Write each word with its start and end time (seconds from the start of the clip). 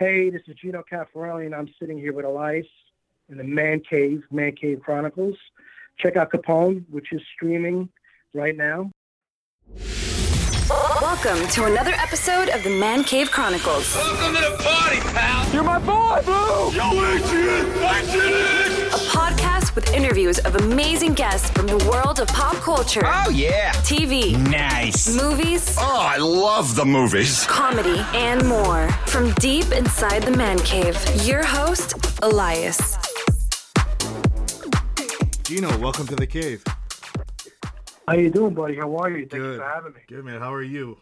Hey, 0.00 0.30
this 0.30 0.40
is 0.46 0.54
Gino 0.54 0.82
Cafarelli, 0.90 1.44
and 1.44 1.54
I'm 1.54 1.68
sitting 1.78 1.98
here 1.98 2.14
with 2.14 2.24
Elias 2.24 2.64
in 3.28 3.36
the 3.36 3.44
Man 3.44 3.80
Cave, 3.80 4.24
Man 4.30 4.52
Cave 4.52 4.80
Chronicles. 4.82 5.36
Check 5.98 6.16
out 6.16 6.30
Capone, 6.30 6.86
which 6.88 7.12
is 7.12 7.20
streaming 7.34 7.86
right 8.32 8.56
now. 8.56 8.90
Welcome 11.02 11.46
to 11.48 11.64
another 11.66 11.92
episode 11.98 12.48
of 12.48 12.64
the 12.64 12.70
Man 12.70 13.04
Cave 13.04 13.30
Chronicles, 13.30 13.94
Welcome 13.94 14.36
to 14.36 14.40
the 14.40 14.56
party, 14.62 15.00
pal. 15.00 15.52
You're 15.52 15.64
my 15.64 15.78
boy, 15.78 16.22
Blue! 16.24 16.72
Yo, 16.72 16.92
Adrian, 17.04 17.66
Adrian. 17.84 18.79
A 19.70 19.72
podcast 19.72 19.74
with 19.74 19.94
interviews 19.94 20.38
of 20.40 20.56
amazing 20.56 21.14
guests 21.14 21.50
from 21.50 21.66
the 21.66 21.76
world 21.90 22.20
of 22.20 22.28
pop 22.28 22.54
culture, 22.56 23.02
Oh 23.04 23.30
yeah. 23.30 23.72
TV, 23.84 24.36
Nice. 24.50 25.14
movies, 25.14 25.76
Oh, 25.78 25.98
I 26.00 26.16
love 26.18 26.74
the 26.76 26.84
movies. 26.84 27.44
comedy, 27.46 28.00
and 28.14 28.46
more. 28.46 28.88
From 29.06 29.32
deep 29.34 29.70
inside 29.72 30.22
the 30.22 30.36
Man 30.36 30.58
Cave, 30.60 30.96
your 31.24 31.44
host, 31.44 31.94
Elias. 32.22 32.96
Gino, 35.44 35.76
welcome 35.78 36.06
to 36.06 36.16
the 36.16 36.26
cave. 36.26 36.62
How 38.06 38.14
you 38.14 38.30
doing, 38.30 38.54
buddy? 38.54 38.76
How 38.76 38.96
are 38.98 39.10
you? 39.10 39.26
Thanks 39.26 39.34
Good. 39.44 39.58
for 39.58 39.64
having 39.68 39.92
me. 39.92 40.00
Good 40.08 40.24
man. 40.24 40.40
How 40.40 40.52
are 40.52 40.62
you? 40.62 40.98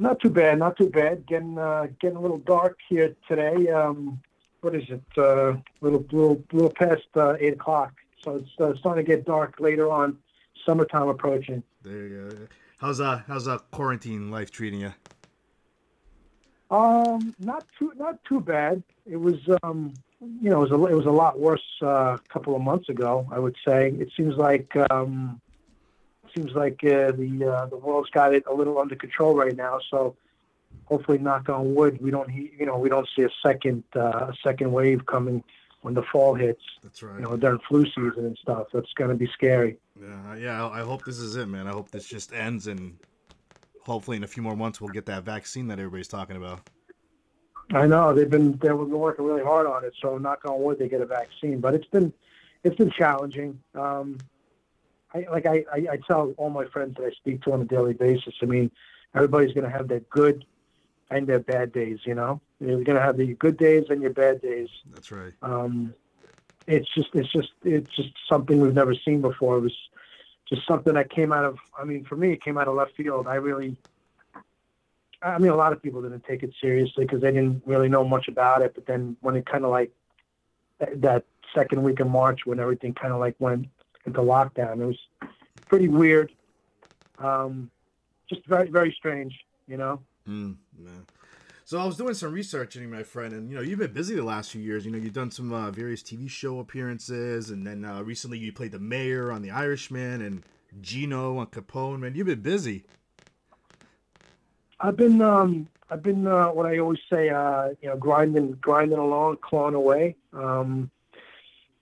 Not 0.00 0.20
too 0.20 0.30
bad, 0.30 0.58
not 0.60 0.76
too 0.76 0.88
bad. 0.88 1.26
Getting 1.26 1.58
uh, 1.58 1.88
getting 2.00 2.16
a 2.16 2.20
little 2.20 2.38
dark 2.38 2.78
here 2.88 3.16
today. 3.26 3.68
Um, 3.68 4.20
what 4.60 4.74
is 4.74 4.84
it? 4.88 5.02
Uh, 5.16 5.54
little 5.80 6.04
little 6.10 6.42
little 6.52 6.70
past 6.70 7.06
uh, 7.16 7.34
eight 7.40 7.54
o'clock. 7.54 7.92
So 8.24 8.36
it's 8.36 8.50
uh, 8.60 8.72
starting 8.78 9.04
to 9.04 9.10
get 9.10 9.24
dark 9.24 9.56
later 9.60 9.90
on. 9.90 10.18
Summertime 10.66 11.08
approaching. 11.08 11.62
There 11.82 12.06
you 12.06 12.30
go. 12.30 12.46
How's 12.78 13.00
uh 13.00 13.22
how's 13.26 13.48
uh 13.48 13.58
quarantine 13.70 14.30
life 14.30 14.50
treating 14.50 14.80
you? 14.80 14.92
Um, 16.70 17.34
not 17.38 17.64
too 17.78 17.92
not 17.96 18.22
too 18.24 18.40
bad. 18.40 18.82
It 19.06 19.16
was 19.16 19.36
um, 19.62 19.94
you 20.20 20.50
know, 20.50 20.62
it 20.62 20.70
was 20.70 20.72
a, 20.72 20.92
it 20.92 20.96
was 20.96 21.06
a 21.06 21.10
lot 21.10 21.38
worse 21.38 21.64
uh, 21.82 22.16
a 22.16 22.20
couple 22.28 22.54
of 22.56 22.62
months 22.62 22.88
ago. 22.88 23.26
I 23.30 23.38
would 23.38 23.56
say 23.66 23.90
it 23.98 24.10
seems 24.16 24.36
like 24.36 24.74
um, 24.90 25.40
seems 26.36 26.52
like 26.52 26.80
uh, 26.84 27.12
the 27.12 27.54
uh, 27.56 27.66
the 27.66 27.76
world's 27.76 28.10
got 28.10 28.34
it 28.34 28.44
a 28.50 28.54
little 28.54 28.78
under 28.78 28.96
control 28.96 29.34
right 29.34 29.56
now. 29.56 29.78
So 29.90 30.16
hopefully, 30.88 31.18
knock 31.18 31.48
on 31.48 31.74
wood, 31.74 32.00
we 32.00 32.10
don't 32.10 32.32
you 32.32 32.66
know 32.66 32.78
we 32.78 32.88
don't 32.88 33.08
see 33.14 33.22
a 33.22 33.30
second 33.44 33.84
uh, 33.94 34.30
a 34.30 34.34
second 34.42 34.72
wave 34.72 35.06
coming 35.06 35.44
when 35.82 35.94
the 35.94 36.02
fall 36.02 36.34
hits. 36.34 36.62
That's 36.82 37.02
right. 37.02 37.16
You 37.16 37.22
know, 37.22 37.36
during 37.36 37.60
flu 37.68 37.84
season 37.86 38.26
and 38.26 38.38
stuff. 38.38 38.68
That's 38.72 38.92
going 38.94 39.10
to 39.10 39.16
be 39.16 39.28
scary. 39.32 39.78
yeah, 40.00 40.36
yeah. 40.36 40.66
I 40.66 40.80
I 40.80 40.82
hope 40.82 41.04
this 41.04 41.18
is 41.18 41.36
it, 41.36 41.46
man. 41.46 41.66
I 41.66 41.72
hope 41.72 41.90
this 41.90 42.06
just 42.06 42.32
ends 42.32 42.66
and 42.66 42.98
hopefully 43.80 44.16
in 44.16 44.24
a 44.24 44.26
few 44.26 44.42
more 44.42 44.54
months 44.54 44.80
we'll 44.80 44.90
get 44.90 45.06
that 45.06 45.24
vaccine 45.24 45.66
that 45.68 45.78
everybody's 45.78 46.08
talking 46.08 46.36
about. 46.36 46.60
I 47.72 47.86
know 47.86 48.14
they've 48.14 48.28
been 48.28 48.52
they've 48.52 48.70
been 48.70 48.90
working 48.90 49.24
really 49.24 49.42
hard 49.42 49.66
on 49.66 49.84
it. 49.84 49.92
So 50.00 50.18
knock 50.18 50.44
on 50.44 50.62
wood, 50.62 50.78
they 50.78 50.88
get 50.88 51.00
a 51.00 51.06
vaccine. 51.06 51.60
But 51.60 51.74
it's 51.74 51.88
been 51.88 52.12
it's 52.64 52.76
been 52.76 52.90
challenging. 52.90 53.60
Um, 53.74 54.18
I 55.14 55.26
like 55.30 55.46
I, 55.46 55.64
I, 55.72 55.86
I 55.92 55.98
tell 56.06 56.32
all 56.36 56.50
my 56.50 56.66
friends 56.66 56.96
that 56.96 57.04
I 57.04 57.10
speak 57.10 57.42
to 57.42 57.52
on 57.52 57.62
a 57.62 57.64
daily 57.64 57.94
basis. 57.94 58.34
I 58.42 58.46
mean, 58.46 58.70
everybody's 59.14 59.52
going 59.52 59.64
to 59.64 59.70
have 59.70 59.88
their 59.88 60.00
good 60.00 60.44
and 61.10 61.26
their 61.26 61.38
bad 61.38 61.72
days. 61.72 62.00
You 62.04 62.14
know, 62.14 62.40
you're 62.60 62.84
going 62.84 62.96
to 62.96 63.02
have 63.02 63.16
the 63.16 63.34
good 63.34 63.56
days 63.56 63.86
and 63.90 64.02
your 64.02 64.12
bad 64.12 64.40
days. 64.40 64.68
That's 64.92 65.10
right. 65.10 65.32
Um, 65.42 65.94
it's 66.66 66.88
just 66.94 67.08
it's 67.14 67.32
just 67.32 67.52
it's 67.64 67.90
just 67.94 68.10
something 68.28 68.60
we've 68.60 68.74
never 68.74 68.94
seen 68.94 69.20
before. 69.20 69.58
It 69.58 69.62
was 69.62 69.76
just 70.48 70.66
something 70.66 70.94
that 70.94 71.10
came 71.10 71.32
out 71.32 71.44
of. 71.44 71.58
I 71.78 71.84
mean, 71.84 72.04
for 72.04 72.16
me, 72.16 72.32
it 72.32 72.42
came 72.42 72.58
out 72.58 72.68
of 72.68 72.74
left 72.74 72.94
field. 72.96 73.26
I 73.26 73.36
really. 73.36 73.76
I 75.20 75.38
mean, 75.38 75.50
a 75.50 75.56
lot 75.56 75.72
of 75.72 75.82
people 75.82 76.00
didn't 76.00 76.24
take 76.24 76.44
it 76.44 76.52
seriously 76.60 77.04
because 77.04 77.20
they 77.20 77.32
didn't 77.32 77.62
really 77.66 77.88
know 77.88 78.04
much 78.04 78.28
about 78.28 78.62
it. 78.62 78.74
But 78.74 78.86
then 78.86 79.16
when 79.20 79.34
it 79.34 79.46
kind 79.46 79.64
of 79.64 79.70
like 79.70 79.90
that- 80.78 81.00
that 81.02 81.24
second 81.52 81.82
week 81.82 81.98
of 81.98 82.06
March, 82.06 82.46
when 82.46 82.60
everything 82.60 82.94
kind 82.94 83.12
of 83.12 83.18
like 83.18 83.34
went 83.40 83.66
into 84.06 84.20
lockdown, 84.20 84.80
it 84.80 84.86
was 84.86 84.98
pretty 85.66 85.88
weird. 85.88 86.30
Um, 87.18 87.68
just 88.28 88.46
very 88.46 88.70
very 88.70 88.92
strange, 88.92 89.44
you 89.66 89.76
know. 89.76 90.00
Mm. 90.28 90.56
So 91.64 91.78
I 91.78 91.84
was 91.84 91.96
doing 91.96 92.14
some 92.14 92.32
researching, 92.32 92.90
my 92.90 93.02
friend, 93.02 93.32
and 93.32 93.50
you 93.50 93.56
know 93.56 93.62
you've 93.62 93.78
been 93.78 93.92
busy 93.92 94.14
the 94.14 94.22
last 94.22 94.50
few 94.50 94.60
years. 94.60 94.84
You 94.84 94.90
know 94.90 94.98
you've 94.98 95.12
done 95.12 95.30
some 95.30 95.52
uh, 95.52 95.70
various 95.70 96.02
TV 96.02 96.28
show 96.28 96.60
appearances, 96.60 97.50
and 97.50 97.66
then 97.66 97.84
uh, 97.84 98.02
recently 98.02 98.38
you 98.38 98.52
played 98.52 98.72
the 98.72 98.78
mayor 98.78 99.30
on 99.32 99.42
The 99.42 99.50
Irishman 99.50 100.22
and 100.22 100.42
Gino 100.80 101.38
on 101.38 101.46
Capone. 101.46 102.00
Man, 102.00 102.14
you've 102.14 102.26
been 102.26 102.40
busy. 102.40 102.84
I've 104.80 104.96
been 104.96 105.20
um 105.20 105.68
I've 105.90 106.02
been 106.02 106.26
uh, 106.26 106.48
what 106.48 106.66
I 106.66 106.78
always 106.78 107.00
say 107.10 107.30
uh 107.30 107.70
you 107.80 107.88
know 107.88 107.96
grinding 107.96 108.52
grinding 108.60 108.98
along 108.98 109.38
clawing 109.38 109.74
away 109.74 110.14
um 110.32 110.90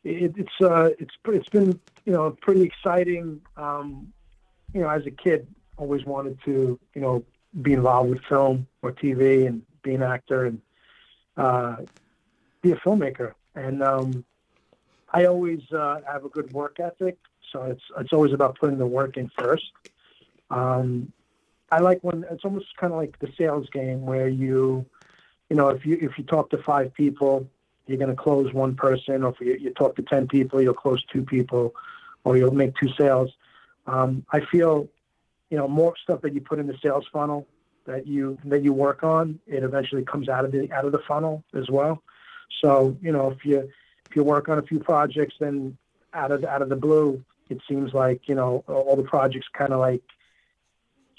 it, 0.04 0.34
it's 0.36 0.60
uh, 0.62 0.90
it's 0.98 1.14
it's 1.26 1.48
been 1.48 1.78
you 2.04 2.12
know 2.12 2.30
pretty 2.40 2.62
exciting 2.62 3.40
um 3.56 4.12
you 4.72 4.80
know 4.80 4.88
as 4.88 5.04
a 5.06 5.10
kid 5.10 5.46
always 5.76 6.04
wanted 6.04 6.38
to 6.44 6.78
you 6.94 7.00
know 7.00 7.24
be 7.62 7.72
involved 7.72 8.10
with 8.10 8.22
film 8.24 8.66
or 8.82 8.92
TV 8.92 9.46
and 9.46 9.62
be 9.82 9.94
an 9.94 10.02
actor 10.02 10.46
and 10.46 10.60
uh 11.36 11.76
be 12.62 12.72
a 12.72 12.76
filmmaker. 12.76 13.32
And 13.54 13.82
um 13.82 14.24
I 15.12 15.26
always 15.26 15.60
uh, 15.72 16.00
have 16.10 16.24
a 16.24 16.28
good 16.28 16.52
work 16.52 16.78
ethic. 16.80 17.16
So 17.52 17.62
it's 17.64 17.82
it's 17.98 18.12
always 18.12 18.32
about 18.32 18.58
putting 18.58 18.78
the 18.78 18.86
work 18.86 19.16
in 19.16 19.30
first. 19.38 19.70
Um 20.50 21.12
I 21.70 21.80
like 21.80 21.98
when 22.02 22.24
it's 22.30 22.44
almost 22.44 22.76
kind 22.76 22.92
of 22.92 22.98
like 22.98 23.18
the 23.18 23.32
sales 23.36 23.68
game 23.70 24.06
where 24.06 24.28
you, 24.28 24.86
you 25.50 25.56
know, 25.56 25.68
if 25.68 25.84
you 25.84 25.98
if 26.00 26.16
you 26.16 26.24
talk 26.24 26.50
to 26.50 26.58
five 26.58 26.94
people, 26.94 27.48
you're 27.86 27.98
going 27.98 28.10
to 28.10 28.16
close 28.16 28.52
one 28.52 28.74
person, 28.74 29.24
or 29.24 29.30
if 29.30 29.40
you, 29.40 29.56
you 29.60 29.70
talk 29.70 29.96
to 29.96 30.02
ten 30.02 30.28
people, 30.28 30.60
you'll 30.60 30.74
close 30.74 31.04
two 31.12 31.22
people, 31.22 31.74
or 32.24 32.36
you'll 32.36 32.54
make 32.54 32.76
two 32.76 32.88
sales. 32.96 33.30
Um, 33.86 34.24
I 34.32 34.40
feel, 34.40 34.88
you 35.50 35.56
know, 35.56 35.68
more 35.68 35.94
stuff 36.02 36.20
that 36.22 36.34
you 36.34 36.40
put 36.40 36.58
in 36.58 36.66
the 36.66 36.76
sales 36.82 37.06
funnel 37.12 37.46
that 37.86 38.06
you 38.06 38.36
that 38.44 38.62
you 38.62 38.72
work 38.72 39.02
on, 39.02 39.38
it 39.46 39.62
eventually 39.62 40.04
comes 40.04 40.28
out 40.28 40.44
of 40.44 40.52
the 40.52 40.70
out 40.72 40.84
of 40.84 40.92
the 40.92 40.98
funnel 40.98 41.44
as 41.54 41.70
well. 41.70 42.02
So 42.60 42.96
you 43.00 43.12
know, 43.12 43.30
if 43.30 43.44
you 43.44 43.70
if 44.08 44.16
you 44.16 44.24
work 44.24 44.48
on 44.48 44.58
a 44.58 44.62
few 44.62 44.80
projects, 44.80 45.36
then 45.38 45.76
out 46.12 46.32
of 46.32 46.44
out 46.44 46.62
of 46.62 46.68
the 46.68 46.76
blue, 46.76 47.24
it 47.48 47.60
seems 47.68 47.94
like 47.94 48.28
you 48.28 48.34
know 48.34 48.64
all 48.66 48.96
the 48.96 49.04
projects 49.04 49.46
kind 49.52 49.72
of 49.72 49.78
like 49.78 50.02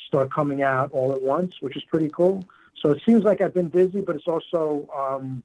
start 0.08 0.32
coming 0.32 0.62
out 0.62 0.92
all 0.92 1.14
at 1.14 1.22
once, 1.22 1.56
which 1.62 1.76
is 1.76 1.84
pretty 1.84 2.10
cool. 2.10 2.44
So 2.82 2.92
it 2.92 3.02
seems 3.06 3.24
like 3.24 3.42
I've 3.42 3.54
been 3.54 3.70
busy, 3.70 4.02
but 4.02 4.16
it's 4.16 4.28
also 4.28 4.88
um, 4.96 5.44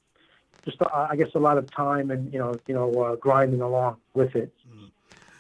just 0.65 0.83
uh, 0.83 1.07
I 1.11 1.17
guess 1.17 1.29
a 1.35 1.39
lot 1.39 1.57
of 1.57 1.71
time 1.71 2.11
and 2.11 2.33
you 2.33 2.39
know 2.39 2.55
you 2.67 2.75
know 2.75 2.93
uh, 3.01 3.17
grinding 3.17 3.61
along 3.61 3.99
with 4.15 4.35
it. 4.35 4.53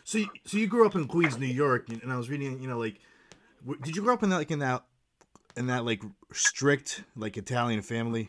So, 0.04 0.18
you, 0.18 0.28
so 0.44 0.56
you 0.58 0.66
grew 0.66 0.84
up 0.84 0.94
in 0.94 1.06
Queens, 1.06 1.38
New 1.38 1.46
York, 1.46 1.88
and 1.88 2.12
I 2.12 2.16
was 2.16 2.28
reading, 2.28 2.60
you 2.60 2.68
know, 2.68 2.76
like, 2.76 2.96
did 3.82 3.96
you 3.96 4.02
grow 4.02 4.14
up 4.14 4.22
in 4.22 4.30
that, 4.30 4.36
like, 4.36 4.50
in 4.50 4.60
that, 4.60 4.84
in 5.56 5.66
that, 5.66 5.84
like, 5.84 6.02
strict, 6.32 7.04
like, 7.16 7.36
Italian 7.36 7.82
family? 7.82 8.28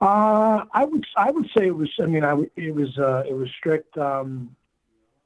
Uh, 0.00 0.64
I 0.72 0.84
would 0.84 1.06
I 1.16 1.30
would 1.30 1.46
say 1.56 1.66
it 1.66 1.76
was 1.76 1.90
I 1.98 2.06
mean 2.06 2.22
I 2.22 2.34
it 2.56 2.74
was 2.74 2.98
uh, 2.98 3.24
it 3.28 3.32
was 3.32 3.48
strict. 3.58 3.96
Um, 3.96 4.54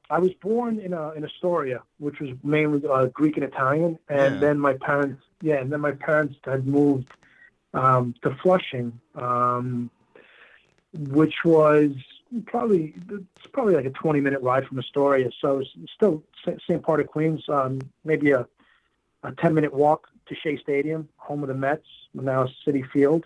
I 0.09 0.19
was 0.19 0.31
born 0.41 0.79
in 0.79 0.93
a 0.93 1.11
in 1.11 1.25
Astoria, 1.25 1.83
which 1.99 2.19
was 2.19 2.29
mainly 2.43 2.81
uh, 2.87 3.07
Greek 3.07 3.35
and 3.35 3.43
Italian, 3.45 3.99
and 4.07 4.35
Yeah. 4.35 4.39
then 4.39 4.57
my 4.59 4.73
parents 4.73 5.21
yeah, 5.41 5.55
and 5.55 5.71
then 5.71 5.81
my 5.81 5.91
parents 5.91 6.35
had 6.45 6.65
moved 6.65 7.09
um, 7.73 8.15
to 8.23 8.33
Flushing, 8.41 8.99
um, 9.15 9.89
which 10.93 11.35
was 11.43 11.91
probably 12.45 12.93
it's 13.09 13.47
probably 13.51 13.75
like 13.75 13.85
a 13.85 13.91
twenty 13.91 14.21
minute 14.21 14.41
ride 14.41 14.65
from 14.65 14.79
Astoria, 14.79 15.29
so 15.39 15.59
it's 15.59 15.69
still 15.93 16.23
same 16.67 16.79
part 16.79 16.99
of 16.99 17.07
Queens, 17.07 17.43
um, 17.49 17.79
maybe 18.03 18.31
a 18.31 18.47
a 19.23 19.31
ten 19.33 19.53
minute 19.53 19.73
walk 19.73 20.07
to 20.27 20.35
Shea 20.35 20.57
Stadium, 20.57 21.09
home 21.17 21.43
of 21.43 21.49
the 21.49 21.53
Mets, 21.55 21.85
now 22.13 22.47
Citi 22.65 22.89
Field. 22.91 23.25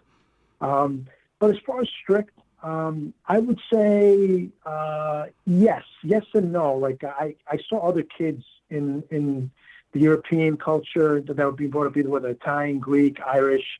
Um, 0.62 1.08
but 1.40 1.52
as 1.52 1.58
far 1.66 1.82
as 1.82 1.90
strict, 2.02 2.38
um, 2.64 3.14
I 3.28 3.40
would 3.40 3.60
say 3.72 4.50
uh, 4.66 5.26
yes, 5.46 5.84
yes 6.04 6.24
and 6.34 6.52
no. 6.52 6.76
Like 6.76 7.04
I, 7.04 7.36
I 7.48 7.60
saw 7.70 7.88
other 7.88 8.04
kids 8.04 8.44
in 8.70 9.04
in 9.12 9.52
the 9.92 10.00
European 10.00 10.58
culture 10.58 11.22
that, 11.22 11.38
that 11.38 11.46
would 11.46 11.56
be 11.56 11.68
brought 11.68 11.88
up 11.88 11.96
either 11.96 12.10
with 12.10 12.26
Italian, 12.26 12.80
Greek, 12.80 13.20
Irish, 13.22 13.80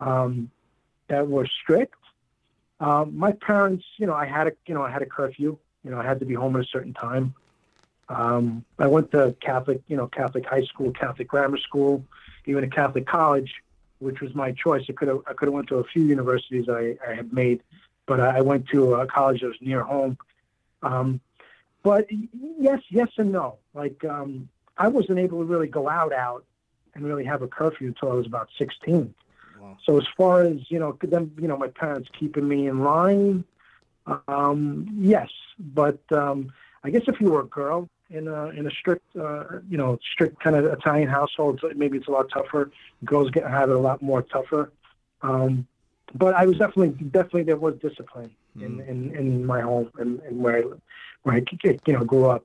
um, 0.00 0.50
that 1.08 1.26
were 1.26 1.46
strict. 1.46 1.94
Um, 2.80 3.16
my 3.16 3.32
parents, 3.32 3.84
you 3.96 4.06
know, 4.06 4.14
I 4.14 4.26
had 4.26 4.48
a 4.48 4.52
you 4.66 4.74
know 4.74 4.82
I 4.82 4.90
had 4.90 5.02
a 5.02 5.06
curfew. 5.06 5.58
You 5.84 5.90
know, 5.90 5.98
I 5.98 6.04
had 6.04 6.20
to 6.20 6.26
be 6.26 6.34
home 6.34 6.56
at 6.56 6.62
a 6.62 6.66
certain 6.66 6.94
time. 6.94 7.34
Um, 8.08 8.64
I 8.78 8.86
went 8.86 9.10
to 9.12 9.34
Catholic, 9.40 9.82
you 9.88 9.96
know, 9.96 10.06
Catholic 10.06 10.44
high 10.46 10.64
school, 10.64 10.92
Catholic 10.92 11.28
grammar 11.28 11.58
school, 11.58 12.04
even 12.46 12.64
a 12.64 12.68
Catholic 12.68 13.06
college, 13.06 13.54
which 13.98 14.20
was 14.20 14.34
my 14.34 14.52
choice. 14.52 14.84
I 14.88 14.92
could 14.92 15.08
have 15.08 15.20
I 15.26 15.32
could 15.32 15.46
have 15.46 15.54
went 15.54 15.68
to 15.68 15.76
a 15.76 15.84
few 15.84 16.02
universities 16.04 16.68
I, 16.68 16.96
I 17.06 17.14
had 17.14 17.32
made, 17.32 17.62
but 18.06 18.20
I 18.20 18.40
went 18.42 18.68
to 18.68 18.94
a 18.94 19.06
college 19.06 19.40
that 19.40 19.48
was 19.48 19.56
near 19.60 19.82
home. 19.82 20.18
Um, 20.82 21.20
but 21.82 22.06
yes, 22.58 22.80
yes 22.90 23.08
and 23.16 23.32
no. 23.32 23.58
Like 23.74 24.04
um, 24.04 24.48
I 24.76 24.88
wasn't 24.88 25.18
able 25.18 25.38
to 25.38 25.44
really 25.44 25.68
go 25.68 25.88
out 25.88 26.12
out 26.12 26.44
and 26.94 27.04
really 27.04 27.24
have 27.24 27.42
a 27.42 27.48
curfew 27.48 27.88
until 27.88 28.10
I 28.10 28.14
was 28.14 28.26
about 28.26 28.48
16. 28.58 29.14
Wow. 29.66 29.76
So 29.84 29.98
as 29.98 30.06
far 30.16 30.42
as 30.42 30.70
you 30.70 30.78
know, 30.78 30.96
them, 31.02 31.32
you 31.40 31.48
know, 31.48 31.56
my 31.56 31.68
parents 31.68 32.08
keeping 32.18 32.46
me 32.46 32.68
in 32.68 32.84
line, 32.84 33.44
um, 34.28 34.86
yes. 34.98 35.28
But 35.58 36.00
um, 36.12 36.52
I 36.84 36.90
guess 36.90 37.02
if 37.08 37.20
you 37.20 37.30
were 37.30 37.40
a 37.40 37.46
girl 37.46 37.88
in 38.10 38.28
a 38.28 38.48
in 38.50 38.66
a 38.66 38.70
strict, 38.70 39.04
uh, 39.16 39.44
you 39.68 39.76
know, 39.76 39.98
strict 40.12 40.40
kind 40.40 40.56
of 40.56 40.64
Italian 40.66 41.08
household, 41.08 41.60
maybe 41.74 41.98
it's 41.98 42.06
a 42.06 42.10
lot 42.10 42.28
tougher. 42.30 42.70
Girls 43.04 43.30
get 43.30 43.48
have 43.48 43.70
it 43.70 43.76
a 43.76 43.78
lot 43.78 44.02
more 44.02 44.22
tougher. 44.22 44.72
Um, 45.22 45.66
but 46.14 46.34
I 46.34 46.46
was 46.46 46.58
definitely 46.58 46.90
definitely 47.08 47.42
there 47.42 47.56
was 47.56 47.74
discipline 47.80 48.30
in, 48.60 48.80
in, 48.80 49.14
in 49.14 49.44
my 49.44 49.60
home 49.60 49.90
and, 49.98 50.20
and 50.20 50.38
where 50.38 50.58
I 50.58 50.62
where 51.24 51.36
I 51.36 51.42
you 51.60 51.92
know 51.92 52.04
grew 52.04 52.26
up. 52.26 52.44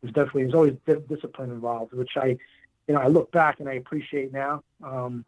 There's 0.00 0.14
definitely 0.14 0.44
there's 0.44 0.54
always 0.54 0.76
di- 0.86 1.14
discipline 1.14 1.50
involved, 1.50 1.92
which 1.92 2.16
I 2.16 2.38
you 2.88 2.94
know 2.94 3.00
I 3.00 3.08
look 3.08 3.30
back 3.32 3.60
and 3.60 3.68
I 3.68 3.74
appreciate 3.74 4.32
now. 4.32 4.62
Um, 4.82 5.26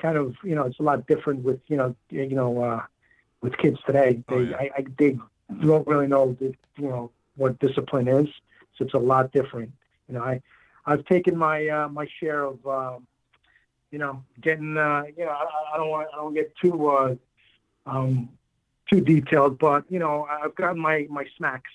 kind 0.00 0.16
of 0.16 0.34
you 0.42 0.54
know 0.54 0.64
it's 0.64 0.78
a 0.78 0.82
lot 0.82 1.06
different 1.06 1.42
with 1.42 1.60
you 1.68 1.76
know 1.76 1.94
you 2.10 2.34
know 2.34 2.62
uh, 2.62 2.82
with 3.40 3.56
kids 3.58 3.78
today. 3.86 4.22
They 4.28 4.34
Oh, 4.34 4.40
yeah. 4.40 4.56
I, 4.56 4.70
I 4.76 4.84
they 4.98 5.18
don't 5.62 5.86
really 5.86 6.06
know 6.06 6.36
the, 6.40 6.54
you 6.76 6.88
know 6.88 7.10
what 7.36 7.58
discipline 7.58 8.08
is, 8.08 8.28
so 8.76 8.84
it's 8.84 8.94
a 8.94 8.98
lot 8.98 9.32
different. 9.32 9.72
You 10.08 10.14
know 10.14 10.22
I 10.22 10.40
I've 10.86 11.04
taken 11.04 11.36
my 11.36 11.68
uh, 11.68 11.88
my 11.88 12.06
share 12.18 12.44
of 12.44 12.66
um, 12.66 13.06
you 13.90 13.98
know 13.98 14.24
getting 14.40 14.76
uh, 14.76 15.04
you 15.16 15.24
know 15.24 15.30
I, 15.30 15.74
I 15.74 15.76
don't 15.76 15.88
want 15.88 16.08
I 16.12 16.16
don't 16.16 16.34
get 16.34 16.54
too 16.56 16.88
uh, 16.88 17.14
um, 17.86 18.30
too 18.90 19.00
detailed, 19.00 19.58
but 19.58 19.84
you 19.88 19.98
know 19.98 20.26
I've 20.30 20.54
gotten 20.54 20.80
my 20.80 21.06
my 21.10 21.24
smacks 21.36 21.70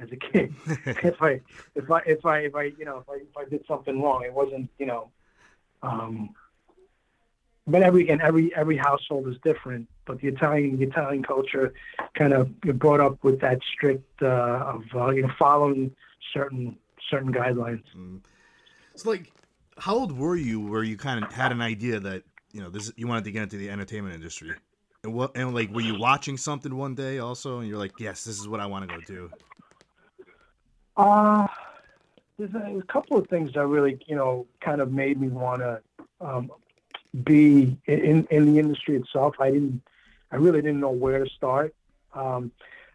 as 0.00 0.10
a 0.12 0.16
kid. 0.16 0.54
if 0.86 1.22
I 1.22 1.40
if 1.74 1.90
I 1.90 2.00
if 2.00 2.26
I 2.26 2.38
if 2.40 2.54
I 2.54 2.62
you 2.64 2.84
know 2.84 2.98
if 2.98 3.08
I 3.08 3.14
if 3.14 3.36
I 3.36 3.48
did 3.48 3.64
something 3.66 4.00
wrong, 4.00 4.24
it 4.24 4.32
wasn't 4.32 4.70
you 4.78 4.86
know. 4.86 5.10
Um, 5.80 6.34
but 7.68 7.82
every 7.82 8.04
again, 8.04 8.20
every 8.22 8.54
every 8.56 8.76
household 8.76 9.28
is 9.28 9.36
different. 9.44 9.88
But 10.06 10.20
the 10.20 10.28
Italian 10.28 10.78
the 10.78 10.86
Italian 10.86 11.22
culture 11.22 11.72
kind 12.14 12.32
of 12.32 12.60
brought 12.60 13.00
up 13.00 13.22
with 13.22 13.40
that 13.40 13.60
strict 13.72 14.22
uh, 14.22 14.26
of 14.26 14.82
uh, 14.94 15.10
you 15.10 15.22
know 15.22 15.30
following 15.38 15.94
certain 16.32 16.76
certain 17.10 17.32
guidelines. 17.32 17.82
It's 18.94 19.06
like, 19.06 19.32
how 19.76 19.94
old 19.94 20.16
were 20.16 20.36
you 20.36 20.60
where 20.60 20.82
you 20.82 20.96
kind 20.96 21.22
of 21.22 21.32
had 21.32 21.52
an 21.52 21.60
idea 21.60 22.00
that 22.00 22.22
you 22.52 22.62
know 22.62 22.70
this 22.70 22.90
you 22.96 23.06
wanted 23.06 23.24
to 23.24 23.30
get 23.30 23.42
into 23.44 23.58
the 23.58 23.70
entertainment 23.70 24.14
industry? 24.14 24.54
And 25.04 25.14
what 25.14 25.36
and 25.36 25.54
like 25.54 25.70
were 25.70 25.82
you 25.82 25.98
watching 25.98 26.36
something 26.36 26.74
one 26.74 26.94
day 26.94 27.18
also 27.18 27.60
and 27.60 27.68
you're 27.68 27.78
like, 27.78 27.92
yes, 28.00 28.24
this 28.24 28.40
is 28.40 28.48
what 28.48 28.60
I 28.60 28.66
want 28.66 28.88
to 28.88 28.96
go 28.96 29.02
do. 29.02 29.30
Uh, 30.96 31.46
there's 32.38 32.54
a, 32.54 32.78
a 32.78 32.82
couple 32.84 33.16
of 33.16 33.28
things 33.28 33.52
that 33.52 33.64
really, 33.66 33.98
you 34.06 34.16
know, 34.16 34.46
kind 34.60 34.80
of 34.80 34.92
made 34.92 35.20
me 35.20 35.28
want 35.28 35.60
to 35.60 35.80
um, 36.20 36.50
be 37.24 37.76
in, 37.86 38.26
in 38.30 38.52
the 38.52 38.58
industry 38.58 38.96
itself. 38.96 39.36
I 39.40 39.50
didn't, 39.50 39.82
I 40.30 40.36
really 40.36 40.60
didn't 40.62 40.80
know 40.80 40.90
where 40.90 41.24
to 41.24 41.30
start. 41.30 41.74
Um, 42.14 42.52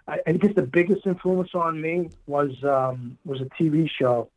I, 0.07 0.19
I 0.27 0.31
guess 0.33 0.53
the 0.55 0.61
biggest 0.63 1.05
influence 1.05 1.51
on 1.53 1.81
me 1.81 2.09
was 2.27 2.51
um, 2.63 3.17
was 3.25 3.41
a 3.41 3.45
TV 3.45 3.89
show 3.89 4.29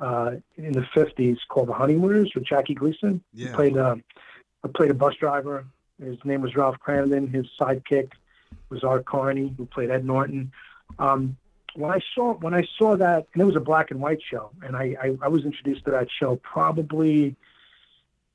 uh, 0.00 0.32
in 0.56 0.72
the 0.72 0.86
'50s 0.94 1.38
called 1.48 1.68
The 1.68 1.72
Honeymooners 1.74 2.32
with 2.34 2.44
Jackie 2.44 2.74
Gleason. 2.74 3.22
He 3.34 3.44
Yeah. 3.44 3.54
played 3.54 3.76
um, 3.76 4.04
I 4.64 4.68
played 4.68 4.90
a 4.90 4.94
bus 4.94 5.14
driver. 5.16 5.66
His 6.02 6.18
name 6.24 6.42
was 6.42 6.54
Ralph 6.56 6.76
Kramden. 6.84 7.32
His 7.32 7.46
sidekick 7.58 8.10
was 8.68 8.82
Art 8.82 9.04
Carney, 9.04 9.54
who 9.56 9.66
played 9.66 9.90
Ed 9.90 10.04
Norton. 10.04 10.52
Um, 10.98 11.36
when 11.74 11.90
I 11.90 12.00
saw 12.14 12.34
when 12.34 12.54
I 12.54 12.64
saw 12.78 12.96
that, 12.96 13.26
and 13.32 13.42
it 13.42 13.46
was 13.46 13.56
a 13.56 13.60
black 13.60 13.90
and 13.90 14.00
white 14.00 14.20
show, 14.22 14.50
and 14.62 14.76
I 14.76 14.96
I, 15.00 15.16
I 15.22 15.28
was 15.28 15.44
introduced 15.44 15.84
to 15.86 15.90
that 15.92 16.08
show 16.10 16.36
probably 16.36 17.34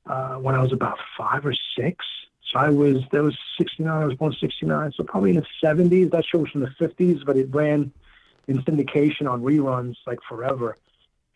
uh, 0.06 0.34
when 0.34 0.54
I 0.54 0.62
was 0.62 0.72
about 0.72 0.98
five 1.16 1.44
or 1.44 1.54
six. 1.76 2.04
So 2.52 2.58
I 2.58 2.70
was 2.70 2.96
that 3.12 3.22
was 3.22 3.36
'69. 3.58 4.02
I 4.02 4.04
was 4.06 4.14
born 4.14 4.32
'69, 4.32 4.92
so 4.96 5.04
probably 5.04 5.30
in 5.30 5.36
the 5.36 5.46
'70s. 5.62 6.10
That 6.10 6.24
show 6.24 6.38
was 6.38 6.50
from 6.50 6.62
the 6.62 6.74
'50s, 6.80 7.24
but 7.24 7.36
it 7.36 7.48
ran 7.54 7.92
in 8.48 8.62
syndication 8.62 9.30
on 9.30 9.42
reruns 9.42 9.96
like 10.06 10.18
forever. 10.28 10.76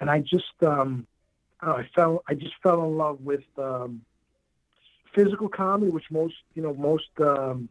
And 0.01 0.11
I 0.11 0.21
just 0.21 0.63
um, 0.63 1.07
I, 1.61 1.71
I 1.71 1.89
fell 1.95 2.25
I 2.29 2.35
just 2.35 2.55
fell 2.63 2.85
in 2.85 2.97
love 2.97 3.21
with 3.21 3.45
um, 3.59 4.03
physical 5.15 5.49
comedy, 5.49 5.91
which 5.91 6.11
most 6.11 6.35
you 6.55 6.63
know 6.63 6.75
most 6.75 7.11
um, 7.21 7.69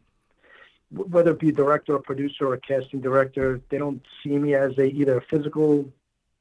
whether 0.90 1.32
it 1.32 1.38
be 1.38 1.50
director 1.50 1.94
or 1.94 1.98
producer 1.98 2.46
or 2.46 2.56
casting 2.56 3.00
director, 3.00 3.60
they 3.68 3.78
don't 3.78 4.02
see 4.22 4.38
me 4.38 4.54
as 4.54 4.76
a 4.78 4.84
either 4.84 5.18
a 5.18 5.22
physical 5.22 5.90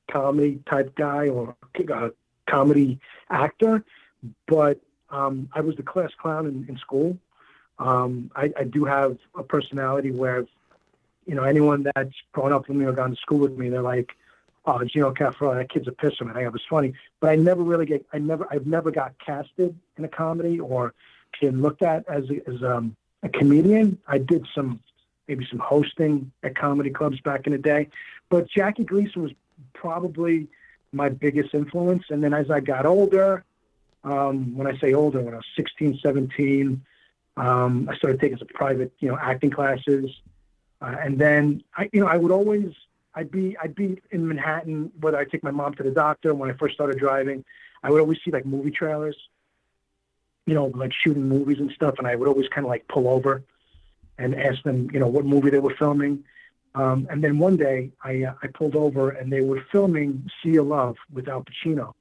comedy 0.10 0.62
type 0.70 0.96
guy 0.96 1.28
or 1.28 1.56
a 1.76 2.12
comedy 2.48 3.00
actor. 3.30 3.84
But 4.48 4.80
um, 5.10 5.50
I 5.54 5.62
was 5.62 5.76
the 5.76 5.84
class 5.84 6.12
clown 6.20 6.48
in, 6.48 6.66
in 6.68 6.78
school. 6.78 7.18
Um, 7.80 8.32
I, 8.36 8.52
I 8.58 8.64
do 8.64 8.86
have 8.86 9.18
a 9.36 9.44
personality 9.44 10.12
where, 10.12 10.46
you 11.26 11.36
know, 11.36 11.44
anyone 11.44 11.86
that's 11.96 12.16
grown 12.32 12.54
up 12.54 12.68
with 12.68 12.78
me 12.78 12.86
or 12.86 12.92
gone 12.92 13.12
to 13.12 13.16
school 13.18 13.40
with 13.40 13.58
me, 13.58 13.70
they're 13.70 13.82
like, 13.82 14.12
"Oh, 14.66 14.84
Gino 14.84 15.12
Cafarelli, 15.14 15.58
that 15.58 15.70
kid's 15.70 15.88
a 15.88 15.92
pisser, 15.92 16.26
man. 16.26 16.38
I 16.38 16.48
was 16.50 16.62
funny." 16.70 16.94
But 17.20 17.32
I 17.32 17.36
never 17.36 17.64
really 17.64 17.86
get, 17.86 18.06
I 18.14 18.20
never, 18.20 18.48
I've 18.52 18.68
never 18.68 18.92
got 18.92 19.14
casted 19.20 19.78
in 19.98 20.06
a 20.06 20.08
comedy 20.08 20.60
or 20.60 20.94
been 21.42 21.62
looked 21.62 21.84
at 21.84 22.08
as 22.08 22.26
as 22.48 22.64
um, 22.64 22.96
a 23.22 23.30
comedian. 23.30 23.98
I 24.08 24.18
did 24.18 24.48
some 24.56 24.80
maybe 25.28 25.46
some 25.50 25.60
hosting 25.60 26.32
at 26.44 26.56
comedy 26.56 26.90
clubs 26.90 27.20
back 27.22 27.48
in 27.48 27.54
the 27.54 27.58
day, 27.58 27.90
but 28.30 28.50
Jackie 28.50 28.84
Gleason 28.84 29.24
was 29.24 29.32
probably 29.74 30.48
my 30.92 31.10
biggest 31.10 31.54
influence. 31.54 32.04
And 32.10 32.24
then 32.24 32.34
as 32.34 32.52
I 32.52 32.60
got 32.60 32.86
older, 32.86 33.44
um, 34.04 34.56
when 34.56 34.68
I 34.68 34.78
say 34.78 34.94
older, 34.94 35.22
when 35.22 35.34
I 35.34 35.38
was 35.38 35.46
16, 35.56 36.00
17, 36.02 36.82
um, 37.38 37.90
I 37.90 37.96
started 37.96 38.20
taking 38.20 38.38
some 38.38 38.48
private, 38.48 38.92
you 39.00 39.10
know, 39.10 39.18
acting 39.20 39.50
classes. 39.50 40.10
Uh, 40.82 40.96
and 41.02 41.18
then 41.18 41.64
I, 41.76 41.90
you 41.94 42.02
know, 42.02 42.08
I 42.08 42.18
would 42.18 42.32
always, 42.32 42.74
I'd 43.16 43.32
be, 43.32 43.58
I'd 43.58 43.76
be 43.76 44.02
in 44.12 44.28
Manhattan, 44.28 44.92
whether 45.00 45.18
I 45.18 45.26
take 45.26 45.44
my 45.44 45.52
mom 45.52 45.74
to 45.76 45.84
the 45.84 45.92
doctor 45.92 46.34
when 46.34 46.50
I 46.52 46.54
first 46.54 46.76
started 46.76 47.00
driving, 47.00 47.44
I 47.82 47.90
would 47.90 48.02
always 48.02 48.20
see 48.24 48.32
like 48.32 48.46
movie 48.46 48.72
trailers, 48.72 49.16
you 50.46 50.54
know, 50.54 50.66
like 50.66 50.92
shooting 50.94 51.28
movies 51.28 51.60
and 51.60 51.72
stuff. 51.72 51.96
And 51.98 52.08
I 52.08 52.16
would 52.16 52.28
always 52.28 52.48
kind 52.50 52.66
of 52.66 52.70
like 52.70 52.88
pull 52.88 53.08
over 53.08 53.44
and 54.18 54.36
ask 54.36 54.62
them, 54.64 54.90
you 54.94 55.00
know, 55.00 55.08
what 55.08 55.26
movie 55.26 55.50
they 55.50 55.60
were 55.60 55.76
filming. 55.76 56.24
Um, 56.76 57.08
and 57.10 57.24
then 57.24 57.38
one 57.38 57.56
day 57.56 57.92
I, 58.04 58.24
uh, 58.24 58.34
I 58.42 58.48
pulled 58.48 58.76
over 58.76 59.12
and 59.12 59.32
they 59.32 59.42
were 59.42 59.64
filming 59.72 60.30
Sea 60.42 60.58
of 60.58 60.68
Love 60.68 60.98
with 61.12 61.28
Al 61.28 61.44
Pacino. 61.44 61.94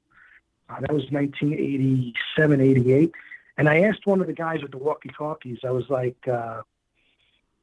Uh, 0.73 0.79
that 0.79 0.91
was 0.91 1.03
1987, 1.11 2.61
88. 2.61 3.11
And 3.57 3.69
I 3.69 3.81
asked 3.81 4.07
one 4.07 4.21
of 4.21 4.27
the 4.27 4.33
guys 4.33 4.61
with 4.61 4.71
the 4.71 4.77
walkie-talkies. 4.77 5.59
I 5.63 5.69
was 5.69 5.87
like, 5.89 6.27
uh, 6.27 6.61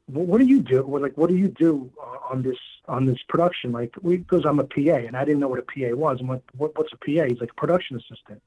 "What 0.06 0.38
do 0.38 0.46
you 0.46 0.60
do? 0.60 0.82
Like, 0.98 1.16
what 1.16 1.28
do 1.28 1.36
you 1.36 1.48
do 1.48 1.90
uh, 2.00 2.32
on 2.32 2.42
this 2.42 2.58
on 2.86 3.06
this 3.06 3.18
production?" 3.28 3.72
Like, 3.72 3.94
because 4.06 4.44
I'm 4.46 4.60
a 4.60 4.64
PA, 4.64 5.06
and 5.06 5.16
I 5.16 5.24
didn't 5.24 5.40
know 5.40 5.48
what 5.48 5.58
a 5.58 5.62
PA 5.62 5.94
was. 5.96 6.18
I'm 6.20 6.28
like, 6.28 6.42
what, 6.56 6.76
"What's 6.78 6.92
a 6.92 6.96
PA?" 6.96 7.24
He's 7.28 7.40
like, 7.40 7.56
"Production 7.56 7.96
assistant." 7.96 8.40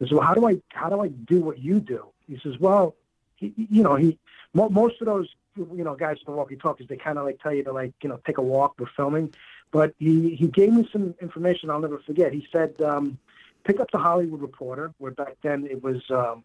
I 0.00 0.04
said, 0.04 0.12
"Well, 0.12 0.26
how 0.26 0.34
do 0.34 0.46
I 0.46 0.60
how 0.68 0.90
do 0.90 1.00
I 1.00 1.08
do 1.08 1.40
what 1.40 1.58
you 1.58 1.80
do?" 1.80 2.04
He 2.28 2.38
says, 2.42 2.58
"Well, 2.58 2.94
he, 3.36 3.54
you 3.56 3.82
know, 3.82 3.94
he 3.94 4.18
mo- 4.52 4.68
most 4.68 5.00
of 5.00 5.06
those 5.06 5.28
you 5.56 5.84
know 5.84 5.94
guys 5.94 6.18
with 6.18 6.26
the 6.26 6.32
walkie-talkies, 6.32 6.88
they 6.88 6.98
kind 6.98 7.16
of 7.16 7.24
like 7.24 7.40
tell 7.40 7.54
you 7.54 7.64
to 7.64 7.72
like 7.72 7.94
you 8.02 8.10
know 8.10 8.20
take 8.26 8.36
a 8.36 8.42
walk 8.42 8.76
before 8.76 8.92
filming." 8.94 9.32
But 9.70 9.94
he 9.98 10.34
he 10.34 10.48
gave 10.48 10.74
me 10.74 10.86
some 10.92 11.14
information 11.22 11.70
I'll 11.70 11.80
never 11.80 12.00
forget. 12.00 12.34
He 12.34 12.46
said. 12.52 12.78
Um, 12.82 13.18
pick 13.66 13.80
up 13.80 13.90
the 13.90 13.98
Hollywood 13.98 14.40
Reporter, 14.40 14.92
where 14.98 15.12
back 15.12 15.36
then 15.42 15.66
it 15.70 15.82
was 15.82 16.02
um, 16.10 16.44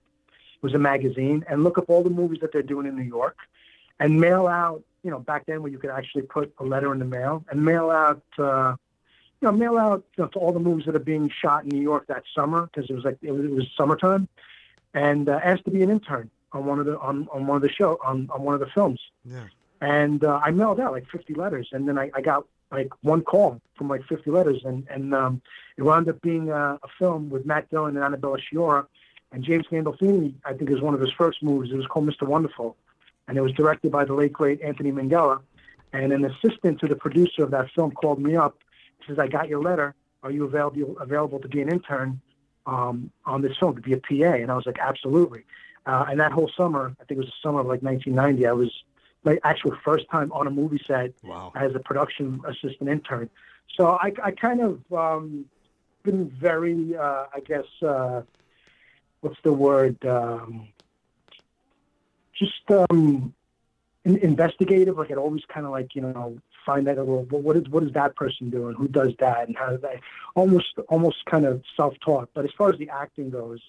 was 0.62 0.74
a 0.74 0.80
magazine, 0.80 1.46
and 1.48 1.64
look 1.64 1.78
up 1.78 1.86
all 1.90 2.04
the 2.04 2.10
movies 2.10 2.40
that 2.42 2.52
they're 2.52 2.62
doing 2.64 2.88
in 2.88 2.96
New 2.96 3.04
York, 3.04 3.38
and 4.00 4.20
mail 4.20 4.48
out. 4.48 4.84
You 5.04 5.10
know, 5.10 5.20
back 5.20 5.46
then 5.48 5.64
where 5.64 5.72
you 5.72 5.80
could 5.80 5.90
actually 5.90 6.24
put 6.24 6.54
a 6.60 6.64
letter 6.64 6.92
in 6.94 7.00
the 7.00 7.06
mail 7.06 7.44
and 7.50 7.64
mail 7.64 7.90
out. 7.90 8.24
Uh, 8.38 8.76
you 9.42 9.48
know, 9.48 9.52
mail 9.52 9.78
out 9.78 10.04
you 10.18 10.24
know, 10.24 10.28
to 10.30 10.38
all 10.38 10.52
the 10.52 10.60
movies 10.60 10.86
that 10.86 10.96
are 10.96 11.00
being 11.00 11.28
shot 11.42 11.64
in 11.64 11.70
New 11.70 11.82
York 11.82 12.06
that 12.08 12.24
summer 12.36 12.68
because 12.68 12.90
it 12.90 12.94
was 12.94 13.04
like 13.04 13.18
it 13.22 13.32
was, 13.32 13.46
it 13.46 13.52
was 13.52 13.68
summertime, 13.76 14.28
and 14.94 15.30
uh, 15.30 15.40
asked 15.44 15.66
to 15.66 15.72
be 15.72 15.82
an 15.82 15.90
intern 15.90 16.30
on 16.54 16.66
one 16.66 16.80
of 16.80 16.86
the 16.86 17.00
on, 17.00 17.28
on 17.32 17.48
one 17.48 17.56
of 17.56 17.62
the 17.62 17.72
show 17.72 18.00
on, 18.04 18.30
on 18.32 18.44
one 18.44 18.54
of 18.54 18.60
the 18.60 18.68
films. 18.68 19.00
Yeah. 19.26 19.46
And 19.80 20.24
uh, 20.24 20.40
I 20.44 20.52
mailed 20.52 20.80
out 20.80 20.92
like 20.92 21.10
50 21.10 21.34
letters, 21.34 21.70
and 21.72 21.88
then 21.88 21.98
I, 21.98 22.12
I 22.14 22.22
got 22.22 22.46
like 22.72 22.90
one 23.02 23.22
call 23.22 23.62
from 23.76 23.90
like 23.90 24.04
50 24.06 24.30
letters, 24.32 24.62
and 24.64 24.88
and 24.90 25.14
um, 25.14 25.42
it 25.78 25.84
wound 25.84 26.08
up 26.10 26.22
being 26.22 26.50
a, 26.50 26.80
a 26.82 26.88
film 26.98 27.30
with 27.30 27.46
Matt 27.46 27.70
Dillon 27.70 27.96
and 27.96 28.04
Annabella 28.04 28.38
Sciorra, 28.40 28.86
and 29.32 29.44
James 29.44 29.66
Gandolfini. 29.72 30.34
I 30.46 30.54
think 30.54 30.70
is 30.70 30.82
one 30.82 30.94
of 30.94 31.02
his 31.02 31.12
first 31.12 31.44
movies. 31.44 31.72
It 31.74 31.78
was 31.78 31.88
called 31.88 32.08
Mr. 32.08 32.28
Wonderful, 32.28 32.78
and 33.28 33.38
it 33.38 33.42
was 33.42 33.52
directed 33.54 33.92
by 33.92 34.06
the 34.06 34.14
late 34.14 34.34
great 34.34 34.62
Anthony 34.62 34.92
Minghella. 34.92 35.42
And 35.94 36.14
an 36.14 36.24
assistant 36.24 36.80
to 36.80 36.88
the 36.88 36.96
producer 36.96 37.44
of 37.44 37.52
that 37.52 37.70
film 37.72 37.92
called 37.92 38.22
me 38.22 38.36
up. 38.36 38.58
He 39.00 39.08
says, 39.08 39.20
"I 39.20 39.28
got 39.28 39.50
your 39.50 39.62
letter. 39.62 39.94
Are 40.24 40.32
you 40.32 40.46
available 40.46 40.98
available 41.00 41.40
to 41.40 41.48
be 41.48 41.62
an 41.62 41.70
intern 41.70 42.22
um, 42.66 43.12
on 43.26 43.42
this 43.42 43.58
film 43.58 43.76
to 43.76 43.82
be 43.82 43.94
a 43.94 43.98
PA?" 43.98 44.36
And 44.36 44.50
I 44.50 44.56
was 44.56 44.66
like, 44.66 44.80
"Absolutely." 44.80 45.44
Uh, 45.86 46.06
and 46.10 46.20
that 46.20 46.32
whole 46.32 46.50
summer, 46.56 46.96
I 47.02 47.04
think 47.06 47.18
it 47.18 47.24
was 47.24 47.28
the 47.28 47.48
summer 47.48 47.62
of 47.62 47.66
like 47.66 47.82
1990, 47.82 48.46
I 48.46 48.52
was 48.52 48.72
my 49.24 49.40
actual 49.44 49.76
first 49.84 50.06
time 50.10 50.32
on 50.32 50.48
a 50.48 50.52
movie 50.52 50.82
set 50.86 51.14
Wow. 51.24 51.52
as 51.56 51.76
a 51.76 51.80
production 51.80 52.42
assistant 52.48 52.90
intern. 52.90 53.30
So 53.78 53.88
I, 53.88 54.12
I 54.24 54.32
kind 54.32 54.62
of 54.62 54.94
um, 54.94 55.46
been 56.04 56.30
very, 56.30 56.96
uh, 56.96 57.26
I 57.34 57.40
guess, 57.46 57.66
uh, 57.82 58.24
what's 59.22 59.40
the 59.44 59.54
word? 59.54 60.04
Um, 60.06 60.68
just 62.38 62.70
um, 62.90 63.34
in, 64.04 64.18
investigative. 64.18 64.98
Like 64.98 65.12
I'd 65.12 65.18
always 65.18 65.44
kind 65.48 65.66
of 65.66 65.72
like 65.72 65.96
you 65.96 66.02
know 66.02 66.38
find 66.66 66.88
out 66.88 66.98
well, 66.98 67.24
what 67.30 67.56
is 67.56 67.70
what 67.70 67.84
is 67.84 67.94
that 67.94 68.16
person 68.16 68.50
doing? 68.50 68.76
Who 68.76 68.88
does 68.88 69.14
that? 69.20 69.48
And 69.48 69.56
how 69.56 69.70
does 69.70 69.82
that? 69.82 70.00
Almost 70.36 70.74
almost 70.90 71.24
kind 71.26 71.46
of 71.46 71.62
self 71.78 71.94
taught. 72.04 72.30
But 72.34 72.46
as 72.46 72.52
far 72.58 72.70
as 72.72 72.80
the 72.80 72.90
acting 72.90 73.30
goes, 73.30 73.60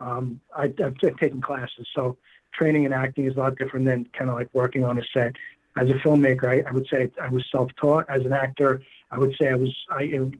um, 0.00 0.40
I, 0.56 0.64
I've, 0.64 0.96
I've 1.04 1.16
taken 1.18 1.40
classes, 1.40 1.86
so 1.94 2.16
training 2.52 2.84
in 2.84 2.92
acting 2.92 3.26
is 3.26 3.36
a 3.36 3.40
lot 3.40 3.56
different 3.56 3.86
than 3.86 4.06
kind 4.12 4.30
of 4.30 4.36
like 4.36 4.48
working 4.52 4.84
on 4.84 4.98
a 4.98 5.02
set. 5.12 5.34
As 5.76 5.88
a 5.88 5.94
filmmaker, 5.94 6.44
I, 6.44 6.68
I 6.68 6.72
would 6.72 6.86
say 6.86 7.10
I 7.20 7.28
was 7.28 7.44
self 7.50 7.70
taught. 7.76 8.04
As 8.08 8.24
an 8.24 8.32
actor, 8.32 8.82
I 9.10 9.18
would 9.18 9.34
say 9.40 9.48
I 9.48 9.54
was 9.54 9.74
I. 9.90 10.30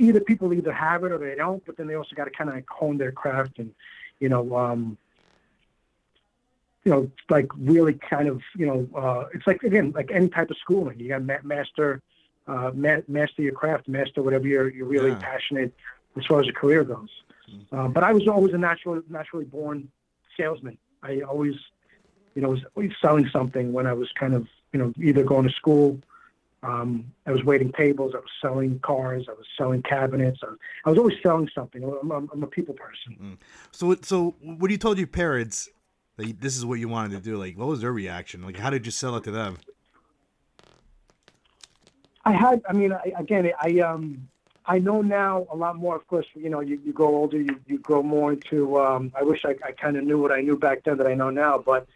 Either 0.00 0.20
people 0.20 0.52
either 0.54 0.72
have 0.72 1.02
it 1.02 1.10
or 1.10 1.18
they 1.18 1.34
don't, 1.34 1.64
but 1.66 1.76
then 1.76 1.88
they 1.88 1.94
also 1.94 2.14
got 2.14 2.24
to 2.24 2.30
kind 2.30 2.48
of 2.48 2.54
like 2.54 2.68
hone 2.68 2.98
their 2.98 3.10
craft 3.10 3.58
and, 3.58 3.74
you 4.20 4.28
know, 4.28 4.56
um, 4.56 4.96
you 6.84 6.92
know, 6.92 7.10
like 7.28 7.48
really 7.58 7.94
kind 7.94 8.28
of, 8.28 8.40
you 8.56 8.64
know, 8.64 8.88
uh, 8.96 9.24
it's 9.34 9.44
like 9.44 9.64
again, 9.64 9.90
like 9.96 10.12
any 10.12 10.28
type 10.28 10.50
of 10.50 10.56
schooling. 10.58 11.00
You 11.00 11.08
got 11.08 11.24
ma- 11.24 11.42
master, 11.42 12.00
uh, 12.46 12.70
ma- 12.74 13.02
master 13.08 13.42
your 13.42 13.52
craft, 13.52 13.88
master 13.88 14.22
whatever 14.22 14.46
you're 14.46 14.70
you're 14.70 14.86
really 14.86 15.10
Yeah. 15.10 15.18
passionate 15.20 15.74
as 16.16 16.24
far 16.26 16.40
as 16.40 16.46
your 16.46 16.54
career 16.54 16.84
goes. 16.84 17.10
Uh, 17.72 17.88
but 17.88 18.04
I 18.04 18.12
was 18.12 18.28
always 18.28 18.54
a 18.54 18.58
natural, 18.58 19.02
naturally 19.10 19.46
born 19.46 19.90
salesman. 20.36 20.78
I 21.02 21.20
always, 21.20 21.54
you 22.34 22.42
know, 22.42 22.50
was 22.50 22.60
always 22.76 22.92
selling 23.00 23.28
something 23.32 23.72
when 23.72 23.86
I 23.86 23.92
was 23.92 24.08
kind 24.18 24.34
of, 24.34 24.46
you 24.72 24.78
know, 24.78 24.92
either 25.02 25.24
going 25.24 25.46
to 25.46 25.54
school. 25.54 26.00
Um, 26.62 27.12
I 27.24 27.30
was 27.30 27.44
waiting 27.44 27.72
tables. 27.72 28.14
I 28.14 28.18
was 28.18 28.30
selling 28.42 28.80
cars. 28.80 29.26
I 29.28 29.32
was 29.32 29.46
selling 29.56 29.82
cabinets. 29.82 30.40
I 30.42 30.46
was, 30.46 30.58
I 30.86 30.90
was 30.90 30.98
always 30.98 31.16
selling 31.22 31.48
something. 31.54 31.84
I'm, 31.84 32.10
I'm, 32.10 32.28
I'm 32.32 32.42
a 32.42 32.46
people 32.48 32.74
person. 32.74 33.38
So, 33.70 33.96
so 34.02 34.34
when 34.42 34.70
you 34.70 34.78
told 34.78 34.98
your 34.98 35.06
parents 35.06 35.68
that 36.16 36.40
this 36.40 36.56
is 36.56 36.66
what 36.66 36.80
you 36.80 36.88
wanted 36.88 37.12
to 37.12 37.20
do, 37.20 37.36
like, 37.36 37.56
what 37.56 37.68
was 37.68 37.80
their 37.80 37.92
reaction? 37.92 38.42
Like, 38.42 38.58
how 38.58 38.70
did 38.70 38.86
you 38.86 38.92
sell 38.92 39.14
it 39.16 39.24
to 39.24 39.30
them? 39.30 39.58
I 42.24 42.32
had, 42.32 42.60
I 42.68 42.72
mean, 42.72 42.92
I, 42.92 43.12
again, 43.16 43.50
I 43.62 43.78
um, 43.78 44.28
I 44.68 44.78
know 44.78 45.00
now 45.00 45.46
a 45.50 45.56
lot 45.56 45.76
more. 45.76 45.96
Of 45.96 46.06
course, 46.06 46.26
you 46.34 46.50
know, 46.50 46.60
you, 46.60 46.78
you 46.84 46.92
grow 46.92 47.08
older, 47.08 47.40
you, 47.40 47.58
you 47.66 47.78
grow 47.78 48.02
more 48.02 48.34
into. 48.34 48.78
Um, 48.78 49.10
I 49.18 49.22
wish 49.22 49.46
I, 49.46 49.54
I 49.64 49.72
kind 49.72 49.96
of 49.96 50.04
knew 50.04 50.20
what 50.20 50.30
I 50.30 50.42
knew 50.42 50.58
back 50.58 50.84
then 50.84 50.98
that 50.98 51.06
I 51.06 51.14
know 51.14 51.30
now, 51.30 51.56
but 51.56 51.86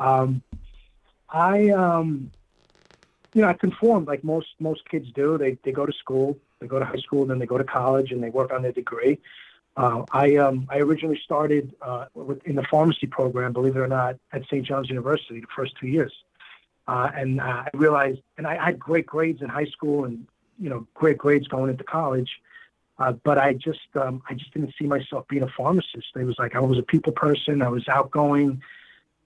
um, 0.00 0.42
I 1.30 1.70
um, 1.70 2.32
you 3.32 3.42
know, 3.42 3.48
I 3.48 3.52
conformed 3.52 4.08
like 4.08 4.24
most 4.24 4.48
most 4.58 4.88
kids 4.88 5.08
do. 5.12 5.38
They 5.38 5.56
they 5.62 5.70
go 5.70 5.86
to 5.86 5.92
school, 5.92 6.36
they 6.58 6.66
go 6.66 6.80
to 6.80 6.84
high 6.84 6.96
school, 6.96 7.26
then 7.26 7.38
they 7.38 7.46
go 7.46 7.58
to 7.58 7.64
college, 7.64 8.10
and 8.10 8.20
they 8.20 8.30
work 8.30 8.52
on 8.52 8.62
their 8.62 8.72
degree. 8.72 9.20
Uh, 9.76 10.04
I 10.10 10.36
um, 10.36 10.66
I 10.68 10.78
originally 10.78 11.20
started 11.24 11.76
uh, 11.80 12.06
with, 12.14 12.44
in 12.44 12.56
the 12.56 12.64
pharmacy 12.64 13.06
program, 13.06 13.52
believe 13.52 13.76
it 13.76 13.80
or 13.80 13.88
not, 13.88 14.16
at 14.32 14.44
St. 14.46 14.66
John's 14.66 14.88
University 14.88 15.40
the 15.40 15.46
first 15.54 15.76
two 15.78 15.86
years. 15.86 16.12
Uh, 16.88 17.10
and 17.14 17.40
uh, 17.40 17.64
I 17.66 17.70
realized, 17.74 18.20
and 18.36 18.46
I 18.46 18.64
had 18.64 18.78
great 18.78 19.06
grades 19.06 19.42
in 19.42 19.48
high 19.48 19.66
school, 19.66 20.06
and 20.06 20.26
you 20.58 20.70
know, 20.70 20.86
great 20.94 21.18
grades 21.18 21.48
going 21.48 21.70
into 21.70 21.84
college. 21.84 22.30
Uh, 22.98 23.12
but 23.12 23.38
I 23.38 23.52
just, 23.52 23.88
um, 23.94 24.22
I 24.28 24.34
just 24.34 24.52
didn't 24.54 24.74
see 24.78 24.86
myself 24.86 25.26
being 25.28 25.42
a 25.42 25.48
pharmacist. 25.56 26.06
It 26.14 26.24
was 26.24 26.36
like 26.38 26.54
I 26.54 26.60
was 26.60 26.78
a 26.78 26.82
people 26.82 27.12
person. 27.12 27.60
I 27.60 27.68
was 27.68 27.86
outgoing. 27.88 28.62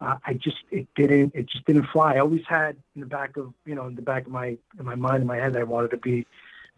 Uh, 0.00 0.16
I 0.26 0.34
just, 0.34 0.56
it 0.70 0.88
didn't, 0.96 1.34
it 1.34 1.46
just 1.46 1.64
didn't 1.66 1.86
fly. 1.92 2.14
I 2.14 2.18
always 2.18 2.42
had 2.48 2.76
in 2.94 3.00
the 3.00 3.06
back 3.06 3.36
of, 3.36 3.52
you 3.64 3.74
know, 3.74 3.86
in 3.86 3.94
the 3.94 4.02
back 4.02 4.26
of 4.26 4.32
my, 4.32 4.56
in 4.78 4.84
my 4.84 4.94
mind, 4.96 5.20
in 5.20 5.26
my 5.26 5.36
head, 5.36 5.56
I 5.56 5.62
wanted 5.62 5.90
to 5.92 5.98
be 5.98 6.26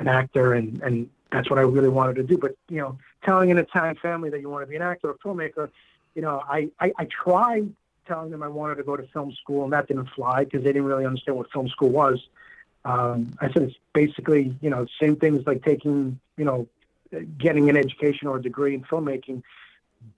an 0.02 0.08
actor, 0.08 0.54
and 0.54 0.82
and 0.82 1.08
that's 1.30 1.48
what 1.48 1.58
I 1.58 1.62
really 1.62 1.88
wanted 1.88 2.16
to 2.16 2.22
do. 2.22 2.36
But 2.36 2.56
you 2.68 2.78
know, 2.78 2.98
telling 3.24 3.50
an 3.50 3.58
Italian 3.58 3.96
family 3.96 4.30
that 4.30 4.40
you 4.40 4.48
want 4.50 4.62
to 4.64 4.66
be 4.66 4.76
an 4.76 4.82
actor 4.82 5.10
or 5.10 5.16
filmmaker, 5.24 5.70
you 6.14 6.22
know, 6.22 6.42
I, 6.48 6.68
I, 6.80 6.92
I 6.98 7.06
tried 7.06 7.72
telling 8.06 8.30
them 8.30 8.42
I 8.42 8.48
wanted 8.48 8.76
to 8.76 8.82
go 8.82 8.96
to 8.96 9.06
film 9.08 9.32
school, 9.32 9.64
and 9.64 9.72
that 9.72 9.88
didn't 9.88 10.10
fly 10.10 10.44
because 10.44 10.62
they 10.62 10.72
didn't 10.72 10.84
really 10.84 11.06
understand 11.06 11.36
what 11.36 11.50
film 11.50 11.68
school 11.68 11.90
was. 11.90 12.20
Um, 12.84 13.32
I 13.40 13.52
said 13.52 13.62
it's 13.62 13.76
basically, 13.92 14.56
you 14.60 14.70
know, 14.70 14.86
same 15.00 15.16
thing 15.16 15.36
as 15.36 15.46
like 15.46 15.64
taking, 15.64 16.18
you 16.36 16.44
know, 16.44 16.68
getting 17.38 17.70
an 17.70 17.76
education 17.76 18.28
or 18.28 18.36
a 18.36 18.42
degree 18.42 18.74
in 18.74 18.82
filmmaking. 18.82 19.42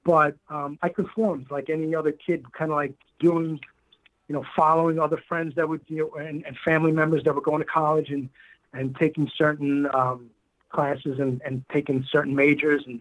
But 0.02 0.36
um, 0.48 0.78
I 0.82 0.88
conformed 0.88 1.50
like 1.50 1.68
any 1.68 1.94
other 1.94 2.12
kid, 2.12 2.50
kind 2.52 2.70
of 2.70 2.76
like 2.76 2.94
doing, 3.18 3.60
you 4.28 4.34
know, 4.34 4.44
following 4.56 4.98
other 4.98 5.22
friends 5.28 5.54
that 5.56 5.68
would, 5.68 5.82
you 5.88 5.98
know, 5.98 6.20
and, 6.20 6.46
and 6.46 6.56
family 6.58 6.92
members 6.92 7.24
that 7.24 7.34
were 7.34 7.42
going 7.42 7.60
to 7.60 7.66
college 7.66 8.10
and 8.10 8.28
and 8.72 8.96
taking 8.96 9.30
certain 9.36 9.86
um, 9.94 10.30
classes 10.70 11.20
and, 11.20 11.40
and 11.44 11.64
taking 11.70 12.04
certain 12.10 12.34
majors 12.34 12.82
and 12.86 13.00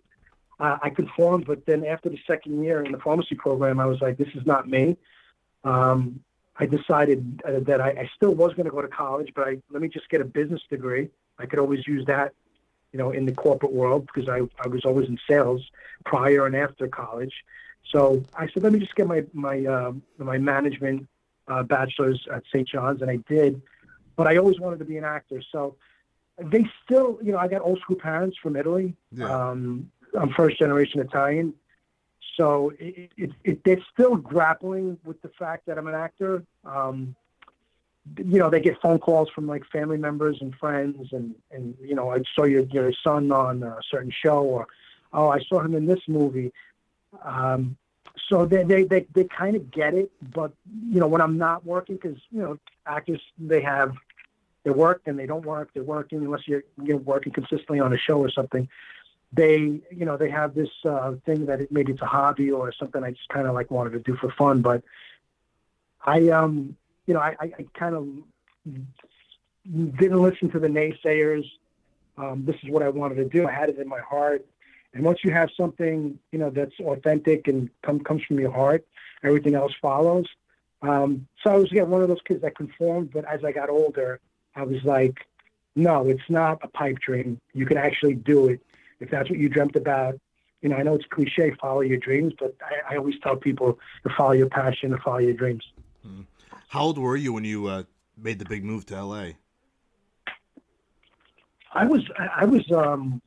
uh, 0.60 0.78
I 0.82 0.90
conformed, 0.92 1.46
but 1.46 1.66
then 1.66 1.86
after 1.86 2.10
the 2.10 2.20
second 2.28 2.64
year 2.64 2.84
in 2.84 2.92
the 2.92 3.00
pharmacy 3.00 3.36
program, 3.36 3.80
I 3.80 3.86
was 3.86 4.00
like, 4.02 4.18
this 4.18 4.30
is 4.36 4.46
not 4.46 4.68
me. 4.68 4.98
Um, 5.64 6.24
I 6.58 6.66
decided 6.66 7.42
uh, 7.46 7.60
that 7.62 7.82
I, 7.82 7.90
I 7.90 8.10
still 8.16 8.34
was 8.34 8.54
going 8.54 8.66
to 8.66 8.72
go 8.72 8.82
to 8.82 8.88
college, 8.88 9.32
but 9.36 9.48
I, 9.48 9.58
let 9.72 9.82
me 9.82 9.88
just 9.88 10.10
get 10.10 10.22
a 10.22 10.26
business 10.26 10.62
degree. 10.70 11.10
I 11.40 11.46
could 11.46 11.60
always 11.60 11.88
use 11.88 12.06
that, 12.06 12.34
you 12.92 13.00
know, 13.00 13.12
in 13.12 13.26
the 13.26 13.32
corporate 13.32 13.74
world 13.74 14.08
because 14.08 14.30
I, 14.30 14.42
I 14.64 14.68
was 14.68 14.86
always 14.86 15.08
in 15.08 15.18
sales 15.28 15.62
prior 16.06 16.46
and 16.46 16.56
after 16.56 16.88
college. 16.88 17.34
So 17.90 18.24
I 18.36 18.48
said, 18.48 18.64
let 18.64 18.72
me 18.72 18.80
just 18.80 18.96
get 18.96 19.08
my 19.08 19.24
my 19.34 19.66
uh, 19.66 19.94
my 20.18 20.38
management 20.38 21.08
uh, 21.48 21.64
bachelor's 21.64 22.26
at 22.32 22.44
St. 22.54 22.68
John's, 22.68 23.02
and 23.02 23.10
I 23.10 23.18
did. 23.28 23.62
But 24.16 24.28
I 24.28 24.38
always 24.38 24.60
wanted 24.60 24.80
to 24.80 24.86
be 24.86 24.98
an 24.98 25.04
actor, 25.04 25.42
so 25.52 25.76
they 26.38 26.66
still, 26.84 27.20
you 27.22 27.32
know, 27.32 27.38
I 27.38 27.48
got 27.48 27.62
old 27.62 27.80
school 27.80 27.96
parents 27.96 28.38
from 28.38 28.56
Italy. 28.56 28.96
Yeah. 29.12 29.26
Um, 29.26 29.92
I'm 30.14 30.32
first 30.34 30.60
generation 30.60 31.00
Italian, 31.00 31.54
so 32.36 32.74
it, 32.80 33.12
it, 33.18 33.32
it, 33.44 33.64
they're 33.64 33.84
still 33.94 34.16
grappling 34.16 34.98
with 35.04 35.22
the 35.22 35.30
fact 35.30 35.66
that 35.68 35.78
I'm 35.78 35.88
an 35.88 35.96
actor. 35.96 36.44
Um, 36.66 37.16
you 38.18 38.40
know, 38.40 38.50
they 38.50 38.60
get 38.60 38.82
phone 38.82 39.00
calls 39.00 39.30
from 39.30 39.48
like 39.48 39.64
family 39.72 39.98
members 39.98 40.38
and 40.42 40.54
friends, 40.56 41.14
and 41.14 41.36
and 41.52 41.76
you 41.82 41.96
know, 41.96 42.12
I 42.12 42.24
saw 42.36 42.44
your 42.44 42.64
your 42.64 42.92
son 43.04 43.32
on 43.32 43.64
a 43.64 43.78
certain 43.90 44.12
show, 44.12 44.44
or 44.44 44.68
oh, 45.14 45.30
I 45.30 45.40
saw 45.42 45.60
him 45.62 45.76
in 45.76 45.86
this 45.86 46.02
movie. 46.08 46.52
Um, 47.24 47.78
so 48.28 48.46
they 48.46 48.64
they 48.64 48.84
they, 48.84 49.06
they 49.14 49.24
kind 49.26 49.56
of 49.56 49.72
get 49.72 49.94
it, 49.94 50.12
but 50.34 50.54
you 50.90 51.00
know, 51.00 51.08
when 51.08 51.22
I'm 51.22 51.38
not 51.38 51.66
working, 51.66 51.96
because 51.96 52.18
you 52.32 52.42
know, 52.42 52.60
actors 52.86 53.22
they 53.38 53.62
have 53.62 53.96
they 54.64 54.72
work 54.72 55.02
and 55.06 55.18
they 55.18 55.26
don't 55.26 55.46
work. 55.46 55.70
They're 55.74 55.84
working 55.84 56.20
unless 56.20 56.48
you're 56.48 56.64
you 56.82 56.94
know 56.94 56.98
working 56.98 57.32
consistently 57.32 57.80
on 57.80 57.94
a 57.94 57.98
show 57.98 58.18
or 58.18 58.30
something. 58.30 58.68
They 59.36 59.58
you 59.58 60.06
know 60.06 60.18
they 60.18 60.30
have 60.30 60.54
this 60.54 60.70
uh, 60.86 61.14
thing 61.26 61.46
that 61.48 61.62
it, 61.62 61.72
maybe 61.72 61.94
it's 61.94 62.02
a 62.02 62.06
hobby 62.06 62.52
or 62.52 62.72
something 62.72 63.04
I 63.04 63.12
just 63.12 63.30
kind 63.30 63.48
of 63.48 63.56
like 63.56 63.72
wanted 63.72 63.92
to 63.92 64.00
do 64.00 64.16
for 64.16 64.32
fun. 64.32 64.62
But 64.62 64.84
I 66.06 66.30
um 66.30 66.76
you 67.08 67.14
know 67.14 67.20
I 67.20 67.36
I, 67.40 67.66
kind 67.74 67.96
of 67.96 68.08
didn't 69.98 70.22
listen 70.22 70.50
to 70.52 70.60
the 70.60 70.68
naysayers. 70.68 71.46
Um, 72.18 72.44
this 72.46 72.56
is 72.64 72.70
what 72.70 72.84
I 72.84 72.90
wanted 72.90 73.16
to 73.16 73.26
do. 73.26 73.48
I 73.48 73.52
had 73.52 73.70
it 73.70 73.80
in 73.80 73.88
my 73.88 74.00
heart. 74.00 74.46
And 74.94 75.04
once 75.04 75.20
you 75.24 75.32
have 75.32 75.50
something, 75.58 76.20
you 76.32 76.40
know, 76.40 76.50
that's 76.50 76.80
authentic 76.80 77.48
and 77.48 77.70
come, 77.82 78.00
comes 78.00 78.24
from 78.24 78.40
your 78.40 78.52
heart, 78.52 78.86
everything 79.24 79.56
else 79.56 79.74
follows. 79.82 80.28
Um, 80.84 81.28
so 81.44 81.52
I 81.52 81.56
was 81.56 81.72
again 81.72 81.90
one 81.90 82.02
of 82.02 82.10
those 82.10 82.22
kids 82.26 82.42
that 82.42 82.56
conformed, 82.56 83.12
but 83.12 83.26
as 83.26 83.44
I 83.44 83.52
got 83.52 83.70
older, 83.70 84.20
I 84.56 84.64
was 84.64 84.84
like, 84.84 85.26
no, 85.76 86.08
it's 86.08 86.30
not 86.30 86.60
a 86.62 86.68
pipe 86.68 87.00
dream. 87.00 87.40
You 87.54 87.66
can 87.66 87.78
actually 87.78 88.16
do 88.16 88.50
it 88.50 88.62
if 89.04 89.12
that's 89.12 89.30
what 89.30 89.38
you 89.40 89.50
dreamt 89.50 89.76
about. 89.76 90.20
You 90.62 90.70
know, 90.70 90.78
I 90.78 90.84
know 90.84 90.96
it's 90.96 91.06
cliche, 91.06 91.52
follow 91.62 91.82
your 91.82 91.98
dreams, 91.98 92.34
but 92.40 92.56
I, 92.62 92.94
I 92.94 92.98
always 92.98 93.16
tell 93.22 93.36
people 93.36 93.78
to 94.08 94.14
follow 94.18 94.32
your 94.32 94.48
passion 94.48 94.92
to 94.92 94.98
follow 94.98 95.18
your 95.20 95.34
dreams. 95.34 95.64
How 96.70 96.82
old 96.84 96.98
were 96.98 97.18
you 97.18 97.34
when 97.34 97.44
you 97.44 97.68
uh, 97.68 97.84
made 98.18 98.40
the 98.40 98.46
big 98.46 98.64
move 98.64 98.86
to 98.88 99.04
LA? 99.04 99.32
I 101.74 101.86
was, 101.86 102.02
I 102.18 102.46
was, 102.46 102.72
um, 102.72 103.22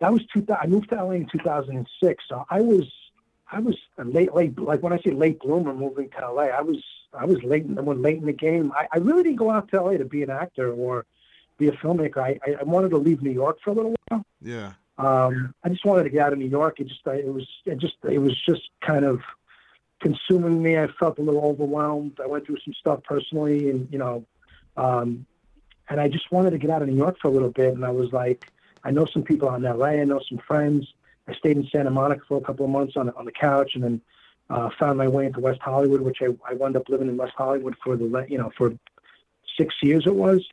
that 0.00 0.12
was 0.12 0.22
two. 0.32 0.46
I 0.60 0.66
moved 0.66 0.90
to 0.90 0.96
LA 0.96 1.12
in 1.12 1.26
2006, 1.30 2.24
so 2.28 2.44
I 2.50 2.60
was, 2.60 2.84
I 3.50 3.60
was 3.60 3.76
late, 3.96 4.34
late. 4.34 4.58
Like 4.58 4.82
when 4.82 4.92
I 4.92 4.98
say 4.98 5.10
late 5.10 5.40
bloomer, 5.40 5.72
moving 5.74 6.10
to 6.10 6.30
LA, 6.32 6.44
I 6.44 6.60
was, 6.60 6.82
I 7.14 7.24
was 7.24 7.42
late. 7.42 7.64
in- 7.64 7.82
When 7.84 8.02
late 8.02 8.18
in 8.18 8.26
the 8.26 8.32
game, 8.32 8.72
I, 8.76 8.86
I 8.92 8.98
really 8.98 9.22
didn't 9.22 9.36
go 9.38 9.50
out 9.50 9.68
to 9.70 9.80
LA 9.80 9.92
to 9.96 10.04
be 10.04 10.22
an 10.22 10.30
actor 10.30 10.70
or 10.72 11.06
be 11.58 11.68
a 11.68 11.72
filmmaker. 11.72 12.18
I, 12.18 12.38
I, 12.58 12.62
wanted 12.62 12.90
to 12.90 12.98
leave 12.98 13.22
New 13.22 13.30
York 13.30 13.58
for 13.62 13.70
a 13.70 13.74
little 13.74 13.94
while. 14.08 14.24
Yeah. 14.40 14.72
Um, 14.96 15.54
I 15.62 15.68
just 15.68 15.84
wanted 15.84 16.04
to 16.04 16.10
get 16.10 16.22
out 16.22 16.32
of 16.32 16.38
New 16.38 16.48
York. 16.48 16.80
It 16.80 16.88
just, 16.88 17.06
I- 17.06 17.16
it 17.16 17.32
was, 17.32 17.46
it 17.66 17.78
just, 17.78 17.96
it 18.08 18.18
was 18.18 18.36
just 18.48 18.70
kind 18.80 19.04
of 19.04 19.20
consuming 20.00 20.62
me. 20.62 20.78
I 20.78 20.88
felt 20.98 21.18
a 21.18 21.22
little 21.22 21.44
overwhelmed. 21.44 22.18
I 22.22 22.26
went 22.26 22.46
through 22.46 22.58
some 22.64 22.74
stuff 22.74 23.02
personally, 23.04 23.70
and 23.70 23.88
you 23.92 23.98
know, 23.98 24.24
um, 24.76 25.26
and 25.88 26.00
I 26.00 26.08
just 26.08 26.30
wanted 26.30 26.50
to 26.50 26.58
get 26.58 26.70
out 26.70 26.82
of 26.82 26.88
New 26.88 26.96
York 26.96 27.18
for 27.20 27.28
a 27.28 27.30
little 27.30 27.50
bit. 27.50 27.74
And 27.74 27.84
I 27.84 27.90
was 27.90 28.12
like, 28.12 28.50
I 28.84 28.90
know 28.90 29.06
some 29.06 29.22
people 29.22 29.48
out 29.48 29.56
in 29.56 29.62
LA. 29.62 29.86
I 29.86 30.04
know 30.04 30.20
some 30.28 30.38
friends. 30.38 30.86
I 31.26 31.34
stayed 31.34 31.56
in 31.56 31.68
Santa 31.70 31.90
Monica 31.90 32.22
for 32.26 32.38
a 32.38 32.40
couple 32.40 32.64
of 32.64 32.70
months 32.70 32.96
on 32.96 33.10
on 33.10 33.24
the 33.24 33.32
couch, 33.32 33.72
and 33.74 33.84
then 33.84 34.00
uh, 34.50 34.70
found 34.78 34.98
my 34.98 35.08
way 35.08 35.26
into 35.26 35.40
West 35.40 35.60
Hollywood, 35.60 36.00
which 36.00 36.18
I, 36.22 36.28
I 36.48 36.54
wound 36.54 36.76
up 36.76 36.88
living 36.88 37.08
in 37.08 37.16
West 37.16 37.34
Hollywood 37.36 37.76
for 37.82 37.96
the 37.96 38.26
you 38.28 38.38
know 38.38 38.50
for 38.56 38.72
six 39.56 39.74
years. 39.82 40.04
It 40.06 40.14
was. 40.14 40.46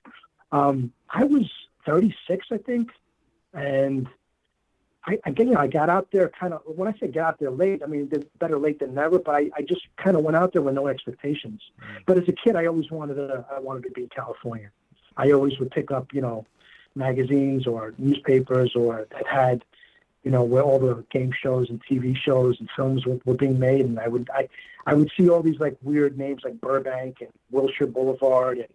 Um, 0.52 0.92
I 1.10 1.24
was 1.24 1.50
36, 1.86 2.48
I 2.52 2.58
think, 2.58 2.90
and 3.54 4.08
I 5.08 5.20
again, 5.26 5.50
you 5.50 5.54
know, 5.54 5.60
I 5.60 5.68
got 5.68 5.90
out 5.90 6.10
there 6.12 6.30
kind 6.30 6.54
of. 6.54 6.62
When 6.66 6.88
I 6.88 6.98
say 6.98 7.08
get 7.08 7.24
out 7.24 7.40
there 7.40 7.52
late, 7.52 7.82
I 7.84 7.88
mean 7.88 8.12
better 8.40 8.58
late 8.58 8.80
than 8.80 8.96
never. 8.96 9.20
But 9.20 9.36
I, 9.36 9.52
I 9.56 9.62
just 9.62 9.82
kind 9.98 10.18
of 10.18 10.24
went 10.24 10.36
out 10.36 10.54
there 10.54 10.62
with 10.62 10.74
no 10.74 10.88
expectations. 10.88 11.62
But 12.06 12.18
as 12.18 12.28
a 12.28 12.32
kid, 12.32 12.56
I 12.56 12.66
always 12.66 12.90
wanted 12.90 13.16
to. 13.16 13.46
I 13.52 13.60
wanted 13.60 13.84
to 13.84 13.92
be 13.92 14.04
in 14.04 14.10
California. 14.10 14.72
I 15.18 15.32
always 15.32 15.60
would 15.60 15.72
pick 15.72 15.92
up, 15.92 16.14
you 16.14 16.22
know, 16.22 16.46
magazines 16.96 17.68
or 17.68 17.94
newspapers 17.98 18.76
or 18.76 19.08
that 19.12 19.28
had, 19.28 19.64
you 20.24 20.32
know, 20.32 20.44
where 20.44 20.64
all 20.64 20.80
the 20.80 21.06
game 21.12 21.32
shows 21.32 21.70
and 21.70 21.82
TV 21.86 22.18
shows 22.18 22.58
and 22.60 22.70
films 22.76 23.06
were, 23.06 23.20
were 23.26 23.36
being 23.36 23.60
made, 23.60 23.82
and 23.82 24.00
I 24.00 24.08
would 24.08 24.30
I 24.34 24.50
I 24.88 24.96
would 24.96 25.12
see 25.16 25.30
all 25.30 25.44
these 25.44 25.60
like 25.60 25.78
weird 25.84 26.18
names 26.18 26.42
like 26.44 26.60
Burbank 26.60 27.18
and 27.22 27.30
Wilshire 27.52 27.88
Boulevard 27.88 28.58
and 28.58 28.70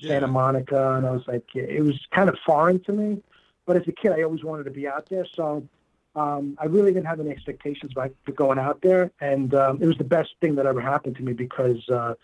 Santa 0.00 0.26
Monica, 0.26 0.94
and 0.94 1.06
I 1.06 1.10
was 1.10 1.26
like, 1.26 1.44
it 1.54 1.82
was 1.82 1.98
kind 2.10 2.28
of 2.28 2.36
foreign 2.46 2.80
to 2.84 2.92
me. 2.92 3.22
But 3.66 3.76
as 3.76 3.86
a 3.86 3.92
kid, 3.92 4.12
I 4.12 4.22
always 4.22 4.44
wanted 4.44 4.64
to 4.64 4.70
be 4.70 4.88
out 4.88 5.08
there, 5.08 5.26
so 5.34 5.66
um, 6.14 6.56
I 6.58 6.66
really 6.66 6.92
didn't 6.92 7.06
have 7.06 7.20
any 7.20 7.30
expectations 7.30 7.92
about 7.92 8.12
going 8.34 8.58
out 8.58 8.80
there, 8.82 9.10
and 9.20 9.54
um, 9.54 9.82
it 9.82 9.86
was 9.86 9.98
the 9.98 10.04
best 10.04 10.30
thing 10.40 10.54
that 10.56 10.66
ever 10.66 10.80
happened 10.80 11.16
to 11.16 11.22
me 11.22 11.32
because 11.32 11.86
uh, 11.88 12.14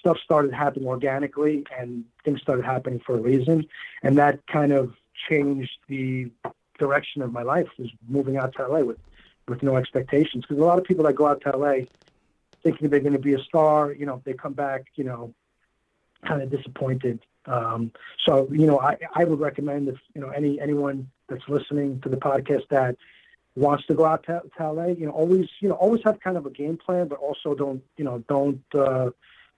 stuff 0.00 0.18
started 0.24 0.52
happening 0.52 0.88
organically, 0.88 1.64
and 1.78 2.04
things 2.24 2.40
started 2.40 2.64
happening 2.64 3.00
for 3.04 3.16
a 3.16 3.20
reason, 3.20 3.66
and 4.02 4.16
that 4.18 4.46
kind 4.46 4.72
of 4.72 4.94
changed 5.28 5.78
the 5.88 6.30
direction 6.78 7.22
of 7.22 7.32
my 7.32 7.42
life. 7.42 7.68
Was 7.78 7.90
moving 8.08 8.36
out 8.36 8.54
to 8.56 8.66
LA 8.66 8.80
with 8.80 8.98
with 9.46 9.62
no 9.62 9.76
expectations 9.76 10.44
because 10.48 10.60
a 10.60 10.66
lot 10.66 10.78
of 10.78 10.84
people 10.84 11.04
that 11.04 11.14
go 11.14 11.26
out 11.26 11.42
to 11.42 11.56
LA 11.56 11.84
thinking 12.62 12.88
they're 12.88 13.00
going 13.00 13.12
to 13.12 13.18
be 13.18 13.34
a 13.34 13.38
star, 13.40 13.92
you 13.92 14.06
know, 14.06 14.22
they 14.24 14.32
come 14.32 14.54
back, 14.54 14.86
you 14.94 15.04
know, 15.04 15.34
kind 16.26 16.42
of 16.42 16.50
disappointed. 16.50 17.20
Um, 17.46 17.92
so, 18.24 18.48
you 18.50 18.66
know, 18.66 18.80
I, 18.80 18.96
I 19.14 19.24
would 19.24 19.40
recommend 19.40 19.88
if, 19.88 19.96
you 20.14 20.20
know, 20.20 20.30
any, 20.30 20.60
anyone 20.60 21.10
that's 21.28 21.46
listening 21.48 22.00
to 22.00 22.08
the 22.08 22.16
podcast 22.16 22.68
that 22.70 22.96
wants 23.54 23.86
to 23.86 23.94
go 23.94 24.04
out 24.04 24.24
to, 24.24 24.42
to 24.56 24.72
LA, 24.72 24.86
you 24.86 25.06
know, 25.06 25.12
always, 25.12 25.48
you 25.60 25.68
know, 25.68 25.74
always 25.74 26.02
have 26.04 26.20
kind 26.20 26.36
of 26.36 26.46
a 26.46 26.50
game 26.50 26.76
plan, 26.76 27.08
but 27.08 27.18
also 27.18 27.54
don't, 27.54 27.82
you 27.96 28.04
know, 28.04 28.24
don't, 28.28 28.62
uh, 28.74 29.10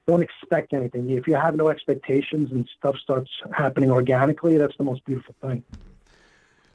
don't 0.06 0.22
expect 0.22 0.72
anything. 0.72 1.10
If 1.10 1.26
you 1.26 1.34
have 1.34 1.56
no 1.56 1.68
expectations 1.68 2.50
and 2.52 2.68
stuff 2.78 2.96
starts 2.98 3.30
happening 3.52 3.90
organically, 3.90 4.56
that's 4.56 4.76
the 4.76 4.84
most 4.84 5.04
beautiful 5.04 5.34
thing. 5.40 5.64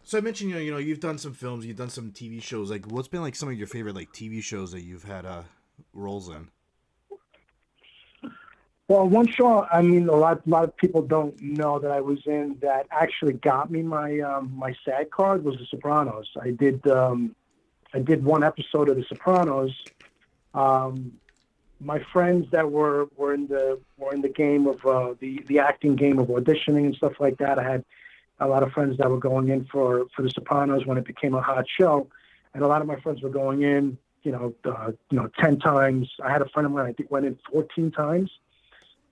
So 0.04 0.18
I 0.18 0.22
mentioned, 0.22 0.50
you 0.50 0.56
know, 0.56 0.62
you 0.62 0.72
know, 0.72 0.78
you've 0.78 1.00
done 1.00 1.18
some 1.18 1.34
films, 1.34 1.66
you've 1.66 1.78
done 1.78 1.90
some 1.90 2.12
TV 2.12 2.42
shows. 2.42 2.72
Like, 2.72 2.86
what's 2.88 3.08
been 3.08 3.22
like 3.22 3.36
some 3.36 3.50
of 3.50 3.58
your 3.58 3.68
favorite 3.68 3.96
like 3.96 4.12
TV 4.12 4.42
shows 4.42 4.72
that 4.72 4.82
you've 4.82 5.04
had 5.04 5.26
uh, 5.26 5.44
roles 5.94 6.28
in? 6.30 6.50
Well, 8.92 9.08
one 9.08 9.26
show, 9.26 9.66
I 9.72 9.82
mean, 9.82 10.10
a 10.10 10.16
lot, 10.18 10.42
a 10.46 10.50
lot 10.50 10.66
of 10.66 10.76
people 10.76 11.02
don't 11.02 11.42
know 11.42 11.80
that 11.80 11.92
I 11.92 12.02
was 12.02 12.20
in 12.26 12.58
that 12.62 12.88
actually 12.92 13.32
got 13.32 13.72
me 13.72 13.82
my 13.82 14.20
um, 14.20 14.52
my 14.54 14.76
SAG 14.84 15.12
card 15.12 15.46
was 15.46 15.56
The 15.56 15.66
Sopranos. 15.68 16.28
I 16.38 16.52
did 16.52 16.86
um, 16.88 17.34
I 17.94 18.00
did 18.00 18.22
one 18.22 18.44
episode 18.44 18.90
of 18.90 18.98
The 18.98 19.06
Sopranos. 19.08 19.72
Um, 20.54 21.14
my 21.80 22.04
friends 22.12 22.48
that 22.52 22.70
were, 22.70 23.08
were 23.16 23.34
in 23.34 23.48
the 23.48 23.80
were 23.98 24.14
in 24.14 24.22
the 24.22 24.28
game 24.28 24.68
of 24.68 24.86
uh, 24.86 25.14
the 25.22 25.42
the 25.48 25.60
acting 25.60 25.96
game 25.96 26.20
of 26.20 26.28
auditioning 26.28 26.88
and 26.88 26.94
stuff 26.94 27.14
like 27.22 27.38
that. 27.38 27.58
I 27.60 27.64
had 27.64 27.86
a 28.42 28.48
lot 28.50 28.62
of 28.62 28.74
friends 28.74 28.98
that 28.98 29.10
were 29.10 29.20
going 29.20 29.48
in 29.48 29.64
for 29.72 30.08
for 30.14 30.22
The 30.22 30.32
Sopranos 30.32 30.86
when 30.86 30.98
it 30.98 31.06
became 31.06 31.34
a 31.34 31.42
hot 31.42 31.64
show, 31.80 32.10
and 32.54 32.62
a 32.62 32.68
lot 32.68 32.82
of 32.82 32.90
my 32.90 33.00
friends 33.00 33.22
were 33.22 33.30
going 33.30 33.62
in, 33.62 33.98
you 34.24 34.34
know, 34.34 34.54
uh, 34.66 34.92
you 35.10 35.18
know, 35.18 35.30
ten 35.40 35.60
times. 35.60 36.12
I 36.22 36.30
had 36.30 36.42
a 36.42 36.50
friend 36.50 36.66
of 36.66 36.74
mine 36.74 36.88
I 36.88 36.92
think 36.92 37.10
went 37.10 37.26
in 37.26 37.40
fourteen 37.50 37.90
times 37.90 38.30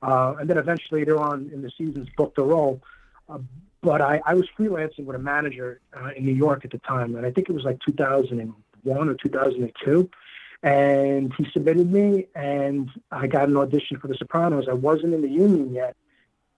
uh, 0.02 0.36
and 0.40 0.50
then 0.50 0.58
eventually 0.58 1.02
later 1.02 1.20
on 1.20 1.50
in 1.54 1.62
the 1.62 1.72
seasons 1.78 2.08
booked 2.16 2.38
a 2.38 2.44
role. 2.44 2.82
Uh, 3.28 3.40
but 3.82 4.02
I, 4.02 4.22
I 4.26 4.34
was 4.34 4.48
freelancing 4.58 5.06
with 5.06 5.16
a 5.16 5.20
manager 5.20 5.80
uh, 5.96 6.10
in 6.16 6.26
New 6.26 6.34
York 6.34 6.66
at 6.66 6.72
the 6.72 6.80
time, 6.80 7.16
and 7.16 7.26
I 7.26 7.32
think 7.32 7.50
it 7.50 7.54
was 7.54 7.64
like 7.64 7.80
2001 7.86 9.10
or 9.10 9.14
2002. 9.14 10.10
And 10.62 11.34
he 11.38 11.48
submitted 11.54 11.90
me, 11.90 12.28
and 12.36 12.90
I 13.12 13.28
got 13.28 13.48
an 13.48 13.56
audition 13.56 13.98
for 13.98 14.10
The 14.10 14.16
Sopranos. 14.16 14.66
I 14.70 14.74
wasn't 14.74 15.14
in 15.14 15.22
the 15.22 15.30
union 15.30 15.74
yet, 15.74 15.96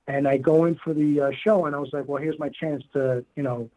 and 0.08 0.28
I 0.28 0.38
go 0.38 0.66
in 0.66 0.76
for 0.76 0.96
the 0.96 1.22
uh, 1.22 1.32
show, 1.32 1.68
and 1.68 1.76
I 1.76 1.80
was 1.80 1.90
like, 1.94 2.08
"Well, 2.08 2.20
here's 2.20 2.40
my 2.40 2.50
chance 2.50 2.84
to, 2.94 3.24
you 3.36 3.44
know, 3.44 3.70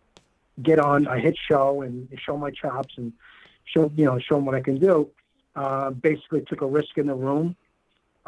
get 0.62 0.78
on 0.78 1.06
a 1.06 1.18
hit 1.18 1.36
show 1.36 1.82
and 1.82 2.08
show 2.18 2.38
my 2.38 2.50
chops 2.50 2.94
and 2.96 3.12
show, 3.66 3.92
you 3.94 4.06
know, 4.06 4.18
show 4.18 4.36
them 4.36 4.46
what 4.46 4.54
I 4.54 4.62
can 4.62 4.78
do." 4.78 5.10
Uh, 5.54 5.90
basically, 5.90 6.40
took 6.40 6.62
a 6.62 6.66
risk 6.66 6.96
in 6.96 7.06
the 7.06 7.14
room 7.14 7.54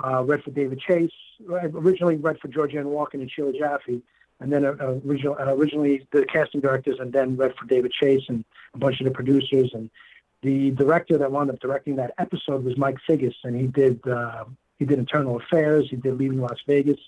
uh, 0.03 0.23
read 0.25 0.43
for 0.43 0.51
David 0.51 0.81
Chase. 0.81 1.11
Originally 1.49 2.17
read 2.17 2.39
for 2.41 2.49
Georgianne 2.49 2.87
Walken 2.87 3.15
and 3.15 3.31
Sheila 3.31 3.53
Jaffe, 3.53 4.03
and 4.41 4.53
then 4.53 4.65
uh, 4.65 4.99
original, 5.07 5.37
uh, 5.39 5.55
originally 5.55 6.07
the 6.13 6.25
casting 6.27 6.61
directors, 6.61 6.99
and 6.99 7.13
then 7.13 7.37
read 7.37 7.55
for 7.59 7.67
David 7.67 7.93
Chase 7.93 8.25
and 8.29 8.45
a 8.75 8.79
bunch 8.79 9.01
of 9.01 9.05
the 9.05 9.11
producers. 9.11 9.71
And 9.75 9.91
the 10.43 10.71
director 10.73 11.19
that 11.19 11.33
wound 11.33 11.51
up 11.51 11.61
directing 11.61 11.97
that 11.97 12.13
episode 12.19 12.65
was 12.65 12.77
Mike 12.77 12.99
Figgis, 13.09 13.35
and 13.45 13.59
he 13.59 13.67
did 13.67 14.07
uh, 14.07 14.45
he 14.79 14.85
did 14.85 14.99
Internal 14.99 15.37
Affairs, 15.37 15.89
he 15.91 15.97
did 15.97 16.19
Leaving 16.19 16.41
Las 16.41 16.59
Vegas, 16.67 17.01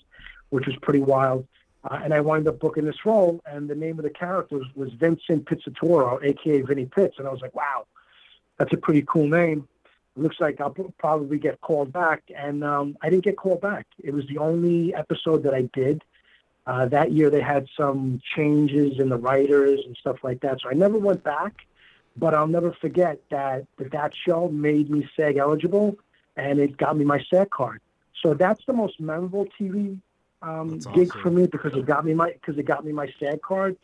which 0.49 0.65
was 0.65 0.75
pretty 0.81 1.01
wild. 1.01 1.47
Uh, 1.83 1.99
and 2.03 2.13
I 2.13 2.19
wound 2.19 2.47
up 2.47 2.59
booking 2.59 2.83
this 2.83 3.05
role, 3.05 3.39
and 3.45 3.69
the 3.69 3.75
name 3.75 3.99
of 3.99 4.03
the 4.03 4.09
character 4.09 4.57
was, 4.57 4.67
was 4.75 4.91
Vincent 4.93 5.45
Pizzatoro, 5.45 6.21
aka 6.21 6.61
Vinny 6.61 6.85
Pitts, 6.85 7.15
and 7.19 7.27
I 7.27 7.31
was 7.31 7.41
like, 7.41 7.55
wow, 7.55 7.85
that's 8.57 8.73
a 8.73 8.77
pretty 8.77 9.03
cool 9.03 9.27
name 9.27 9.67
looks 10.15 10.37
like 10.39 10.59
I'll 10.59 10.75
probably 10.97 11.37
get 11.37 11.61
called 11.61 11.91
back. 11.91 12.23
And 12.35 12.63
um, 12.63 12.97
I 13.01 13.09
didn't 13.09 13.23
get 13.23 13.37
called 13.37 13.61
back. 13.61 13.87
It 14.03 14.13
was 14.13 14.27
the 14.27 14.37
only 14.37 14.93
episode 14.93 15.43
that 15.43 15.53
I 15.53 15.63
did. 15.73 16.03
Uh, 16.65 16.85
that 16.87 17.11
year 17.11 17.29
they 17.29 17.41
had 17.41 17.67
some 17.75 18.21
changes 18.35 18.99
in 18.99 19.09
the 19.09 19.17
writers 19.17 19.79
and 19.85 19.95
stuff 19.97 20.17
like 20.23 20.41
that. 20.41 20.59
So 20.61 20.69
I 20.69 20.73
never 20.73 20.97
went 20.97 21.23
back, 21.23 21.53
but 22.15 22.33
I'll 22.33 22.47
never 22.47 22.73
forget 22.73 23.19
that 23.29 23.65
that, 23.77 23.91
that 23.91 24.13
show 24.15 24.49
made 24.49 24.89
me 24.89 25.09
SAG 25.15 25.37
eligible 25.37 25.97
and 26.35 26.59
it 26.59 26.77
got 26.77 26.95
me 26.95 27.05
my 27.05 27.23
SAG 27.29 27.49
card. 27.49 27.81
So 28.21 28.33
that's 28.33 28.63
the 28.65 28.73
most 28.73 28.99
memorable 28.99 29.47
TV 29.59 29.99
um, 30.41 30.75
awesome. 30.75 30.93
gig 30.93 31.11
for 31.13 31.31
me 31.31 31.47
because 31.47 31.73
it 31.73 31.85
got 31.85 32.05
me 32.05 32.13
my 32.13 32.31
because 32.31 32.57
it 32.57 32.63
got 32.63 32.85
me 32.85 32.91
my 32.91 33.11
SAG 33.19 33.41
card. 33.41 33.77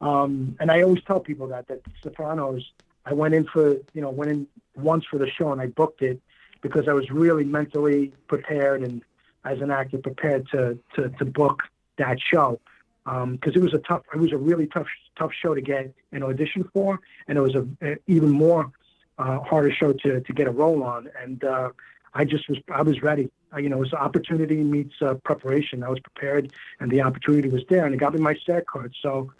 Um, 0.00 0.56
and 0.60 0.70
I 0.70 0.82
always 0.82 1.02
tell 1.04 1.20
people 1.20 1.48
that 1.48 1.68
that 1.68 1.82
Sopranos 2.02 2.64
I 3.06 3.14
went 3.14 3.34
in 3.34 3.44
for, 3.46 3.72
you 3.92 4.00
know, 4.00 4.10
went 4.10 4.30
in 4.30 4.46
once 4.76 5.04
for 5.10 5.18
the 5.18 5.28
show 5.28 5.52
and 5.52 5.60
I 5.60 5.66
booked 5.66 6.02
it 6.02 6.20
because 6.60 6.88
I 6.88 6.92
was 6.92 7.10
really 7.10 7.44
mentally 7.44 8.12
prepared 8.28 8.82
and 8.82 9.02
as 9.44 9.60
an 9.60 9.70
actor 9.70 9.98
prepared 9.98 10.48
to, 10.50 10.78
to, 10.94 11.08
to 11.08 11.24
book 11.24 11.62
that 11.96 12.18
show. 12.20 12.60
Because 13.04 13.22
um, 13.24 13.38
it 13.42 13.62
was 13.62 13.72
a 13.72 13.78
tough, 13.78 14.02
it 14.14 14.18
was 14.18 14.32
a 14.32 14.36
really 14.36 14.66
tough, 14.66 14.86
tough 15.18 15.32
show 15.32 15.54
to 15.54 15.60
get 15.60 15.92
an 16.12 16.22
audition 16.22 16.68
for, 16.72 17.00
and 17.28 17.38
it 17.38 17.40
was 17.40 17.54
a, 17.54 17.96
even 18.06 18.30
more 18.30 18.70
uh, 19.18 19.40
harder 19.40 19.72
show 19.72 19.92
to, 19.92 20.20
to 20.20 20.32
get 20.32 20.46
a 20.46 20.50
role 20.50 20.82
on. 20.82 21.08
And 21.20 21.42
uh, 21.42 21.70
I 22.14 22.24
just 22.24 22.48
was, 22.48 22.58
I 22.72 22.82
was 22.82 23.02
ready. 23.02 23.30
Uh, 23.52 23.58
you 23.58 23.68
know, 23.68 23.76
it 23.76 23.80
was 23.80 23.94
opportunity 23.94 24.62
meets 24.62 24.94
uh, 25.00 25.14
preparation. 25.24 25.82
I 25.82 25.88
was 25.88 25.98
prepared, 26.00 26.52
and 26.78 26.90
the 26.90 27.00
opportunity 27.00 27.48
was 27.48 27.62
there, 27.68 27.86
and 27.86 27.94
it 27.94 27.98
got 27.98 28.14
me 28.14 28.20
my 28.20 28.36
SAG 28.46 28.66
card. 28.66 28.94
So 29.00 29.32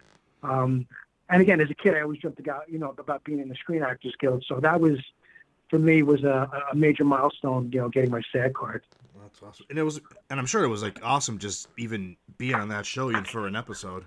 um, 0.43 0.87
and 1.31 1.41
again, 1.41 1.61
as 1.61 1.69
a 1.69 1.73
kid, 1.73 1.95
I 1.95 2.01
always 2.01 2.19
dreamt 2.19 2.39
about 2.39 2.69
you 2.69 2.77
know 2.77 2.93
about 2.97 3.23
being 3.23 3.39
in 3.39 3.49
the 3.49 3.55
Screen 3.55 3.81
Actors 3.81 4.13
Guild. 4.19 4.43
So 4.47 4.59
that 4.59 4.79
was 4.79 4.99
for 5.69 5.79
me 5.79 6.03
was 6.03 6.23
a, 6.23 6.49
a 6.71 6.75
major 6.75 7.05
milestone. 7.05 7.71
You 7.71 7.81
know, 7.81 7.89
getting 7.89 8.11
my 8.11 8.21
SAG 8.31 8.53
card. 8.53 8.83
That's 9.21 9.41
awesome, 9.41 9.65
and 9.69 9.79
it 9.79 9.83
was, 9.83 10.01
and 10.29 10.39
I'm 10.39 10.45
sure 10.45 10.63
it 10.63 10.67
was 10.67 10.83
like 10.83 10.99
awesome 11.03 11.39
just 11.39 11.69
even 11.77 12.17
being 12.37 12.55
on 12.55 12.69
that 12.69 12.85
show 12.85 13.09
even 13.09 13.23
for 13.23 13.47
an 13.47 13.55
episode. 13.55 14.05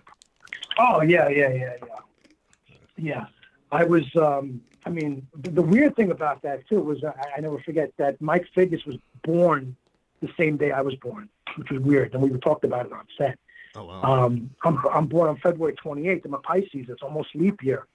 Oh 0.78 1.00
yeah, 1.02 1.28
yeah, 1.28 1.48
yeah, 1.48 1.72
yeah, 1.80 2.76
yeah. 2.96 3.26
I 3.72 3.84
was. 3.84 4.04
um 4.16 4.60
I 4.86 4.90
mean, 4.90 5.26
the, 5.34 5.50
the 5.50 5.62
weird 5.62 5.96
thing 5.96 6.10
about 6.10 6.42
that 6.42 6.68
too 6.68 6.80
was 6.80 7.02
I, 7.02 7.14
I 7.38 7.40
never 7.40 7.58
forget 7.60 7.90
that 7.96 8.20
Mike 8.20 8.46
Figgis 8.54 8.84
was 8.84 8.96
born 9.22 9.74
the 10.20 10.28
same 10.36 10.58
day 10.58 10.72
I 10.72 10.82
was 10.82 10.94
born, 10.96 11.30
which 11.56 11.70
was 11.70 11.80
weird, 11.80 12.12
and 12.12 12.22
we 12.22 12.38
talked 12.38 12.64
about 12.64 12.84
it 12.86 12.92
on 12.92 13.06
set. 13.16 13.38
Oh, 13.76 13.84
wow. 13.84 14.02
Um, 14.02 14.50
I'm, 14.62 14.78
I'm 14.92 15.06
born 15.06 15.28
on 15.28 15.36
February 15.36 15.74
28th. 15.74 16.24
I'm 16.24 16.34
a 16.34 16.38
Pisces. 16.38 16.86
It's 16.88 17.02
almost 17.02 17.34
leap 17.34 17.62
year. 17.62 17.86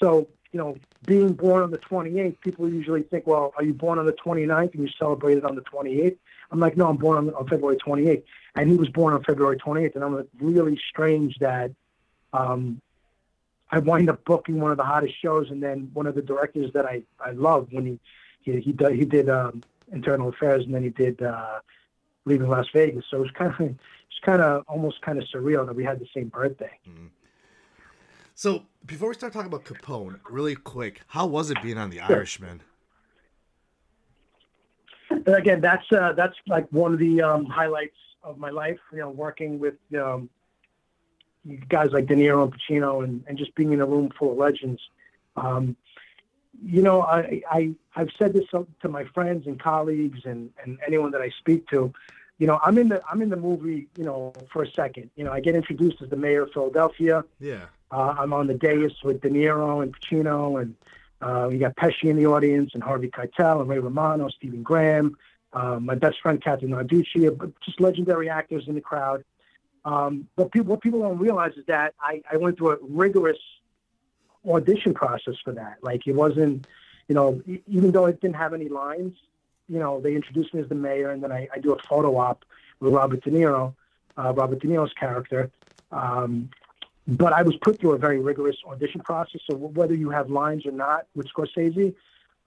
So, 0.00 0.28
you 0.52 0.58
know, 0.58 0.76
being 1.06 1.32
born 1.34 1.62
on 1.62 1.70
the 1.70 1.78
28th, 1.78 2.40
people 2.40 2.68
usually 2.68 3.02
think, 3.02 3.26
well, 3.26 3.52
are 3.56 3.62
you 3.62 3.74
born 3.74 3.98
on 3.98 4.06
the 4.06 4.12
29th 4.12 4.74
and 4.74 4.82
you 4.82 4.88
celebrate 4.98 5.38
it 5.38 5.44
on 5.44 5.54
the 5.54 5.62
28th? 5.62 6.16
I'm 6.50 6.58
like, 6.58 6.76
no, 6.76 6.88
I'm 6.88 6.96
born 6.96 7.18
on, 7.18 7.34
on 7.34 7.46
February 7.46 7.76
28th. 7.76 8.22
And 8.56 8.70
he 8.70 8.76
was 8.76 8.88
born 8.88 9.14
on 9.14 9.22
February 9.22 9.56
28th. 9.58 9.94
And 9.94 10.04
I'm 10.04 10.16
like, 10.16 10.26
really 10.40 10.80
strange 10.88 11.38
that 11.38 11.70
um, 12.32 12.80
I 13.70 13.78
wind 13.78 14.10
up 14.10 14.24
booking 14.24 14.58
one 14.60 14.70
of 14.70 14.76
the 14.76 14.84
hottest 14.84 15.20
shows. 15.20 15.50
And 15.50 15.62
then 15.62 15.90
one 15.92 16.06
of 16.06 16.14
the 16.14 16.22
directors 16.22 16.72
that 16.72 16.86
I, 16.86 17.02
I 17.24 17.30
love 17.32 17.68
when 17.70 17.86
he, 17.86 18.00
he, 18.42 18.60
he 18.60 18.72
did, 18.72 18.92
he 18.92 19.04
did 19.04 19.28
um, 19.28 19.62
Internal 19.92 20.30
Affairs 20.30 20.64
and 20.64 20.74
then 20.74 20.82
he 20.82 20.90
did 20.90 21.22
uh, 21.22 21.60
Leaving 22.24 22.48
Las 22.48 22.66
Vegas. 22.72 23.04
So 23.10 23.18
it 23.18 23.20
was 23.20 23.30
kind 23.32 23.54
of 23.58 23.76
kind 24.20 24.42
of 24.42 24.64
almost 24.68 25.00
kind 25.02 25.18
of 25.18 25.24
surreal 25.34 25.66
that 25.66 25.74
we 25.74 25.84
had 25.84 25.98
the 25.98 26.08
same 26.14 26.28
birthday. 26.28 26.78
Mm-hmm. 26.88 27.06
So 28.34 28.64
before 28.86 29.08
we 29.08 29.14
start 29.14 29.32
talking 29.32 29.52
about 29.52 29.64
Capone, 29.64 30.18
really 30.28 30.54
quick, 30.54 31.02
how 31.08 31.26
was 31.26 31.50
it 31.50 31.60
being 31.62 31.76
on 31.76 31.90
The 31.90 31.98
sure. 31.98 32.16
Irishman? 32.16 32.62
And 35.10 35.28
again, 35.28 35.60
that's 35.60 35.84
uh, 35.92 36.12
that's 36.14 36.36
like 36.46 36.66
one 36.70 36.92
of 36.92 36.98
the 36.98 37.20
um, 37.20 37.44
highlights 37.44 37.96
of 38.22 38.38
my 38.38 38.50
life. 38.50 38.78
You 38.92 39.00
know, 39.00 39.10
working 39.10 39.58
with 39.58 39.74
um, 39.98 40.30
guys 41.68 41.90
like 41.92 42.06
De 42.06 42.14
Niro 42.14 42.44
and 42.44 42.54
Pacino, 42.54 43.04
and, 43.04 43.22
and 43.26 43.36
just 43.36 43.54
being 43.54 43.72
in 43.72 43.80
a 43.80 43.86
room 43.86 44.10
full 44.18 44.32
of 44.32 44.38
legends. 44.38 44.80
Um, 45.36 45.76
you 46.64 46.82
know, 46.82 47.02
I, 47.02 47.42
I 47.50 47.70
I've 47.96 48.10
said 48.18 48.32
this 48.32 48.44
to 48.52 48.88
my 48.88 49.04
friends 49.14 49.46
and 49.46 49.60
colleagues 49.60 50.20
and, 50.24 50.50
and 50.62 50.78
anyone 50.86 51.10
that 51.10 51.20
I 51.20 51.30
speak 51.40 51.66
to. 51.68 51.92
You 52.40 52.46
know, 52.46 52.58
I'm 52.64 52.78
in 52.78 52.88
the 52.88 53.02
I'm 53.08 53.20
in 53.20 53.28
the 53.28 53.36
movie. 53.36 53.86
You 53.96 54.04
know, 54.04 54.32
for 54.50 54.62
a 54.62 54.70
second. 54.72 55.10
You 55.14 55.24
know, 55.24 55.30
I 55.30 55.40
get 55.40 55.54
introduced 55.54 56.00
as 56.02 56.08
the 56.08 56.16
mayor 56.16 56.44
of 56.44 56.52
Philadelphia. 56.52 57.22
Yeah. 57.38 57.66
Uh, 57.92 58.14
I'm 58.18 58.32
on 58.32 58.46
the 58.46 58.54
dais 58.54 58.92
with 59.04 59.20
De 59.20 59.28
Niro 59.28 59.82
and 59.82 59.94
Pacino, 59.94 60.60
and 60.62 60.74
uh, 61.20 61.48
we 61.50 61.58
got 61.58 61.76
Pesci 61.76 62.04
in 62.04 62.16
the 62.16 62.26
audience, 62.26 62.70
and 62.72 62.82
Harvey 62.82 63.08
Keitel, 63.08 63.60
and 63.60 63.68
Ray 63.68 63.78
Romano, 63.78 64.28
Stephen 64.28 64.62
Graham, 64.62 65.16
um, 65.52 65.84
my 65.84 65.96
best 65.96 66.16
friend 66.22 66.42
Kathrine 66.42 66.70
Narducci, 66.70 67.28
uh, 67.28 67.46
just 67.62 67.78
legendary 67.80 68.30
actors 68.30 68.64
in 68.68 68.74
the 68.74 68.80
crowd. 68.80 69.22
Um, 69.84 70.28
but 70.36 70.50
people, 70.50 70.70
what 70.70 70.80
people 70.80 71.00
don't 71.00 71.18
realize 71.18 71.52
is 71.56 71.66
that 71.66 71.94
I, 72.00 72.22
I 72.30 72.36
went 72.36 72.56
through 72.56 72.72
a 72.72 72.78
rigorous 72.88 73.38
audition 74.48 74.94
process 74.94 75.34
for 75.44 75.52
that. 75.52 75.78
Like 75.82 76.06
it 76.06 76.14
wasn't, 76.14 76.66
you 77.08 77.14
know, 77.14 77.42
even 77.66 77.90
though 77.90 78.06
it 78.06 78.20
didn't 78.20 78.36
have 78.36 78.54
any 78.54 78.68
lines, 78.68 79.14
you 79.70 79.78
know, 79.78 80.00
they 80.00 80.14
introduced 80.14 80.52
me 80.52 80.60
as 80.60 80.68
the 80.68 80.74
mayor, 80.74 81.10
and 81.10 81.22
then 81.22 81.30
I, 81.30 81.48
I 81.54 81.58
do 81.58 81.72
a 81.72 81.78
photo 81.78 82.16
op 82.16 82.44
with 82.80 82.92
Robert 82.92 83.22
De 83.22 83.30
Niro, 83.30 83.74
uh, 84.18 84.32
Robert 84.32 84.60
De 84.60 84.66
Niro's 84.66 84.92
character. 84.94 85.50
Um, 85.92 86.50
but 87.06 87.32
I 87.32 87.42
was 87.42 87.56
put 87.56 87.78
through 87.78 87.92
a 87.92 87.98
very 87.98 88.18
rigorous 88.18 88.56
audition 88.66 89.00
process. 89.00 89.40
So 89.48 89.56
whether 89.56 89.94
you 89.94 90.10
have 90.10 90.28
lines 90.28 90.66
or 90.66 90.72
not 90.72 91.06
with 91.14 91.28
Scorsese, 91.32 91.94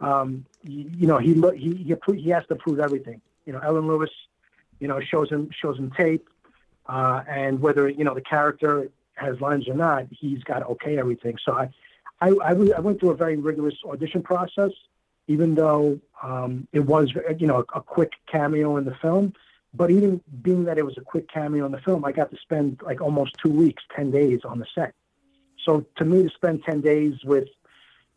um, 0.02 0.46
you, 0.64 0.92
you, 0.98 1.08
know, 1.08 1.18
he 1.18 1.34
he 1.58 1.96
he 2.06 2.22
he 2.22 2.30
has 2.30 2.46
to 2.48 2.56
prove 2.56 2.80
everything. 2.80 3.22
You 3.46 3.54
know, 3.54 3.60
Ellen 3.60 3.88
Lewis, 3.88 4.10
you 4.80 4.88
know, 4.88 5.00
shows 5.00 5.30
him 5.30 5.50
shows 5.52 5.78
him 5.78 5.92
tape, 5.92 6.30
uh, 6.88 7.24
and 7.28 7.62
whether 7.62 7.88
you 7.88 8.04
know 8.04 8.14
the 8.14 8.22
character 8.22 8.90
has 9.16 9.40
lines 9.40 9.68
or 9.68 9.76
not, 9.76 10.08
he's 10.12 10.44
got 10.44 10.60
to 10.60 10.66
okay 10.66 10.98
everything. 10.98 11.38
So 11.46 11.54
I, 11.54 11.70
I, 12.20 12.30
I 12.50 12.54
went 12.54 13.00
through 13.00 13.12
a 13.12 13.16
very 13.16 13.38
rigorous 13.38 13.76
audition 13.86 14.24
process, 14.24 14.72
even 15.28 15.56
though 15.56 16.00
um, 16.22 16.68
it 16.72 16.82
was 16.82 17.14
you 17.38 17.48
know 17.48 17.66
a, 17.74 17.80
a 17.80 17.82
quick 17.82 18.14
cameo 18.28 18.78
in 18.78 18.86
the 18.86 18.96
film. 18.96 19.34
But 19.76 19.90
even 19.90 20.22
being 20.42 20.66
that 20.66 20.78
it 20.78 20.86
was 20.86 20.98
a 20.98 21.02
quick 21.02 21.28
cameo 21.32 21.66
in 21.66 21.72
the 21.72 21.80
film, 21.80 22.06
I 22.06 22.12
got 22.12 22.30
to 22.30 22.38
spend 22.38 22.82
like 22.84 23.02
almost 23.02 23.36
two 23.44 23.50
weeks, 23.50 23.84
10 23.96 24.12
days 24.12 24.42
on 24.46 24.60
the 24.60 24.68
set. 24.76 24.94
So 25.66 25.86
to 25.98 26.06
me, 26.06 26.24
to 26.24 26.30
spend 26.30 26.64
10 26.64 26.82
days 26.82 27.24
with, 27.24 27.48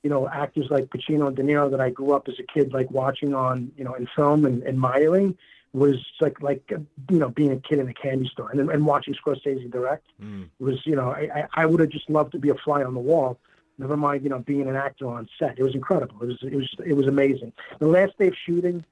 you 0.03 0.11
know, 0.11 0.29
actors 0.29 0.67
like 0.71 0.87
Pacino 0.89 1.29
and 1.29 1.37
De 1.37 1.43
Niro 1.43 1.71
that 1.71 1.81
I 1.81 1.91
grew 1.91 2.13
up 2.13 2.29
as 2.29 2.35
a 2.39 2.43
kid, 2.43 2.73
like 2.73 2.91
watching 2.91 3.35
on, 3.35 3.73
you 3.77 3.85
know, 3.85 3.95
in 3.95 4.07
film 4.15 4.45
and 4.45 4.67
admiring 4.67 5.37
was 5.73 5.97
like, 6.21 6.43
like, 6.43 6.71
you 6.71 7.19
know, 7.19 7.31
being 7.31 7.53
a 7.53 7.57
kid 7.57 7.79
in 7.79 7.89
a 7.89 7.95
candy 7.95 8.29
store 8.29 8.51
and, 8.51 8.71
and 8.71 8.85
watching 8.85 9.15
Scorsese 9.15 9.71
direct 9.71 10.07
mm. 10.23 10.49
was, 10.59 10.85
you 10.85 10.97
know, 10.97 11.11
I, 11.11 11.47
I 11.55 11.67
would 11.67 11.81
have 11.81 11.91
just 11.91 12.09
loved 12.11 12.33
to 12.33 12.39
be 12.39 12.51
a 12.51 12.55
fly 12.55 12.83
on 12.83 12.95
the 12.95 13.01
wall. 13.01 13.39
Never 13.79 13.97
mind, 13.97 14.23
you 14.25 14.31
know, 14.31 14.39
being 14.39 14.69
an 14.69 14.77
actor 14.77 15.07
on 15.07 15.29
set. 15.39 15.59
It 15.59 15.63
was 15.63 15.75
incredible. 15.75 16.23
It 16.23 16.27
was, 16.27 16.39
it 16.43 16.57
was, 16.57 16.75
it 16.87 16.95
was 16.95 17.07
amazing. 17.07 17.53
The 17.79 17.89
last 17.89 18.17
day 18.19 18.29
of 18.29 18.35
shooting, 18.47 18.85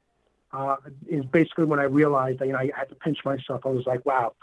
uh, 0.53 0.77
is 1.09 1.25
basically 1.25 1.65
when 1.65 1.81
I 1.81 1.85
realized 1.85 2.39
that, 2.39 2.47
you 2.47 2.53
know, 2.53 2.59
I 2.59 2.71
had 2.77 2.89
to 2.91 2.95
pinch 2.95 3.19
myself. 3.25 3.63
I 3.65 3.71
was 3.71 3.87
like, 3.87 4.05
wow, 4.07 4.35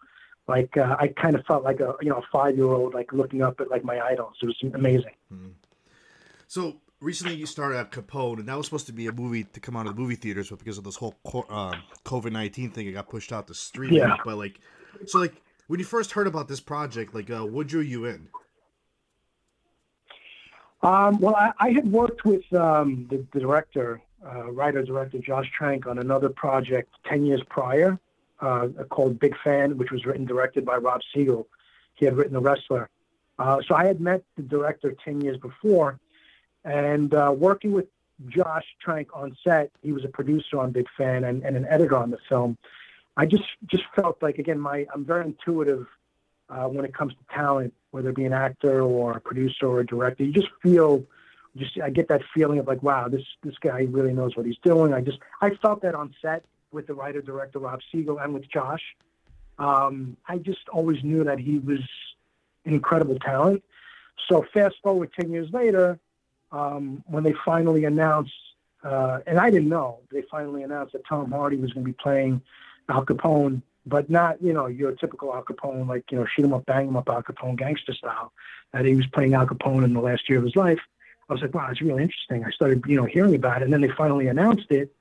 like 0.47 0.75
uh, 0.75 0.97
I 0.99 1.08
kind 1.10 1.36
of 1.36 1.45
felt 1.45 1.63
like 1.63 1.80
a 1.80 1.95
you 2.01 2.10
know 2.10 2.17
a 2.17 2.23
five 2.32 2.56
year 2.58 2.65
old 2.65 2.93
like 2.93 3.13
looking 3.13 3.41
up 3.41 3.62
at 3.62 3.69
like 3.69 3.84
my 3.84 3.99
idols. 3.99 4.36
It 4.41 4.47
was 4.47 4.58
amazing. 4.73 5.15
Mm-hmm. 5.32 5.49
So 6.47 6.77
recently 6.99 7.36
you 7.36 7.45
started 7.45 7.77
at 7.77 7.91
Capone, 7.91 8.39
and 8.39 8.47
that 8.49 8.58
was 8.58 8.65
supposed 8.65 8.88
to 8.88 8.93
be 8.93 9.08
a 9.08 9.12
movie 9.12 9.45
to 9.45 9.60
come 9.60 9.77
out 9.77 9.88
of 9.88 9.95
the 9.95 10.01
movie 10.01 10.15
theaters, 10.15 10.49
but 10.49 10.60
because 10.60 10.77
of 10.77 10.84
this 10.84 10.97
whole 10.97 11.15
uh, 11.25 11.75
COVID 12.04 12.32
nineteen 12.32 12.71
thing, 12.71 12.88
it 12.88 12.93
got 12.93 13.08
pushed 13.08 13.32
out 13.32 13.47
to 13.47 13.54
streaming. 13.54 13.99
Yeah. 13.99 14.17
But 14.25 14.38
like, 14.38 14.60
so 15.06 15.19
like 15.19 15.41
when 15.67 15.80
you 15.80 15.86
first 15.86 16.12
heard 16.12 16.27
about 16.27 16.49
this 16.49 16.60
project, 16.60 17.15
like, 17.15 17.30
uh, 17.30 17.45
what 17.45 17.67
drew 17.67 17.82
you 17.82 18.06
in? 18.06 18.27
Um, 20.83 21.19
well, 21.19 21.35
I, 21.35 21.51
I, 21.59 21.71
had 21.71 21.91
worked 21.91 22.25
with 22.25 22.51
um, 22.53 23.05
the, 23.09 23.23
the, 23.33 23.39
director 23.39 24.01
uh, 24.25 24.51
writer 24.51 24.81
director 24.81 25.19
Josh 25.19 25.49
Trank 25.55 25.85
on 25.85 25.99
another 25.99 26.29
project 26.29 26.91
10 27.07 27.23
years 27.23 27.41
prior 27.49 27.99
uh, 28.39 28.67
called 28.89 29.19
Big 29.19 29.35
Fan, 29.43 29.77
which 29.77 29.91
was 29.91 30.05
written 30.05 30.25
directed 30.25 30.65
by 30.65 30.77
Rob 30.77 31.01
Siegel. 31.13 31.47
He 31.93 32.05
had 32.05 32.17
written 32.17 32.33
The 32.33 32.41
Wrestler. 32.41 32.89
Uh, 33.37 33.59
so 33.67 33.75
I 33.75 33.85
had 33.85 34.01
met 34.01 34.23
the 34.37 34.41
director 34.41 34.95
10 35.05 35.21
years 35.21 35.37
before, 35.37 35.99
and 36.63 37.13
uh, 37.13 37.33
working 37.35 37.73
with 37.73 37.85
Josh 38.27 38.65
Trank 38.79 39.09
on 39.13 39.37
set, 39.43 39.71
he 39.83 39.91
was 39.91 40.03
a 40.03 40.07
producer 40.07 40.59
on 40.59 40.71
Big 40.71 40.87
Fan 40.97 41.23
and, 41.23 41.43
and 41.43 41.55
an 41.55 41.65
editor 41.69 41.95
on 41.95 42.09
the 42.09 42.17
film. 42.27 42.57
I 43.17 43.25
just 43.25 43.43
just 43.67 43.83
felt 43.95 44.21
like 44.21 44.37
again, 44.39 44.59
my 44.59 44.85
I'm 44.93 45.05
very 45.05 45.25
intuitive 45.25 45.85
uh, 46.51 46.67
when 46.67 46.85
it 46.85 46.93
comes 46.93 47.13
to 47.13 47.35
talent, 47.35 47.73
whether 47.91 48.09
it 48.09 48.15
be 48.15 48.25
an 48.25 48.33
actor 48.33 48.81
or 48.81 49.13
a 49.13 49.21
producer 49.21 49.67
or 49.67 49.79
a 49.79 49.85
director. 49.85 50.23
You 50.23 50.33
just 50.33 50.49
feel 50.61 51.03
just 51.57 51.79
I 51.81 51.89
get 51.89 52.07
that 52.09 52.21
feeling 52.33 52.59
of 52.59 52.67
like, 52.67 52.83
wow, 52.83 53.07
this 53.07 53.23
this 53.43 53.55
guy 53.59 53.87
really 53.89 54.13
knows 54.13 54.35
what 54.35 54.45
he's 54.45 54.57
doing. 54.63 54.93
I 54.93 55.01
just 55.01 55.19
I 55.41 55.51
felt 55.55 55.81
that 55.81 55.95
on 55.95 56.13
set 56.21 56.43
with 56.71 56.87
the 56.87 56.93
writer 56.93 57.21
director 57.21 57.59
Rob 57.59 57.79
Siegel 57.91 58.19
and 58.19 58.33
with 58.33 58.49
Josh. 58.49 58.83
Um, 59.59 60.17
I 60.27 60.37
just 60.37 60.67
always 60.69 61.03
knew 61.03 61.23
that 61.23 61.39
he 61.39 61.59
was 61.59 61.81
an 62.65 62.73
incredible 62.73 63.17
talent. 63.19 63.63
So 64.29 64.45
fast 64.53 64.75
forward 64.83 65.11
ten 65.19 65.31
years 65.31 65.49
later, 65.51 65.99
um, 66.51 67.03
when 67.07 67.23
they 67.23 67.33
finally 67.45 67.85
announced, 67.85 68.33
uh, 68.83 69.19
and 69.27 69.39
I 69.39 69.49
didn't 69.49 69.69
know, 69.69 69.99
they 70.11 70.23
finally 70.31 70.63
announced 70.63 70.93
that 70.93 71.05
Tom 71.07 71.31
Hardy 71.31 71.57
was 71.57 71.73
going 71.73 71.85
to 71.85 71.91
be 71.91 71.97
playing 72.01 72.41
Al 72.87 73.05
Capone, 73.05 73.61
but 73.85 74.09
not 74.09 74.41
you 74.41 74.53
know 74.53 74.67
your 74.67 74.91
typical 74.93 75.33
Al 75.33 75.43
Capone 75.43 75.87
like 75.87 76.11
you 76.11 76.17
know 76.17 76.25
shoot 76.25 76.45
him 76.45 76.53
up, 76.53 76.65
bang 76.65 76.87
him 76.87 76.95
up 76.95 77.09
Al 77.09 77.23
Capone 77.23 77.57
gangster 77.57 77.93
style. 77.93 78.31
That 78.73 78.85
he 78.85 78.95
was 78.95 79.07
playing 79.07 79.33
Al 79.33 79.47
Capone 79.47 79.83
in 79.83 79.93
the 79.93 80.01
last 80.01 80.29
year 80.29 80.37
of 80.37 80.45
his 80.45 80.55
life. 80.55 80.79
I 81.29 81.33
was 81.33 81.41
like, 81.41 81.53
wow, 81.53 81.69
it's 81.69 81.81
really 81.81 82.03
interesting. 82.03 82.43
I 82.43 82.51
started, 82.51 82.83
you 82.87 82.97
know, 82.97 83.05
hearing 83.05 83.35
about 83.35 83.61
it, 83.61 83.65
and 83.65 83.73
then 83.73 83.81
they 83.81 83.89
finally 83.89 84.27
announced 84.27 84.69
it. 84.69 84.93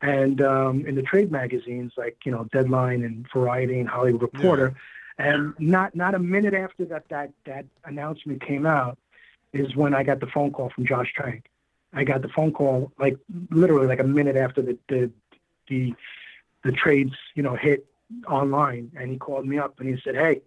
And 0.00 0.40
um, 0.40 0.86
in 0.86 0.94
the 0.94 1.02
trade 1.02 1.32
magazines 1.32 1.92
like 1.96 2.18
you 2.24 2.32
know 2.32 2.44
Deadline 2.52 3.02
and 3.02 3.26
Variety 3.32 3.80
and 3.80 3.88
Hollywood 3.88 4.22
Reporter, 4.22 4.74
yeah. 5.18 5.34
and 5.34 5.54
not 5.58 5.94
not 5.94 6.14
a 6.14 6.18
minute 6.18 6.54
after 6.54 6.84
that 6.86 7.08
that 7.08 7.32
that 7.46 7.64
announcement 7.84 8.44
came 8.44 8.66
out 8.66 8.98
is 9.52 9.74
when 9.74 9.94
I 9.94 10.02
got 10.02 10.20
the 10.20 10.26
phone 10.26 10.52
call 10.52 10.70
from 10.70 10.86
Josh 10.86 11.12
Trank. 11.14 11.46
I 11.92 12.04
got 12.04 12.20
the 12.20 12.28
phone 12.28 12.52
call 12.52 12.92
like 12.98 13.16
literally 13.50 13.86
like 13.86 14.00
a 14.00 14.04
minute 14.04 14.36
after 14.36 14.60
the 14.60 14.78
the 14.88 15.10
the, 15.68 15.94
the 16.62 16.72
trades 16.72 17.14
you 17.34 17.42
know 17.42 17.56
hit 17.56 17.86
online, 18.28 18.92
and 18.98 19.10
he 19.10 19.16
called 19.16 19.46
me 19.46 19.58
up 19.58 19.80
and 19.80 19.88
he 19.88 20.00
said, 20.02 20.14
"Hey, 20.14 20.34
did 20.34 20.42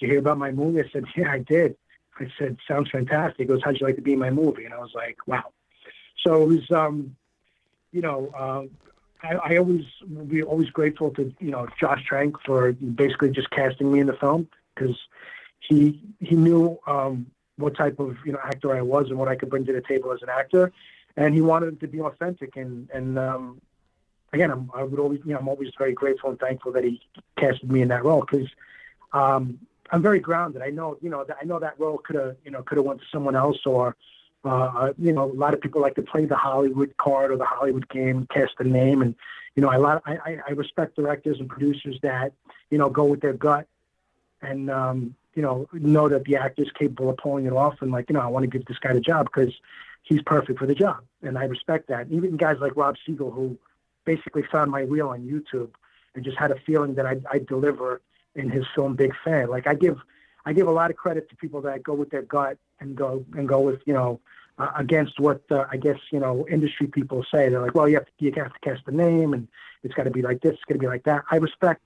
you 0.00 0.08
hear 0.08 0.18
about 0.18 0.38
my 0.38 0.50
movie?" 0.50 0.80
I 0.80 0.88
said, 0.92 1.04
"Yeah, 1.16 1.30
I 1.32 1.38
did." 1.38 1.76
I 2.18 2.30
said, 2.38 2.56
sounds 2.68 2.90
fantastic. 2.90 3.38
He 3.38 3.44
goes, 3.44 3.60
how'd 3.64 3.80
you 3.80 3.86
like 3.86 3.96
to 3.96 4.02
be 4.02 4.12
in 4.12 4.18
my 4.18 4.30
movie? 4.30 4.64
And 4.64 4.74
I 4.74 4.78
was 4.78 4.92
like, 4.94 5.16
wow. 5.26 5.52
So 6.24 6.42
it 6.42 6.46
was, 6.46 6.70
um, 6.70 7.16
you 7.90 8.00
know, 8.00 8.30
uh, 8.36 9.26
I, 9.26 9.54
I 9.54 9.56
always 9.56 9.84
be 10.28 10.42
always 10.42 10.70
grateful 10.70 11.10
to, 11.14 11.32
you 11.40 11.50
know, 11.50 11.66
Josh 11.80 12.04
Trank 12.04 12.36
for 12.44 12.72
basically 12.72 13.30
just 13.30 13.50
casting 13.50 13.90
me 13.92 14.00
in 14.00 14.06
the 14.06 14.14
film 14.14 14.48
because 14.74 14.96
he, 15.60 16.02
he 16.20 16.34
knew 16.34 16.78
um, 16.86 17.26
what 17.56 17.76
type 17.76 17.98
of, 17.98 18.16
you 18.24 18.32
know, 18.32 18.40
actor 18.44 18.76
I 18.76 18.82
was 18.82 19.08
and 19.08 19.18
what 19.18 19.28
I 19.28 19.36
could 19.36 19.50
bring 19.50 19.64
to 19.66 19.72
the 19.72 19.82
table 19.82 20.12
as 20.12 20.22
an 20.22 20.28
actor. 20.28 20.72
And 21.16 21.34
he 21.34 21.40
wanted 21.40 21.80
to 21.80 21.88
be 21.88 22.00
authentic. 22.00 22.56
And, 22.56 22.88
and 22.90 23.18
um, 23.18 23.60
again, 24.32 24.50
I'm, 24.50 24.70
I 24.74 24.82
would 24.82 24.98
always, 24.98 25.20
you 25.24 25.32
know, 25.32 25.38
I'm 25.38 25.48
always 25.48 25.70
very 25.76 25.92
grateful 25.92 26.30
and 26.30 26.38
thankful 26.38 26.72
that 26.72 26.84
he 26.84 27.00
casted 27.38 27.70
me 27.70 27.82
in 27.82 27.88
that 27.88 28.04
role 28.04 28.20
because 28.20 28.48
um, 29.12 29.58
I'm 29.90 30.02
very 30.02 30.20
grounded. 30.20 30.62
I 30.62 30.70
know, 30.70 30.96
you 31.00 31.10
know, 31.10 31.24
that 31.24 31.36
I 31.40 31.44
know 31.44 31.58
that 31.58 31.78
role 31.78 31.98
could 31.98 32.16
have, 32.16 32.36
you 32.44 32.50
know, 32.50 32.62
could 32.62 32.78
have 32.78 32.84
went 32.84 33.00
to 33.00 33.06
someone 33.12 33.36
else 33.36 33.58
or, 33.66 33.96
uh, 34.44 34.92
you 34.98 35.12
know, 35.12 35.30
a 35.30 35.32
lot 35.32 35.54
of 35.54 35.60
people 35.60 35.80
like 35.80 35.94
to 35.96 36.02
play 36.02 36.24
the 36.24 36.36
Hollywood 36.36 36.96
card 36.96 37.30
or 37.30 37.36
the 37.36 37.44
Hollywood 37.44 37.88
game, 37.88 38.26
cast 38.32 38.54
a 38.58 38.64
name, 38.64 39.02
and 39.02 39.14
you 39.54 39.62
know, 39.62 39.68
I 39.68 39.76
lot 39.76 40.02
I, 40.06 40.38
I 40.48 40.52
respect 40.52 40.96
directors 40.96 41.38
and 41.38 41.48
producers 41.48 41.98
that 42.02 42.32
you 42.70 42.78
know 42.78 42.90
go 42.90 43.04
with 43.04 43.20
their 43.20 43.34
gut 43.34 43.68
and 44.40 44.70
um, 44.70 45.14
you 45.34 45.42
know 45.42 45.68
know 45.72 46.08
that 46.08 46.24
the 46.24 46.36
actor's 46.36 46.70
capable 46.76 47.10
of 47.10 47.18
pulling 47.18 47.46
it 47.46 47.52
off, 47.52 47.82
and 47.82 47.92
like 47.92 48.08
you 48.08 48.14
know, 48.14 48.20
I 48.20 48.26
want 48.26 48.42
to 48.44 48.48
give 48.48 48.66
this 48.66 48.78
guy 48.78 48.92
the 48.92 49.00
job 49.00 49.26
because 49.32 49.54
he's 50.02 50.22
perfect 50.22 50.58
for 50.58 50.66
the 50.66 50.74
job, 50.74 51.04
and 51.22 51.38
I 51.38 51.44
respect 51.44 51.88
that. 51.88 52.10
Even 52.10 52.36
guys 52.36 52.56
like 52.60 52.74
Rob 52.74 52.96
Siegel, 53.06 53.30
who 53.30 53.56
basically 54.04 54.42
found 54.50 54.70
my 54.70 54.80
reel 54.82 55.08
on 55.08 55.22
YouTube 55.22 55.70
and 56.14 56.24
just 56.24 56.36
had 56.36 56.50
a 56.50 56.56
feeling 56.66 56.94
that 56.94 57.06
I 57.06 57.16
I 57.30 57.38
deliver 57.38 58.00
in 58.34 58.50
his 58.50 58.64
film 58.74 58.94
Big 58.96 59.12
Fan. 59.24 59.48
Like 59.48 59.66
I 59.66 59.74
give 59.74 59.98
I 60.44 60.52
give 60.52 60.66
a 60.66 60.72
lot 60.72 60.90
of 60.90 60.96
credit 60.96 61.28
to 61.30 61.36
people 61.36 61.60
that 61.62 61.82
go 61.82 61.94
with 61.94 62.10
their 62.10 62.22
gut 62.22 62.58
and 62.80 62.96
go 62.96 63.24
and 63.34 63.48
go 63.48 63.60
with 63.60 63.80
you 63.86 63.94
know 63.94 64.20
uh, 64.58 64.70
against 64.76 65.18
what 65.20 65.42
uh, 65.50 65.64
I 65.70 65.76
guess 65.76 65.98
you 66.10 66.20
know 66.20 66.46
industry 66.48 66.86
people 66.86 67.24
say. 67.30 67.48
They're 67.48 67.60
like, 67.60 67.74
well, 67.74 67.88
you 67.88 67.96
have 67.96 68.06
to 68.06 68.12
you 68.18 68.32
have 68.36 68.52
to 68.52 68.58
cast 68.60 68.84
the 68.86 68.92
name 68.92 69.32
and 69.34 69.48
it's 69.82 69.94
got 69.94 70.04
to 70.04 70.10
be 70.10 70.22
like 70.22 70.40
this, 70.40 70.54
it's 70.54 70.64
got 70.64 70.74
to 70.74 70.80
be 70.80 70.86
like 70.86 71.04
that. 71.04 71.24
I 71.30 71.36
respect 71.36 71.82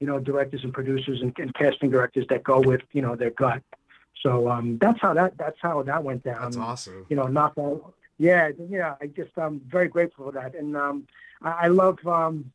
you 0.00 0.06
know 0.06 0.18
directors 0.18 0.64
and 0.64 0.72
producers 0.72 1.20
and, 1.22 1.32
and 1.38 1.54
casting 1.54 1.90
directors 1.90 2.26
that 2.28 2.42
go 2.42 2.60
with 2.60 2.82
you 2.92 3.02
know 3.02 3.16
their 3.16 3.30
gut. 3.30 3.62
So 4.22 4.50
um, 4.50 4.78
that's 4.78 5.00
how 5.00 5.14
that 5.14 5.36
that's 5.38 5.58
how 5.60 5.82
that 5.82 6.02
went 6.04 6.24
down. 6.24 6.42
That's 6.42 6.56
awesome. 6.56 7.06
You 7.08 7.16
know, 7.16 7.26
not 7.26 7.52
all. 7.56 7.94
Yeah, 8.20 8.50
yeah. 8.68 8.96
I 9.00 9.06
just 9.06 9.30
I'm 9.38 9.62
very 9.66 9.88
grateful 9.88 10.26
for 10.26 10.32
that, 10.32 10.54
and 10.54 10.76
um, 10.76 11.06
I, 11.40 11.50
I 11.62 11.66
love 11.68 11.98
um, 12.06 12.52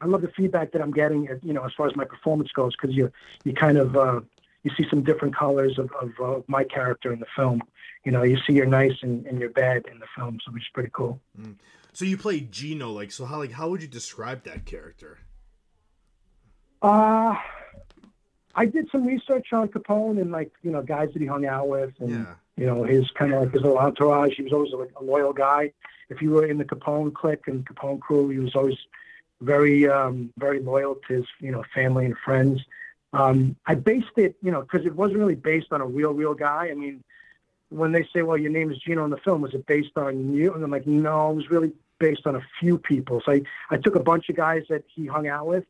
I 0.00 0.06
love 0.06 0.22
the 0.22 0.32
feedback 0.34 0.72
that 0.72 0.80
I'm 0.80 0.92
getting, 0.92 1.28
you 1.42 1.52
know, 1.52 1.62
as 1.62 1.72
far 1.76 1.86
as 1.86 1.94
my 1.94 2.06
performance 2.06 2.50
goes, 2.52 2.74
because 2.74 2.96
you 2.96 3.12
you 3.44 3.52
kind 3.52 3.76
of 3.76 3.94
uh, 3.96 4.20
you 4.62 4.70
see 4.78 4.86
some 4.88 5.02
different 5.02 5.36
colors 5.36 5.78
of, 5.78 5.90
of 6.00 6.12
uh, 6.24 6.40
my 6.46 6.64
character 6.64 7.12
in 7.12 7.20
the 7.20 7.26
film. 7.36 7.60
You 8.04 8.12
know, 8.12 8.22
you 8.22 8.38
see 8.46 8.54
you're 8.54 8.64
nice 8.64 8.94
in, 9.02 9.26
in 9.26 9.38
your 9.38 9.50
bed 9.50 9.82
in 9.92 9.98
the 9.98 10.06
film, 10.16 10.38
so 10.42 10.52
which 10.52 10.62
is 10.62 10.68
pretty 10.72 10.90
cool. 10.94 11.20
So 11.92 12.06
you 12.06 12.16
play 12.16 12.40
Gino, 12.40 12.90
like 12.90 13.12
so. 13.12 13.26
How 13.26 13.36
like 13.40 13.52
how 13.52 13.68
would 13.68 13.82
you 13.82 13.88
describe 13.88 14.44
that 14.44 14.64
character? 14.64 15.18
Uh, 16.80 17.36
I 18.58 18.64
did 18.66 18.90
some 18.90 19.06
research 19.06 19.52
on 19.52 19.68
Capone 19.68 20.20
and 20.20 20.32
like 20.32 20.50
you 20.62 20.72
know 20.72 20.82
guys 20.82 21.10
that 21.12 21.22
he 21.22 21.26
hung 21.26 21.46
out 21.46 21.68
with, 21.68 21.92
and 22.00 22.10
Yeah. 22.10 22.34
you 22.56 22.66
know 22.66 22.82
his 22.82 23.08
kind 23.12 23.32
of 23.32 23.42
like 23.42 23.52
his 23.52 23.62
little 23.62 23.78
entourage. 23.78 24.34
He 24.36 24.42
was 24.42 24.52
always 24.52 24.72
like 24.72 24.90
a 24.96 25.04
loyal 25.04 25.32
guy. 25.32 25.72
If 26.08 26.20
you 26.20 26.30
were 26.30 26.44
in 26.44 26.58
the 26.58 26.64
Capone 26.64 27.14
clique 27.14 27.46
and 27.46 27.64
Capone 27.64 28.00
crew, 28.00 28.28
he 28.30 28.40
was 28.40 28.56
always 28.56 28.76
very 29.40 29.88
um, 29.88 30.32
very 30.38 30.58
loyal 30.58 30.96
to 31.06 31.14
his 31.14 31.26
you 31.38 31.52
know 31.52 31.62
family 31.72 32.04
and 32.06 32.16
friends. 32.18 32.60
Um, 33.12 33.54
I 33.64 33.76
based 33.76 34.16
it, 34.16 34.34
you 34.42 34.50
know, 34.50 34.62
because 34.62 34.84
it 34.84 34.94
wasn't 34.94 35.20
really 35.20 35.36
based 35.36 35.68
on 35.72 35.80
a 35.80 35.86
real 35.86 36.12
real 36.12 36.34
guy. 36.34 36.68
I 36.70 36.74
mean, 36.74 37.04
when 37.68 37.92
they 37.92 38.04
say, 38.12 38.22
"Well, 38.22 38.36
your 38.36 38.50
name 38.50 38.72
is 38.72 38.78
Gino 38.78 39.04
in 39.04 39.10
the 39.10 39.18
film," 39.18 39.40
was 39.40 39.54
it 39.54 39.66
based 39.66 39.96
on 39.96 40.34
you? 40.34 40.52
And 40.52 40.64
I'm 40.64 40.70
like, 40.72 40.86
no, 40.86 41.30
it 41.30 41.34
was 41.36 41.48
really 41.50 41.72
based 42.00 42.26
on 42.26 42.34
a 42.34 42.42
few 42.58 42.76
people. 42.76 43.22
So 43.24 43.32
I, 43.32 43.42
I 43.70 43.76
took 43.76 43.94
a 43.94 44.00
bunch 44.00 44.28
of 44.28 44.36
guys 44.36 44.64
that 44.68 44.84
he 44.94 45.06
hung 45.06 45.28
out 45.28 45.46
with, 45.46 45.64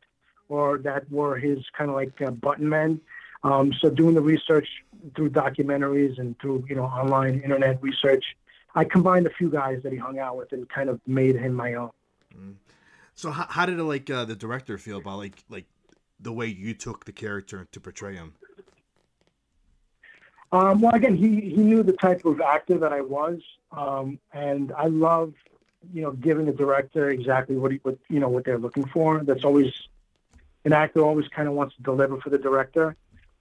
or 0.49 0.79
that 0.79 1.09
were 1.11 1.37
his 1.37 1.59
kind 1.77 1.89
of 1.89 1.95
like 1.95 2.21
uh, 2.21 2.31
button 2.31 2.67
men. 2.67 2.99
Um, 3.43 3.71
so 3.79 3.89
doing 3.89 4.15
the 4.15 4.21
research 4.21 4.67
through 5.15 5.29
documentaries 5.29 6.19
and 6.19 6.37
through 6.39 6.65
you 6.67 6.75
know 6.75 6.83
online 6.83 7.39
internet 7.39 7.81
research, 7.81 8.25
I 8.75 8.83
combined 8.83 9.27
a 9.27 9.29
few 9.29 9.49
guys 9.49 9.81
that 9.83 9.93
he 9.93 9.97
hung 9.97 10.19
out 10.19 10.35
with 10.35 10.51
and 10.51 10.67
kind 10.67 10.89
of 10.89 10.99
made 11.07 11.35
him 11.35 11.53
my 11.53 11.75
own. 11.75 11.91
So 13.15 13.31
how, 13.31 13.45
how 13.49 13.65
did 13.65 13.79
like 13.79 14.09
uh, 14.09 14.25
the 14.25 14.35
director 14.35 14.77
feel 14.77 14.97
about 14.97 15.17
like 15.17 15.43
like 15.49 15.65
the 16.19 16.33
way 16.33 16.47
you 16.47 16.73
took 16.73 17.05
the 17.05 17.11
character 17.11 17.67
to 17.71 17.79
portray 17.79 18.15
him? 18.15 18.33
Um, 20.51 20.81
well, 20.81 20.95
again, 20.95 21.15
he, 21.15 21.41
he 21.41 21.57
knew 21.57 21.83
the 21.83 21.93
type 21.93 22.25
of 22.25 22.41
actor 22.41 22.79
that 22.79 22.91
I 22.91 23.01
was, 23.01 23.39
um, 23.71 24.19
and 24.33 24.71
I 24.71 24.87
love, 24.87 25.33
you 25.93 26.01
know, 26.01 26.11
giving 26.11 26.47
the 26.47 26.51
director 26.51 27.11
exactly 27.11 27.55
what 27.55 27.71
he, 27.71 27.79
what 27.83 27.99
you 28.09 28.19
know, 28.19 28.29
what 28.29 28.45
they're 28.45 28.57
looking 28.57 28.85
for. 28.85 29.23
That's 29.23 29.43
always 29.43 29.71
an 30.69 30.73
actor 30.83 31.01
always 31.09 31.27
kind 31.37 31.47
of 31.49 31.53
wants 31.59 31.73
to 31.77 31.81
deliver 31.91 32.15
for 32.23 32.29
the 32.35 32.41
director, 32.47 32.87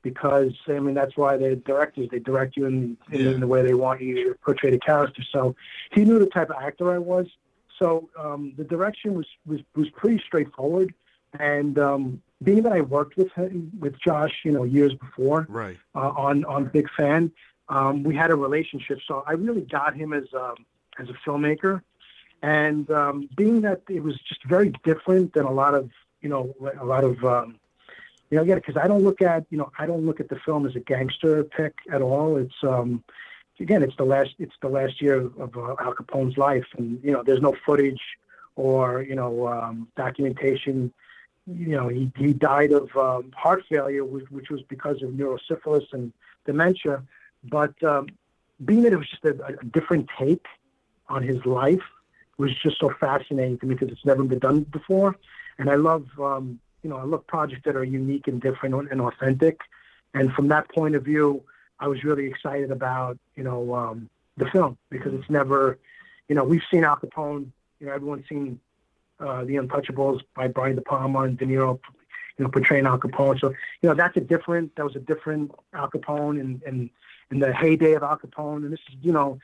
because 0.08 0.52
I 0.76 0.78
mean 0.84 0.94
that's 1.00 1.16
why 1.22 1.32
the 1.44 1.50
directors 1.72 2.06
they 2.12 2.20
direct 2.30 2.52
you 2.56 2.64
in, 2.72 2.76
in, 3.12 3.20
Yeah. 3.20 3.32
the 3.44 3.50
way 3.54 3.60
they 3.68 3.74
want 3.74 4.00
you 4.00 4.14
to 4.24 4.34
portray 4.46 4.70
the 4.76 4.82
character. 4.90 5.22
So 5.34 5.40
he 5.94 6.00
knew 6.06 6.18
the 6.26 6.32
type 6.36 6.50
of 6.54 6.56
actor 6.68 6.86
I 6.98 7.00
was. 7.12 7.26
So 7.78 7.88
um, 8.24 8.42
the 8.60 8.64
direction 8.74 9.08
was, 9.18 9.26
was 9.50 9.60
was 9.80 9.88
pretty 10.00 10.18
straightforward, 10.28 10.88
and 11.54 11.78
um, 11.88 12.02
being 12.48 12.62
that 12.64 12.72
I 12.80 12.82
worked 12.96 13.14
with 13.20 13.30
him 13.40 13.70
with 13.84 13.94
Josh, 14.06 14.34
you 14.46 14.52
know, 14.56 14.64
years 14.78 14.94
before 14.94 15.40
Right. 15.48 15.76
uh, 15.94 16.10
on 16.26 16.44
on 16.54 16.60
Big 16.78 16.88
Fan. 16.96 17.22
Um, 17.76 17.94
we 18.08 18.14
had 18.22 18.30
a 18.30 18.38
relationship, 18.46 18.98
so 19.06 19.14
I 19.30 19.32
really 19.46 19.64
got 19.78 19.90
him 20.00 20.10
as 20.20 20.24
um, 20.44 20.56
as 21.00 21.06
a 21.14 21.16
filmmaker. 21.24 21.74
And 22.40 22.84
um, 23.02 23.16
being 23.36 23.60
that 23.66 23.82
it 23.98 24.02
was 24.08 24.16
just 24.30 24.42
very 24.54 24.70
different 24.90 25.26
than 25.34 25.44
a 25.44 25.52
lot 25.62 25.74
of 25.80 25.90
you 26.20 26.28
know 26.28 26.54
a 26.81 26.85
lot 26.85 27.04
of 27.04 27.22
um, 27.24 27.59
you 28.31 28.37
know 28.37 28.42
again 28.42 28.59
because 28.59 28.76
I 28.76 28.87
don't 28.87 29.02
look 29.02 29.22
at 29.22 29.46
you 29.50 29.59
know 29.59 29.70
I 29.78 29.87
don't 29.87 30.04
look 30.07 30.20
at 30.20 30.28
the 30.28 30.37
film 30.37 30.66
as 30.66 30.76
a 30.76 30.81
gangster 30.81 31.44
pick 31.44 31.74
at 31.92 32.02
all. 32.02 32.37
It's 32.37 32.62
um, 32.62 33.02
again 33.61 33.83
it's 33.83 33.96
the 33.96 34.04
last 34.04 34.35
it's 34.38 34.57
the 34.61 34.68
last 34.68 35.00
year 35.00 35.16
of 35.16 35.57
uh, 35.57 35.74
Al 35.81 35.94
Capone's 35.94 36.37
life, 36.37 36.66
and 36.76 37.02
you 37.02 37.12
know 37.12 37.22
there's 37.22 37.42
no 37.42 37.54
footage 37.64 38.02
or 38.57 39.02
you 39.02 39.14
know 39.14 39.48
um, 39.48 39.88
documentation 39.96 40.92
you 41.48 41.68
know, 41.68 41.88
he, 41.88 42.11
he 42.16 42.33
died 42.33 42.72
of 42.72 42.94
um, 42.96 43.33
heart 43.35 43.64
failure, 43.68 44.04
which, 44.04 44.31
which 44.31 44.50
was 44.50 44.62
because 44.62 45.02
of 45.02 45.11
neurosyphilis 45.11 45.92
and 45.92 46.12
dementia. 46.44 47.02
But 47.44 47.83
um, 47.83 48.09
being 48.64 48.83
that 48.83 48.92
it 48.92 48.96
was 48.96 49.09
just 49.09 49.24
a, 49.24 49.59
a 49.61 49.64
different 49.64 50.09
take 50.18 50.44
on 51.09 51.22
his 51.22 51.44
life 51.46 51.83
was 52.38 52.55
just 52.62 52.79
so 52.79 52.90
fascinating 53.01 53.59
to 53.59 53.66
me 53.66 53.74
because 53.74 53.90
it's 53.90 54.05
never 54.05 54.22
been 54.22 54.38
done 54.38 54.62
before. 54.62 55.16
And 55.59 55.68
I 55.68 55.74
love, 55.74 56.07
um, 56.20 56.61
you 56.83 56.90
know, 56.90 56.96
I 56.96 57.03
love 57.03 57.27
projects 57.27 57.62
that 57.64 57.77
are 57.77 57.85
unique 57.85 58.29
and 58.29 58.40
different 58.40 58.90
and 58.90 59.01
authentic. 59.01 59.61
And 60.14 60.33
from 60.33 60.48
that 60.48 60.70
point 60.70 60.94
of 60.94 61.05
view, 61.05 61.42
I 61.81 61.88
was 61.88 62.05
really 62.05 62.27
excited 62.27 62.70
about, 62.70 63.18
you 63.37 63.44
know, 63.44 63.74
um, 63.74 64.09
the 64.37 64.46
film 64.46 64.79
because 64.88 65.12
it's 65.14 65.29
never, 65.29 65.79
you 66.29 66.35
know, 66.35 66.44
we've 66.44 66.62
seen 66.70 66.85
Al 66.85 66.96
Capone, 66.96 67.51
you 67.81 67.87
know, 67.87 67.92
everyone's 67.92 68.29
seen 68.29 68.61
uh, 69.20 69.44
The 69.44 69.57
Untouchables 69.57 70.20
by 70.35 70.48
Brian 70.48 70.77
De 70.77 70.83
Palma 70.83 71.20
and 71.22 71.37
De 71.37 71.44
Niro, 71.44 71.81
you 72.37 72.44
know, 72.44 72.51
portraying 72.51 72.87
Al 72.87 72.98
Capone. 72.98 73.38
So, 73.40 73.51
you 73.83 73.88
know, 73.88 73.94
that's 73.94 74.16
a 74.16 74.20
different, 74.20 74.77
that 74.77 74.85
was 74.85 74.96
a 74.96 75.01
different 75.01 75.53
Al 75.74 75.90
Capone 75.90 76.40
and, 76.40 76.62
and, 76.62 76.90
in 77.31 77.40
the 77.40 77.53
heyday 77.53 77.92
of 77.92 78.03
Al 78.03 78.16
Capone. 78.16 78.64
And 78.64 78.72
this 78.72 78.81
is, 78.88 78.96
you 79.03 79.12
know, 79.12 79.38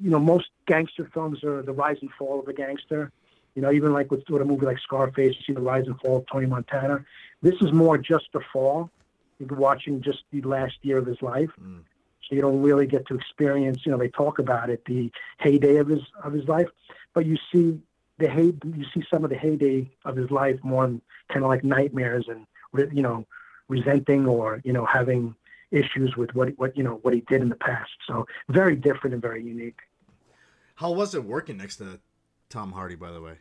you 0.00 0.10
know, 0.10 0.18
most 0.18 0.48
gangster 0.66 1.08
films 1.12 1.42
are 1.44 1.62
the 1.62 1.72
rise 1.72 1.96
and 2.00 2.10
fall 2.18 2.40
of 2.40 2.48
a 2.48 2.52
gangster. 2.52 3.12
You 3.54 3.62
know, 3.62 3.70
even 3.70 3.92
like 3.92 4.10
with, 4.10 4.28
with 4.28 4.42
a 4.42 4.44
movie 4.44 4.66
like 4.66 4.78
Scarface, 4.78 5.36
you 5.36 5.42
see 5.46 5.52
the 5.52 5.60
rise 5.60 5.86
and 5.86 5.98
fall 6.00 6.18
of 6.18 6.26
Tony 6.30 6.46
Montana. 6.46 7.04
This 7.40 7.54
is 7.60 7.72
more 7.72 7.96
just 7.96 8.26
the 8.32 8.40
fall. 8.52 8.90
You're 9.38 9.58
watching 9.58 10.00
just 10.00 10.24
the 10.32 10.42
last 10.42 10.74
year 10.82 10.98
of 10.98 11.06
his 11.06 11.20
life. 11.22 11.50
Mm. 11.62 11.80
So 12.28 12.34
you 12.34 12.40
don't 12.40 12.62
really 12.62 12.86
get 12.86 13.06
to 13.08 13.14
experience, 13.14 13.80
you 13.84 13.92
know, 13.92 13.98
they 13.98 14.08
talk 14.08 14.38
about 14.38 14.70
it, 14.70 14.84
the 14.86 15.12
heyday 15.38 15.76
of 15.76 15.88
his 15.88 16.00
of 16.22 16.32
his 16.32 16.48
life, 16.48 16.68
but 17.12 17.26
you 17.26 17.36
see 17.52 17.78
the 18.18 18.28
hey, 18.28 18.54
you 18.64 18.84
see 18.94 19.04
some 19.12 19.24
of 19.24 19.30
the 19.30 19.36
heyday 19.36 19.90
of 20.04 20.16
his 20.16 20.30
life 20.30 20.58
more 20.62 20.86
in 20.86 21.02
kind 21.28 21.44
of 21.44 21.50
like 21.50 21.64
nightmares 21.64 22.26
and 22.28 22.46
you 22.92 23.02
know, 23.02 23.26
resenting 23.68 24.26
or 24.26 24.60
you 24.64 24.72
know 24.72 24.86
having 24.86 25.34
issues 25.74 26.16
with 26.16 26.34
what 26.34 26.50
what 26.56 26.76
you 26.76 26.82
know 26.82 26.98
what 27.02 27.14
he 27.14 27.20
did 27.22 27.42
in 27.42 27.48
the 27.48 27.56
past. 27.56 27.90
So 28.06 28.26
very 28.48 28.76
different 28.76 29.14
and 29.14 29.22
very 29.22 29.42
unique. 29.42 29.78
How 30.76 30.92
was 30.92 31.14
it 31.14 31.24
working 31.24 31.56
next 31.56 31.76
to 31.76 32.00
Tom 32.48 32.72
Hardy? 32.72 32.94
By 32.94 33.10
the 33.10 33.20
way. 33.20 33.34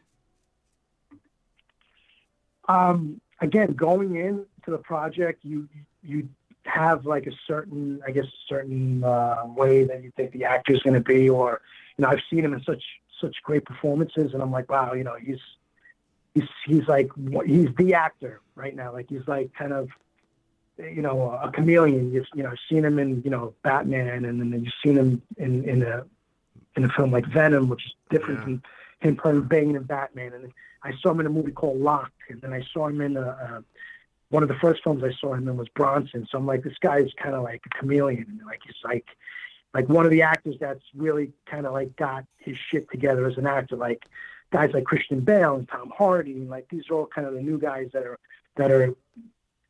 Um, 2.68 3.20
again, 3.42 3.74
going 3.74 4.16
into 4.16 4.48
the 4.68 4.78
project, 4.78 5.44
you 5.44 5.68
you 6.02 6.30
have 6.66 7.06
like 7.06 7.28
a 7.28 7.32
certain, 7.46 8.02
I 8.08 8.12
guess, 8.12 8.26
certain 8.48 9.04
uh, 9.04 9.44
way 9.46 9.84
that 9.84 10.04
you 10.04 10.12
think 10.16 10.32
the 10.32 10.46
actor 10.46 10.74
is 10.74 10.82
going 10.82 10.94
to 10.94 11.02
be, 11.02 11.30
or 11.30 11.62
you 11.98 12.04
know, 12.04 12.10
I've 12.10 12.22
seen 12.30 12.44
him 12.44 12.54
in 12.54 12.64
such 12.64 12.84
such 13.20 13.36
great 13.44 13.66
performances, 13.66 14.34
and 14.34 14.42
I'm 14.42 14.52
like, 14.52 14.70
wow, 14.70 14.94
you 14.94 15.04
know, 15.04 15.16
he's 15.22 15.40
he's 16.34 16.50
he's 16.66 16.88
like 16.88 17.10
he's 17.46 17.70
the 17.78 17.94
actor 17.94 18.42
right 18.56 18.76
now. 18.76 18.94
Like 18.94 19.10
he's 19.10 19.28
like 19.28 19.54
kind 19.54 19.74
of 19.74 19.90
you 20.84 21.02
know 21.02 21.32
a 21.44 21.52
chameleon. 21.52 22.12
You've 22.12 22.28
you 22.36 22.44
know 22.44 22.54
seen 22.70 22.84
him 22.86 23.00
in 23.00 23.22
you 23.24 23.30
know 23.30 23.54
Batman, 23.64 24.26
and 24.26 24.40
then 24.40 24.64
you've 24.64 24.74
seen 24.84 24.98
him 24.98 25.22
in 25.38 25.64
in 25.68 25.84
a 25.84 26.04
in 26.76 26.86
a 26.86 26.90
film 26.90 27.12
like 27.12 27.26
Venom, 27.28 27.70
which 27.70 27.86
is 27.86 27.94
different 28.10 28.40
Yeah. 28.40 28.46
than 28.46 28.64
him 29.02 29.16
playing 29.18 29.42
Bane 29.44 29.76
and 29.76 29.88
Batman. 29.88 30.34
And 30.34 30.52
I 30.84 30.94
saw 31.02 31.12
him 31.12 31.20
in 31.20 31.26
a 31.26 31.30
movie 31.30 31.52
called 31.52 31.80
Locke, 31.80 32.12
and 32.30 32.42
then 32.42 32.54
I 32.54 32.62
saw 32.74 32.88
him 32.88 33.02
in 33.02 33.18
a, 33.18 33.22
a 33.22 33.64
one 34.30 34.42
of 34.44 34.50
the 34.50 34.56
first 34.56 34.84
films 34.84 35.04
I 35.04 35.12
saw 35.22 35.34
him 35.36 35.48
in 35.48 35.58
was 35.58 35.70
Bronson. 35.70 36.28
So 36.32 36.38
I'm 36.40 36.46
like, 36.48 36.64
this 36.64 36.78
guy 36.82 36.98
is 36.98 37.12
kind 37.22 37.36
of 37.36 37.44
like 37.44 37.62
a 37.66 37.70
chameleon, 37.78 38.26
and 38.30 38.42
like 38.46 38.62
he's 38.66 38.76
like 38.84 39.06
like 39.74 39.88
one 39.90 40.06
of 40.06 40.12
the 40.12 40.22
actors 40.22 40.56
that's 40.60 40.84
really 40.96 41.32
kind 41.46 41.66
of 41.66 41.74
like 41.74 41.96
got 41.96 42.26
his 42.38 42.58
shit 42.70 42.90
together 42.92 43.28
as 43.28 43.38
an 43.38 43.46
actor. 43.48 43.76
Like 43.76 44.04
guys 44.52 44.72
like 44.74 44.86
Christian 44.86 45.20
Bale 45.22 45.56
and 45.56 45.68
Tom 45.68 45.92
Hardy, 45.96 46.34
and 46.34 46.50
like 46.50 46.68
these 46.70 46.90
are 46.90 46.96
all 46.96 47.08
kind 47.08 47.28
of 47.28 47.34
the 47.34 47.42
new 47.42 47.58
guys 47.60 47.90
that 47.94 48.04
are 48.04 48.20
that 48.56 48.72
are 48.72 48.96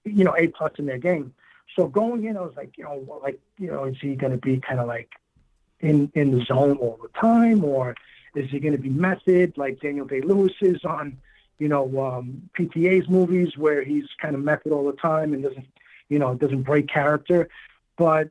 you 0.06 0.24
know 0.24 0.36
a 0.38 0.48
plus 0.48 0.74
in 0.78 0.86
their 0.86 0.98
game. 0.98 1.34
So 1.76 1.88
going 1.88 2.26
in, 2.26 2.38
I 2.38 2.42
was 2.42 2.54
like, 2.56 2.78
you 2.78 2.84
know, 2.84 3.20
like 3.24 3.40
you 3.58 3.68
know, 3.68 3.86
is 3.86 3.98
he 4.00 4.16
going 4.16 4.32
to 4.32 4.38
be 4.38 4.58
kind 4.58 4.80
of 4.80 4.88
like 4.88 5.10
in 5.80 6.12
in 6.14 6.38
the 6.38 6.44
zone 6.46 6.78
all 6.78 7.00
the 7.02 7.10
time, 7.20 7.64
or 7.64 7.96
is 8.36 8.50
he 8.50 8.60
going 8.60 8.74
to 8.74 8.82
be 8.82 8.90
method 8.90 9.58
like 9.58 9.80
Daniel 9.80 10.06
Day 10.06 10.22
Lewis 10.22 10.54
is 10.62 10.84
on, 10.86 11.18
you 11.60 11.68
know, 11.68 12.02
um, 12.04 12.50
PTA's 12.58 13.08
movies 13.10 13.58
where 13.58 13.84
he's 13.84 14.06
kind 14.22 14.36
of 14.36 14.42
method 14.42 14.72
all 14.72 14.86
the 14.86 14.98
time 14.98 15.34
and 15.34 15.44
doesn't, 15.44 15.68
you 16.10 16.18
know, 16.20 16.34
doesn't 16.34 16.64
break 16.64 16.88
character. 16.88 17.50
But 17.98 18.30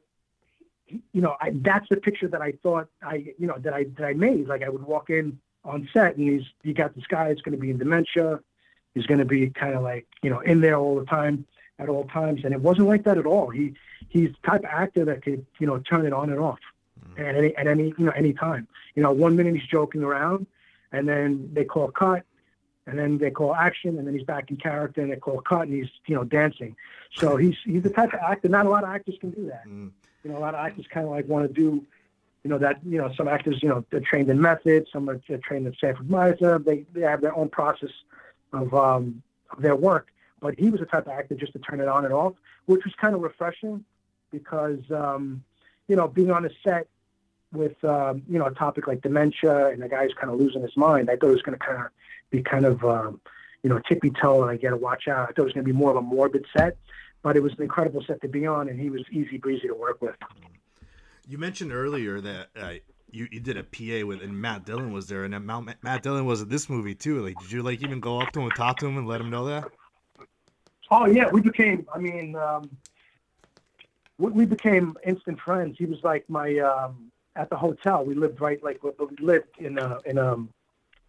you 0.89 1.23
know, 1.23 1.37
I, 1.41 1.53
that's 1.55 1.89
the 1.89 1.97
picture 1.97 2.29
that 2.29 2.43
I 2.43 2.53
thought 2.63 2.89
I, 3.03 3.35
you 3.39 3.47
know, 3.47 3.59
that 3.59 3.75
I 3.75 3.85
that 3.97 4.05
I 4.05 4.13
made. 4.13 4.47
Like 4.47 4.63
I 4.63 4.69
would 4.69 4.83
walk 4.83 5.11
in 5.11 5.39
on 5.65 5.89
set 5.93 6.17
and 6.17 6.29
he's 6.29 6.43
you 6.63 6.75
got 6.75 6.95
this 6.95 7.07
guy 7.07 7.29
that's 7.29 7.41
going 7.41 7.57
to 7.57 7.61
be 7.61 7.71
in 7.71 7.79
dementia. 7.79 8.41
He's 8.95 9.07
going 9.07 9.21
to 9.21 9.25
be 9.25 9.49
kind 9.51 9.75
of 9.75 9.83
like 9.83 10.07
you 10.23 10.31
know 10.31 10.41
in 10.41 10.61
there 10.61 10.77
all 10.77 10.99
the 10.99 11.07
time 11.07 11.47
at 11.85 11.88
all 11.88 12.05
times, 12.05 12.45
and 12.45 12.53
it 12.53 12.61
wasn't 12.61 12.88
like 12.88 13.05
that 13.05 13.18
at 13.18 13.27
all. 13.27 13.51
He 13.51 13.75
he's 14.09 14.31
the 14.31 14.49
type 14.51 14.61
of 14.61 14.66
actor 14.66 15.05
that 15.05 15.23
could 15.23 15.45
you 15.59 15.66
know 15.66 15.79
turn 15.79 16.07
it 16.07 16.12
on 16.12 16.31
and 16.31 16.40
off 16.40 16.59
at 17.18 17.37
any 17.37 17.57
at 17.57 17.66
any 17.66 17.95
you 17.99 18.07
know 18.07 18.12
any 18.12 18.33
time. 18.33 18.66
You 18.95 19.03
know, 19.03 19.12
one 19.12 19.37
minute 19.37 19.55
he's 19.55 19.66
joking 19.66 20.03
around, 20.03 20.47
and 20.92 21.09
then 21.09 21.51
they 21.53 21.64
call 21.64 21.90
cut, 21.90 22.25
and 22.87 22.99
then 22.99 23.18
they 23.18 23.31
call 23.31 23.55
action, 23.55 23.99
and 23.99 24.07
then 24.07 24.14
he's 24.14 24.27
back 24.27 24.51
in 24.51 24.57
character, 24.57 25.01
and 25.01 25.12
they 25.12 25.16
call 25.16 25.40
cut, 25.40 25.62
and 25.62 25.75
he's 25.75 25.90
you 26.07 26.14
know 26.14 26.25
dancing. 26.25 26.77
So 27.14 27.37
he's 27.37 27.57
he's 27.64 27.83
the 27.83 27.90
type 27.90 28.12
of 28.12 28.21
actor. 28.21 28.49
Not 28.49 28.66
a 28.66 28.71
lot 28.71 28.85
of 28.85 28.90
actors 28.90 29.16
can 29.21 29.31
do 29.31 29.47
that. 29.47 29.62
You 30.25 30.31
know, 30.31 30.38
a 30.38 30.40
lot 30.40 30.55
of 30.55 30.61
actors 30.64 30.87
kind 30.90 31.07
of 31.07 31.11
like 31.11 31.27
want 31.27 31.49
to 31.49 31.53
do, 31.53 31.85
you 32.45 32.51
know, 32.51 32.59
that 32.59 32.81
you 32.85 32.99
know 32.99 33.12
some 33.16 33.29
actors 33.29 33.62
you 33.62 33.68
know 33.68 33.85
they're 33.90 34.01
trained 34.01 34.31
in 34.31 34.40
method, 34.40 34.87
some 34.92 35.09
are 35.09 35.21
trained 35.42 35.66
in 35.66 35.75
Sanford 35.81 36.09
Meisner. 36.09 36.64
They 36.64 36.85
they 36.92 37.03
have 37.03 37.21
their 37.21 37.37
own 37.37 37.49
process 37.49 37.90
of 38.53 38.75
um 38.75 39.23
of 39.51 39.62
their 39.62 39.77
work. 39.77 40.12
But 40.42 40.59
he 40.59 40.68
was 40.68 40.81
the 40.81 40.87
type 40.87 41.07
of 41.07 41.12
actor 41.12 41.37
just 41.37 41.52
to 41.55 41.61
turn 41.61 41.81
it 41.81 41.88
on 41.88 42.05
and 42.05 42.12
off, 42.12 42.35
which 42.66 42.85
was 42.85 42.92
kind 43.00 43.14
of 43.14 43.22
refreshing 43.22 43.85
because 44.31 44.81
um, 44.90 45.42
you 45.88 45.96
know 45.96 46.09
being 46.09 46.31
on 46.31 46.44
a 46.44 46.50
set 46.64 46.88
with 47.52 47.83
um, 47.85 48.22
you 48.28 48.38
know 48.38 48.46
a 48.46 48.50
topic 48.50 48.87
like 48.87 49.00
dementia 49.02 49.68
and 49.68 49.81
the 49.81 49.88
guy's 49.88 50.11
kind 50.20 50.33
of 50.33 50.38
losing 50.38 50.62
his 50.62 50.76
mind. 50.76 51.09
I 51.09 51.16
thought 51.16 51.28
it 51.28 51.33
was 51.33 51.42
going 51.42 51.59
to 51.59 51.64
kind 51.64 51.81
of 51.81 51.87
be 52.31 52.42
kind 52.42 52.66
of 52.66 52.85
um, 52.85 53.20
you 53.62 53.70
know 53.70 53.81
tippy 53.88 54.11
toe 54.11 54.42
and 54.42 54.50
I 54.50 54.57
got 54.57 54.70
to 54.70 54.76
watch 54.76 55.07
out. 55.09 55.20
I 55.20 55.26
thought 55.26 55.38
it 55.38 55.44
was 55.44 55.52
going 55.52 55.64
to 55.64 55.72
be 55.72 55.76
more 55.76 55.90
of 55.90 55.96
a 55.96 56.02
morbid 56.02 56.44
set, 56.57 56.76
but 57.22 57.37
it 57.37 57.42
was 57.42 57.52
an 57.52 57.62
incredible 57.62 58.02
set 58.05 58.20
to 58.22 58.28
be 58.28 58.46
on, 58.46 58.68
and 58.68 58.81
he 58.81 58.90
was 58.90 59.02
easy 59.12 59.38
breezy 59.38 59.68
to 59.68 59.74
work 59.74 60.02
with. 60.02 60.16
You 61.28 61.38
mentioned 61.38 61.72
earlier 61.72 62.20
that 62.20 62.48
uh, 62.61 62.72
you, 63.12 63.28
you 63.31 63.40
did 63.40 63.57
a 63.57 63.62
PA 63.62 64.07
with 64.07 64.22
and 64.22 64.40
Matt 64.40 64.64
Dillon 64.64 64.92
was 64.92 65.07
there, 65.07 65.24
and 65.24 65.46
Matt, 65.46 65.83
Matt 65.83 66.02
Dillon 66.02 66.24
was 66.24 66.42
in 66.42 66.48
this 66.48 66.68
movie 66.68 66.94
too. 66.94 67.24
Like, 67.24 67.38
did 67.38 67.52
you 67.52 67.62
like 67.62 67.83
even 67.83 68.00
go 68.00 68.20
up 68.20 68.33
to 68.33 68.40
him 68.40 68.46
and 68.46 68.55
talk 68.57 68.78
to 68.78 68.87
him 68.87 68.98
and 68.98 69.07
let 69.07 69.20
him 69.20 69.31
know 69.31 69.44
that? 69.46 69.70
Oh 70.94 71.07
yeah, 71.07 71.31
we 71.31 71.40
became. 71.40 71.87
I 71.94 71.98
mean, 71.98 72.37
um, 72.37 72.68
we, 74.18 74.31
we 74.31 74.44
became 74.44 74.94
instant 75.07 75.40
friends. 75.40 75.76
He 75.78 75.87
was 75.87 75.98
like 76.05 76.28
my 76.28 76.59
um, 76.59 77.11
at 77.35 77.48
the 77.48 77.57
hotel. 77.57 78.05
We 78.05 78.14
lived 78.14 78.42
right 78.42 78.62
like 78.62 78.83
we 78.85 78.90
lived 79.18 79.57
in 79.59 79.78
a 79.78 80.00
in 80.05 80.18
a 80.18 80.37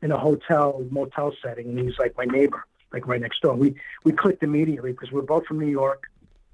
in 0.01 0.13
a 0.13 0.17
hotel 0.17 0.85
motel 0.89 1.33
setting, 1.43 1.67
and 1.67 1.77
he 1.77 1.83
was 1.83 1.99
like 1.99 2.15
my 2.15 2.23
neighbor, 2.23 2.65
like 2.93 3.07
right 3.07 3.19
next 3.19 3.41
door. 3.41 3.55
We 3.55 3.75
we 4.05 4.13
clicked 4.13 4.41
immediately 4.41 4.93
because 4.93 5.11
we're 5.11 5.21
both 5.21 5.45
from 5.47 5.59
New 5.59 5.67
York. 5.67 6.09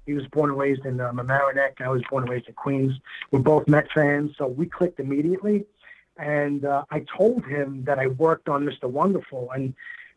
He 0.06 0.14
was 0.14 0.26
born 0.26 0.50
and 0.50 0.58
raised 0.58 0.84
in 0.84 1.00
um, 1.00 1.18
Mamaroneck. 1.18 1.80
I 1.80 1.88
was 1.88 2.02
born 2.10 2.24
and 2.24 2.32
raised 2.32 2.48
in 2.48 2.54
Queens. 2.54 2.94
We're 3.30 3.38
both 3.38 3.68
Met 3.68 3.92
fans, 3.92 4.32
so 4.38 4.48
we 4.48 4.66
clicked 4.66 4.98
immediately. 4.98 5.66
And 6.16 6.64
uh, 6.64 6.82
I 6.90 7.04
told 7.16 7.46
him 7.46 7.84
that 7.84 8.00
I 8.00 8.08
worked 8.08 8.48
on 8.48 8.64
Mr. 8.64 8.90
Wonderful, 8.90 9.52
and 9.52 9.72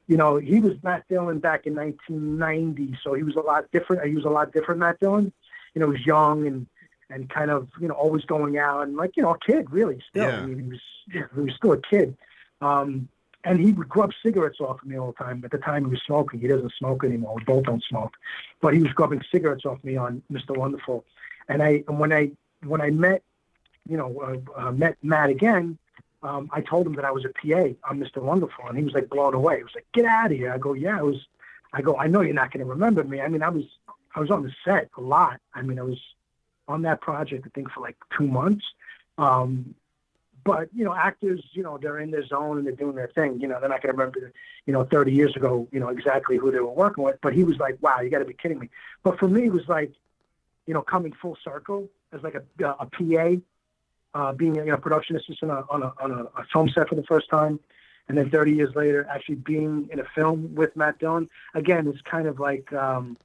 you 0.07 0.17
know 0.17 0.37
he 0.37 0.59
was 0.59 0.73
Matt 0.83 1.07
Dillon 1.07 1.39
back 1.39 1.65
in 1.65 1.75
1990, 1.75 2.97
so 3.03 3.13
he 3.13 3.23
was 3.23 3.35
a 3.35 3.41
lot 3.41 3.65
different. 3.71 4.05
He 4.05 4.15
was 4.15 4.25
a 4.25 4.29
lot 4.29 4.51
different, 4.51 4.79
Matt 4.79 4.99
Dillon. 4.99 5.31
You 5.73 5.81
know, 5.81 5.87
he 5.87 5.97
was 5.97 6.05
young 6.05 6.47
and 6.47 6.67
and 7.09 7.29
kind 7.29 7.51
of 7.51 7.69
you 7.79 7.87
know 7.87 7.93
always 7.93 8.25
going 8.25 8.57
out 8.57 8.83
and 8.83 8.95
like 8.95 9.15
you 9.15 9.23
know 9.23 9.31
a 9.31 9.39
kid 9.39 9.71
really 9.71 10.01
still. 10.09 10.27
Yeah. 10.27 10.41
I 10.41 10.45
mean, 10.45 10.59
he 10.63 10.69
was 10.69 10.81
he 11.35 11.41
was 11.41 11.53
still 11.55 11.73
a 11.73 11.81
kid. 11.81 12.17
Um, 12.61 13.09
and 13.45 13.59
he 13.59 13.73
would 13.73 13.89
grub 13.89 14.11
cigarettes 14.23 14.59
off 14.61 14.81
of 14.81 14.87
me 14.87 14.97
all 14.97 15.07
the 15.17 15.23
time. 15.23 15.41
At 15.43 15.51
the 15.51 15.57
time, 15.57 15.85
he 15.85 15.91
was 15.91 16.01
smoking. 16.05 16.39
He 16.39 16.47
doesn't 16.47 16.71
smoke 16.77 17.03
anymore. 17.03 17.35
We 17.35 17.43
both 17.43 17.65
don't 17.65 17.83
smoke, 17.83 18.13
but 18.61 18.73
he 18.73 18.81
was 18.81 18.93
grubbing 18.93 19.21
cigarettes 19.31 19.65
off 19.65 19.83
me 19.83 19.97
on 19.97 20.21
Mr. 20.31 20.55
Wonderful. 20.55 21.03
And 21.49 21.61
I, 21.61 21.83
and 21.87 21.99
when 21.99 22.13
I, 22.13 22.31
when 22.65 22.79
I 22.79 22.89
met, 22.89 23.21
you 23.87 23.97
know, 23.97 24.41
uh, 24.57 24.61
uh, 24.61 24.71
met 24.71 24.95
Matt 25.03 25.29
again, 25.29 25.77
um, 26.23 26.49
I 26.51 26.61
told 26.61 26.87
him 26.87 26.93
that 26.95 27.05
I 27.05 27.11
was 27.11 27.25
a 27.25 27.29
PA 27.29 27.75
on 27.89 27.99
Mr. 27.99 28.21
Wonderful, 28.21 28.65
and 28.67 28.77
he 28.77 28.83
was 28.83 28.93
like 28.93 29.09
blown 29.09 29.33
away. 29.33 29.57
He 29.57 29.63
was 29.63 29.75
like, 29.75 29.87
"Get 29.93 30.05
out 30.05 30.31
of 30.31 30.37
here!" 30.37 30.53
I 30.53 30.57
go, 30.57 30.73
"Yeah, 30.73 30.97
I 30.97 31.01
was." 31.01 31.17
I 31.73 31.81
go, 31.81 31.97
"I 31.97 32.07
know 32.07 32.21
you're 32.21 32.35
not 32.35 32.51
going 32.51 32.63
to 32.63 32.69
remember 32.69 33.03
me. 33.03 33.19
I 33.19 33.27
mean, 33.27 33.41
I 33.41 33.49
was, 33.49 33.63
I 34.15 34.19
was 34.19 34.29
on 34.29 34.43
the 34.43 34.51
set 34.63 34.89
a 34.95 35.01
lot. 35.01 35.39
I 35.53 35.63
mean, 35.63 35.79
I 35.79 35.81
was 35.81 35.99
on 36.67 36.83
that 36.83 37.01
project, 37.01 37.45
I 37.45 37.49
think, 37.53 37.71
for 37.71 37.81
like 37.81 37.97
two 38.15 38.27
months. 38.27 38.63
Um, 39.17 39.75
but 40.43 40.69
you 40.73 40.83
know, 40.83 40.93
actors, 40.93 41.41
you 41.53 41.63
know, 41.63 41.77
they're 41.77 41.99
in 41.99 42.11
their 42.11 42.25
zone 42.25 42.57
and 42.57 42.67
they're 42.67 42.75
doing 42.75 42.95
their 42.95 43.07
thing. 43.07 43.39
You 43.39 43.47
know, 43.47 43.59
they're 43.59 43.69
not 43.69 43.81
going 43.81 43.95
to 43.95 43.97
remember, 43.97 44.31
you 44.65 44.73
know, 44.73 44.83
30 44.83 45.11
years 45.11 45.35
ago, 45.35 45.67
you 45.71 45.79
know, 45.79 45.89
exactly 45.89 46.37
who 46.37 46.51
they 46.51 46.59
were 46.59 46.67
working 46.67 47.03
with. 47.03 47.17
But 47.21 47.33
he 47.33 47.43
was 47.43 47.57
like, 47.57 47.77
"Wow, 47.81 48.01
you 48.01 48.09
got 48.09 48.19
to 48.19 48.25
be 48.25 48.33
kidding 48.33 48.59
me!" 48.59 48.69
But 49.03 49.19
for 49.19 49.27
me, 49.27 49.45
it 49.45 49.53
was 49.53 49.67
like, 49.67 49.91
you 50.67 50.73
know, 50.73 50.81
coming 50.81 51.13
full 51.13 51.37
circle 51.43 51.89
as 52.11 52.21
like 52.23 52.35
a, 52.35 52.65
a 52.79 52.85
PA, 52.85 53.41
uh, 54.13 54.31
being 54.33 54.57
a 54.57 54.65
know, 54.65 54.77
production 54.77 55.15
assistant 55.15 55.51
on, 55.51 55.63
on, 55.69 55.83
a, 55.83 55.93
on 56.01 56.11
a, 56.11 56.23
a 56.41 56.45
film 56.51 56.69
set 56.69 56.89
for 56.89 56.95
the 56.95 57.03
first 57.03 57.29
time, 57.29 57.59
and 58.07 58.17
then 58.17 58.29
30 58.29 58.51
years 58.51 58.75
later, 58.75 59.07
actually 59.09 59.35
being 59.35 59.89
in 59.91 59.99
a 59.99 60.05
film 60.15 60.53
with 60.55 60.75
Matt 60.75 60.99
Dillon. 60.99 61.29
Again, 61.53 61.87
it's 61.87 62.01
kind 62.01 62.27
of 62.27 62.39
like, 62.39 62.71
um, 62.73 63.17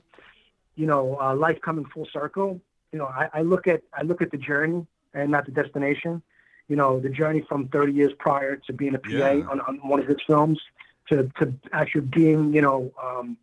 you 0.76 0.86
know, 0.86 1.18
uh, 1.20 1.34
life 1.34 1.60
coming 1.60 1.84
full 1.86 2.06
circle. 2.12 2.60
You 2.92 2.98
know, 3.00 3.06
I, 3.06 3.28
I 3.34 3.42
look 3.42 3.66
at 3.66 3.82
I 3.92 4.02
look 4.02 4.22
at 4.22 4.30
the 4.30 4.38
journey 4.38 4.86
and 5.12 5.30
not 5.30 5.44
the 5.46 5.52
destination 5.52 6.22
you 6.68 6.76
know, 6.76 7.00
the 7.00 7.08
journey 7.08 7.44
from 7.48 7.68
30 7.68 7.92
years 7.92 8.12
prior 8.18 8.56
to 8.56 8.72
being 8.72 8.94
a 8.94 8.98
PA 8.98 9.10
Yeah. 9.10 9.46
on, 9.50 9.60
on 9.62 9.76
one 9.88 10.00
of 10.00 10.06
his 10.06 10.18
films 10.26 10.60
to, 11.08 11.30
to 11.38 11.52
actually 11.72 12.02
being, 12.02 12.52
you 12.52 12.60
know, 12.60 12.92
um, 13.02 13.38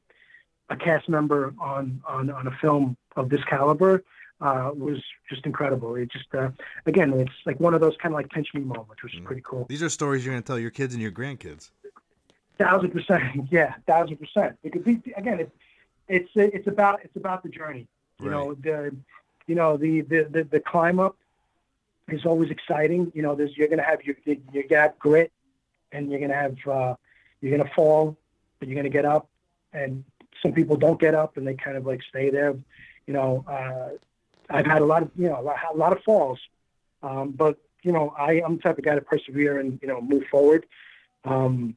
a 0.70 0.76
cast 0.76 1.10
member 1.10 1.54
on, 1.60 2.02
on, 2.08 2.30
on 2.30 2.48
a 2.48 2.52
film 2.62 2.96
of 3.16 3.30
this 3.30 3.44
caliber 3.46 4.04
uh, 4.42 4.72
was 4.76 5.02
just 5.30 5.46
incredible. 5.46 5.96
It 5.96 6.12
just, 6.12 6.34
uh, 6.34 6.50
again, 6.86 7.14
it's 7.14 7.32
like 7.46 7.60
one 7.60 7.74
of 7.74 7.82
those 7.82 7.96
kind 8.02 8.14
of 8.14 8.18
like 8.18 8.30
pinch 8.30 8.54
me 8.54 8.62
moments, 8.62 9.02
which 9.02 9.16
is 9.16 9.22
pretty 9.24 9.42
cool. 9.46 9.66
These 9.70 9.84
are 9.84 9.90
stories 9.90 10.26
you're 10.26 10.34
gonna 10.34 10.42
tell 10.42 10.60
your 10.60 10.72
kids 10.72 10.94
and 10.94 11.02
your 11.02 11.12
grandkids. 11.12 11.72
Thousand 12.58 12.92
percent, 12.92 13.24
yeah, 13.52 13.74
thousand 13.88 14.18
percent. 14.18 14.58
It 14.64 14.72
could 14.72 14.84
be 14.84 15.02
again. 15.16 15.40
It, 15.42 15.52
it's 16.08 16.30
it's 16.36 16.68
about 16.68 17.00
it's 17.04 17.16
about 17.16 17.44
the 17.44 17.50
journey. 17.50 17.88
You 18.22 18.30
know 18.30 18.54
the, 18.54 18.96
you 19.48 19.56
know 19.56 19.78
the 19.78 20.02
the 20.02 20.24
the, 20.30 20.44
the 20.44 20.60
climb 20.60 21.00
up 21.00 21.18
is 22.10 22.26
always 22.26 22.52
exciting. 22.52 23.12
You 23.16 23.22
know, 23.24 23.36
there's 23.36 23.58
you're 23.58 23.68
gonna 23.68 23.84
have 23.84 24.04
your 24.04 24.16
you 24.26 24.68
got 24.68 25.00
grit, 25.00 25.32
and 25.92 26.12
you're 26.12 26.20
gonna 26.20 26.34
have 26.34 26.56
uh, 26.68 26.96
you're 27.42 27.58
gonna 27.58 27.70
fall, 27.76 28.18
but 28.60 28.68
you're 28.68 28.76
gonna 28.76 28.90
get 28.90 29.06
up. 29.06 29.28
And 29.74 30.04
some 30.42 30.54
people 30.54 30.78
don't 30.78 31.00
get 31.00 31.16
up, 31.16 31.38
and 31.38 31.48
they 31.48 31.56
kind 31.56 31.78
of 31.78 31.86
like 31.86 32.02
stay 32.04 32.30
there. 32.30 32.56
You 33.08 33.14
know, 33.14 33.44
uh, 33.48 33.98
I've 34.50 34.66
had 34.66 34.82
a 34.82 34.86
lot 34.86 35.04
of 35.04 35.12
you 35.16 35.30
know 35.30 35.40
a 35.40 35.78
lot, 35.78 35.92
of 35.92 36.04
falls, 36.04 36.40
um, 37.04 37.32
but 37.32 37.58
you 37.84 37.92
know 37.92 38.14
I 38.18 38.42
I'm 38.46 38.58
the 38.58 38.62
type 38.64 38.78
of 38.78 38.84
guy 38.84 38.96
to 38.96 39.02
persevere 39.02 39.60
and 39.60 39.80
you 39.82 39.88
know 39.88 40.02
move 40.02 40.24
forward. 40.30 40.66
Um, 41.24 41.76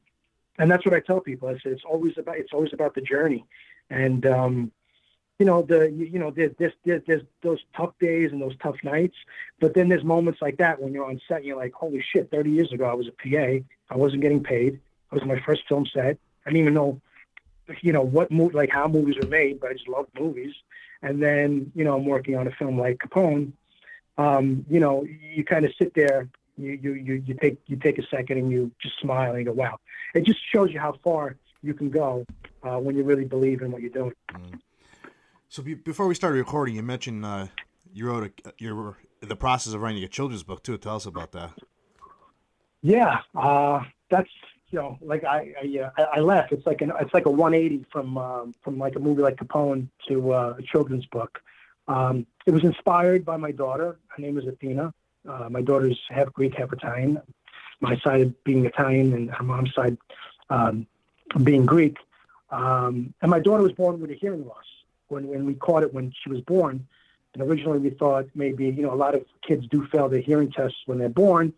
and 0.59 0.69
that's 0.69 0.85
what 0.85 0.93
I 0.93 0.99
tell 0.99 1.21
people. 1.21 1.47
I 1.47 1.53
say 1.53 1.71
it's 1.71 1.83
always 1.85 2.17
about 2.17 2.37
it's 2.37 2.53
always 2.53 2.73
about 2.73 2.93
the 2.93 3.01
journey, 3.01 3.45
and 3.89 4.25
um, 4.25 4.71
you 5.39 5.45
know 5.45 5.61
the 5.61 5.89
you, 5.89 6.19
know 6.19 6.31
there's, 6.31 6.51
there's 6.59 7.01
there's 7.07 7.23
those 7.41 7.59
tough 7.75 7.93
days 7.99 8.31
and 8.31 8.41
those 8.41 8.57
tough 8.61 8.75
nights, 8.83 9.15
but 9.59 9.73
then 9.73 9.87
there's 9.87 10.03
moments 10.03 10.41
like 10.41 10.57
that 10.57 10.81
when 10.81 10.93
you're 10.93 11.05
on 11.05 11.21
set 11.27 11.37
and 11.37 11.45
you're 11.45 11.57
like, 11.57 11.73
holy 11.73 12.03
shit! 12.13 12.29
30 12.29 12.51
years 12.51 12.73
ago 12.73 12.85
I 12.85 12.93
was 12.93 13.07
a 13.07 13.11
PA. 13.11 13.65
I 13.89 13.97
wasn't 13.97 14.21
getting 14.21 14.43
paid. 14.43 14.79
I 15.11 15.15
was 15.15 15.25
my 15.25 15.39
first 15.39 15.61
film 15.67 15.85
set. 15.91 16.17
I 16.45 16.49
didn't 16.49 16.61
even 16.61 16.73
know, 16.73 17.01
you 17.81 17.93
know, 17.93 18.01
what 18.01 18.31
movie 18.31 18.55
like 18.55 18.69
how 18.69 18.87
movies 18.87 19.15
were 19.21 19.29
made, 19.29 19.61
but 19.61 19.71
I 19.71 19.73
just 19.73 19.87
loved 19.87 20.09
movies. 20.19 20.53
And 21.01 21.21
then 21.21 21.71
you 21.75 21.83
know 21.83 21.95
I'm 21.95 22.05
working 22.05 22.35
on 22.35 22.47
a 22.47 22.51
film 22.51 22.79
like 22.79 22.97
Capone. 22.97 23.53
Um, 24.17 24.65
you 24.69 24.79
know, 24.79 25.05
you 25.05 25.45
kind 25.45 25.63
of 25.65 25.71
sit 25.79 25.93
there 25.93 26.27
you, 26.59 26.79
you 26.81 26.93
you 26.93 27.23
you 27.25 27.33
take 27.35 27.57
you 27.67 27.77
take 27.77 27.97
a 27.97 28.03
second 28.07 28.37
and 28.37 28.51
you 28.51 28.71
just 28.81 28.99
smile 28.99 29.31
and 29.31 29.39
you 29.39 29.45
go, 29.45 29.53
wow. 29.53 29.79
It 30.13 30.25
just 30.25 30.39
shows 30.51 30.71
you 30.71 30.79
how 30.79 30.95
far 31.03 31.37
you 31.61 31.73
can 31.73 31.89
go 31.89 32.25
uh, 32.63 32.77
when 32.77 32.95
you 32.95 33.03
really 33.03 33.25
believe 33.25 33.61
in 33.61 33.71
what 33.71 33.81
you're 33.81 33.91
doing. 33.91 34.13
So 35.47 35.63
be, 35.63 35.73
before 35.73 36.07
we 36.07 36.15
started 36.15 36.37
recording, 36.37 36.75
you 36.75 36.83
mentioned 36.83 37.25
uh, 37.25 37.47
you 37.93 38.07
wrote 38.07 38.31
a, 38.45 38.53
you 38.57 38.75
were 38.75 38.97
in 39.21 39.29
the 39.29 39.35
process 39.35 39.73
of 39.73 39.81
writing 39.81 40.03
a 40.03 40.07
children's 40.07 40.43
book 40.43 40.63
too. 40.63 40.77
Tell 40.77 40.97
us 40.97 41.05
about 41.05 41.31
that. 41.31 41.51
Yeah, 42.81 43.19
uh, 43.35 43.83
that's 44.09 44.29
you 44.71 44.79
know, 44.79 44.97
like 45.01 45.23
I 45.23 45.53
uh, 45.81 45.89
I 45.97 46.03
I 46.17 46.19
laugh. 46.19 46.51
It's 46.51 46.65
like 46.65 46.81
an 46.81 46.91
it's 46.99 47.13
like 47.13 47.25
a 47.25 47.31
180 47.31 47.85
from 47.91 48.17
um, 48.17 48.53
from 48.63 48.77
like 48.77 48.95
a 48.95 48.99
movie 48.99 49.21
like 49.21 49.37
Capone 49.37 49.87
to 50.07 50.33
uh, 50.33 50.55
a 50.57 50.61
children's 50.61 51.05
book. 51.07 51.41
Um, 51.87 52.27
it 52.45 52.51
was 52.51 52.63
inspired 52.63 53.25
by 53.25 53.37
my 53.37 53.51
daughter. 53.51 53.97
Her 54.07 54.21
name 54.21 54.37
is 54.37 54.45
Athena. 54.45 54.93
Uh, 55.27 55.49
my 55.49 55.61
daughter's 55.61 55.99
half 56.09 56.31
Greek, 56.33 56.55
half 56.55 56.71
Italian. 56.71 57.21
My 57.81 57.97
side 57.99 58.33
being 58.43 58.65
Italian, 58.65 59.13
and 59.13 59.31
her 59.31 59.43
mom's 59.43 59.73
side 59.73 59.97
um, 60.49 60.85
being 61.43 61.65
Greek. 61.65 61.97
Um, 62.51 63.13
and 63.21 63.31
my 63.31 63.39
daughter 63.39 63.63
was 63.63 63.73
born 63.73 63.99
with 63.99 64.11
a 64.11 64.15
hearing 64.15 64.45
loss. 64.45 64.65
When 65.07 65.27
when 65.27 65.45
we 65.45 65.55
caught 65.55 65.81
it 65.81 65.93
when 65.93 66.13
she 66.21 66.29
was 66.29 66.41
born, 66.41 66.87
and 67.33 67.41
originally 67.41 67.79
we 67.79 67.89
thought 67.89 68.27
maybe 68.35 68.65
you 68.65 68.83
know 68.83 68.93
a 68.93 68.95
lot 68.95 69.15
of 69.15 69.25
kids 69.41 69.65
do 69.67 69.87
fail 69.87 70.09
their 70.09 70.21
hearing 70.21 70.51
tests 70.51 70.77
when 70.85 70.99
they're 70.99 71.09
born. 71.09 71.53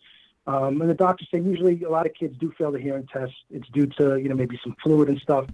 Um, 0.48 0.82
and 0.82 0.90
the 0.90 0.96
doctor 0.96 1.26
said 1.30 1.46
usually 1.46 1.84
a 1.84 1.90
lot 1.90 2.06
of 2.06 2.14
kids 2.14 2.36
do 2.40 2.52
fail 2.58 2.72
the 2.72 2.80
hearing 2.80 3.08
test. 3.08 3.34
It's 3.52 3.68
due 3.70 3.88
to 3.98 4.18
you 4.18 4.30
know 4.30 4.36
maybe 4.36 4.60
some 4.64 4.76
fluid 4.82 5.10
and 5.10 5.20
stuff. 5.20 5.46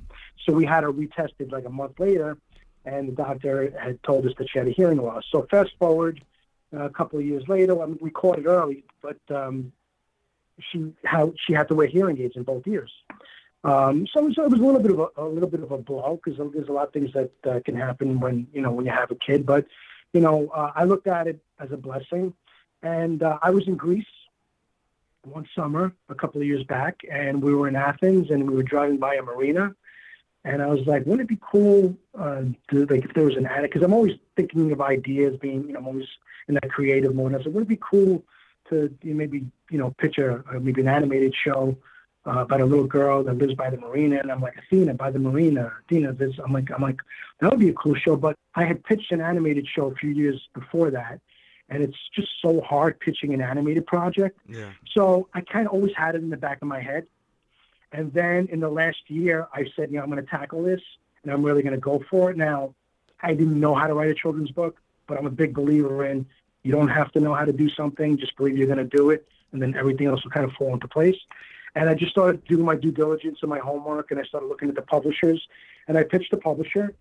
So 0.45 0.53
we 0.53 0.65
had 0.65 0.83
her 0.83 0.91
retested 0.91 1.51
like 1.51 1.65
a 1.65 1.69
month 1.69 1.99
later, 1.99 2.37
and 2.85 3.09
the 3.09 3.13
doctor 3.13 3.73
had 3.77 4.01
told 4.03 4.25
us 4.25 4.33
that 4.37 4.49
she 4.49 4.59
had 4.59 4.67
a 4.67 4.71
hearing 4.71 4.97
loss. 4.97 5.25
So 5.31 5.45
fast 5.51 5.71
forward 5.77 6.23
uh, 6.73 6.83
a 6.83 6.89
couple 6.89 7.19
of 7.19 7.25
years 7.25 7.43
later, 7.47 7.81
I 7.81 7.85
mean, 7.85 7.97
we 8.01 8.09
caught 8.09 8.39
it 8.39 8.45
early, 8.45 8.85
but 9.01 9.19
um, 9.29 9.73
she 10.71 10.93
how 11.03 11.33
she 11.45 11.53
had 11.53 11.67
to 11.67 11.75
wear 11.75 11.87
hearing 11.87 12.19
aids 12.21 12.35
in 12.35 12.43
both 12.43 12.65
ears. 12.67 12.91
Um, 13.63 14.07
so, 14.13 14.31
so 14.33 14.45
it 14.45 14.51
was 14.51 14.59
a 14.59 14.63
little 14.63 14.81
bit 14.81 14.91
of 14.91 14.99
a, 14.99 15.07
a 15.17 15.27
little 15.27 15.49
bit 15.49 15.61
of 15.61 15.71
a 15.71 15.77
blow 15.77 16.19
because 16.23 16.39
there's 16.53 16.69
a 16.69 16.71
lot 16.71 16.87
of 16.87 16.93
things 16.93 17.11
that 17.13 17.31
uh, 17.45 17.59
can 17.65 17.75
happen 17.75 18.19
when 18.19 18.47
you 18.53 18.61
know 18.61 18.71
when 18.71 18.85
you 18.85 18.91
have 18.91 19.11
a 19.11 19.15
kid. 19.15 19.45
But 19.45 19.65
you 20.13 20.21
know, 20.21 20.49
uh, 20.55 20.71
I 20.75 20.85
looked 20.85 21.07
at 21.07 21.27
it 21.27 21.41
as 21.59 21.71
a 21.71 21.77
blessing, 21.77 22.33
and 22.81 23.21
uh, 23.21 23.39
I 23.41 23.49
was 23.49 23.67
in 23.67 23.75
Greece 23.75 24.05
one 25.29 25.47
summer 25.55 25.93
a 26.09 26.15
couple 26.15 26.41
of 26.41 26.47
years 26.47 26.63
back, 26.63 27.01
and 27.11 27.41
we 27.41 27.53
were 27.53 27.67
in 27.67 27.75
Athens, 27.75 28.31
and 28.31 28.49
we 28.49 28.55
were 28.55 28.63
driving 28.63 28.97
by 28.97 29.15
a 29.15 29.21
marina, 29.21 29.75
and 30.43 30.61
I 30.61 30.67
was 30.67 30.85
like, 30.87 31.05
wouldn't 31.05 31.21
it 31.21 31.27
be 31.27 31.39
cool 31.41 31.95
uh, 32.17 32.43
to 32.71 32.85
like 32.85 33.03
if 33.03 33.13
there 33.13 33.25
was 33.25 33.35
an 33.35 33.45
attic? 33.45 33.71
Because 33.71 33.83
I'm 33.83 33.93
always 33.93 34.17
thinking 34.35 34.71
of 34.71 34.81
ideas, 34.81 35.37
being 35.39 35.67
you 35.67 35.73
know 35.73 35.79
I'm 35.79 35.87
always 35.87 36.07
in 36.47 36.55
that 36.55 36.71
creative 36.71 37.13
mode. 37.13 37.33
I 37.33 37.37
said, 37.39 37.47
wouldn't 37.47 37.69
it 37.71 37.79
be 37.79 37.79
cool 37.81 38.23
to 38.69 38.93
maybe 39.03 39.45
you 39.69 39.77
know 39.77 39.93
pitch 39.97 40.17
a, 40.17 40.43
a 40.53 40.59
maybe 40.59 40.81
an 40.81 40.87
animated 40.87 41.35
show 41.35 41.77
uh, 42.25 42.39
about 42.39 42.61
a 42.61 42.65
little 42.65 42.87
girl 42.87 43.23
that 43.23 43.37
lives 43.37 43.55
by 43.55 43.69
the 43.69 43.77
marina, 43.77 44.19
and 44.19 44.31
I'm 44.31 44.41
like, 44.41 44.57
Athena 44.57 44.93
by 44.93 45.11
the 45.11 45.19
marina, 45.19 45.71
Athena. 45.85 46.13
This, 46.13 46.35
I'm 46.43 46.53
like, 46.53 46.69
I'm 46.71 46.81
like, 46.81 46.99
that 47.39 47.49
would 47.49 47.59
be 47.59 47.69
a 47.69 47.73
cool 47.73 47.95
show. 47.95 48.15
But 48.15 48.35
I 48.55 48.65
had 48.65 48.83
pitched 48.83 49.11
an 49.11 49.21
animated 49.21 49.67
show 49.67 49.87
a 49.87 49.95
few 49.95 50.11
years 50.11 50.47
before 50.53 50.91
that, 50.91 51.19
and 51.69 51.83
it's 51.83 51.97
just 52.15 52.29
so 52.41 52.61
hard 52.61 52.99
pitching 52.99 53.33
an 53.33 53.41
animated 53.41 53.85
project. 53.85 54.39
Yeah. 54.47 54.69
So 54.95 55.27
I 55.33 55.41
kind 55.41 55.67
of 55.67 55.73
always 55.73 55.93
had 55.95 56.15
it 56.15 56.21
in 56.21 56.29
the 56.29 56.37
back 56.37 56.61
of 56.61 56.67
my 56.67 56.81
head. 56.81 57.07
And 57.91 58.13
then 58.13 58.47
in 58.51 58.59
the 58.59 58.69
last 58.69 58.97
year, 59.07 59.47
I 59.53 59.65
said, 59.75 59.91
you 59.91 59.97
know, 59.97 60.03
I'm 60.03 60.09
going 60.09 60.23
to 60.23 60.29
tackle 60.29 60.63
this, 60.63 60.81
and 61.23 61.31
I'm 61.31 61.43
really 61.43 61.61
going 61.61 61.75
to 61.75 61.79
go 61.79 62.03
for 62.09 62.31
it. 62.31 62.37
Now, 62.37 62.73
I 63.21 63.33
didn't 63.33 63.59
know 63.59 63.75
how 63.75 63.87
to 63.87 63.93
write 63.93 64.09
a 64.09 64.13
children's 64.13 64.51
book, 64.51 64.79
but 65.07 65.17
I'm 65.17 65.25
a 65.25 65.31
big 65.31 65.53
believer 65.53 66.05
in 66.05 66.25
you 66.63 66.71
don't 66.71 66.89
have 66.89 67.11
to 67.13 67.21
know 67.21 67.33
how 67.33 67.45
to 67.45 67.53
do 67.53 67.69
something, 67.69 68.17
just 68.17 68.35
believe 68.35 68.57
you're 68.57 68.67
going 68.67 68.77
to 68.77 68.97
do 68.97 69.09
it, 69.09 69.25
and 69.53 69.61
then 69.61 69.75
everything 69.75 70.07
else 70.07 70.23
will 70.23 70.31
kind 70.31 70.45
of 70.45 70.51
fall 70.53 70.73
into 70.73 70.87
place. 70.87 71.15
And 71.75 71.89
I 71.89 71.93
just 71.93 72.11
started 72.11 72.43
doing 72.45 72.65
my 72.65 72.75
due 72.75 72.91
diligence 72.91 73.39
and 73.41 73.49
my 73.49 73.59
homework, 73.59 74.11
and 74.11 74.19
I 74.19 74.23
started 74.23 74.47
looking 74.47 74.67
at 74.67 74.75
the 74.75 74.81
publishers, 74.81 75.47
and 75.87 75.97
I 75.97 76.03
pitched 76.03 76.31
the 76.31 76.37
publisher, 76.37 76.93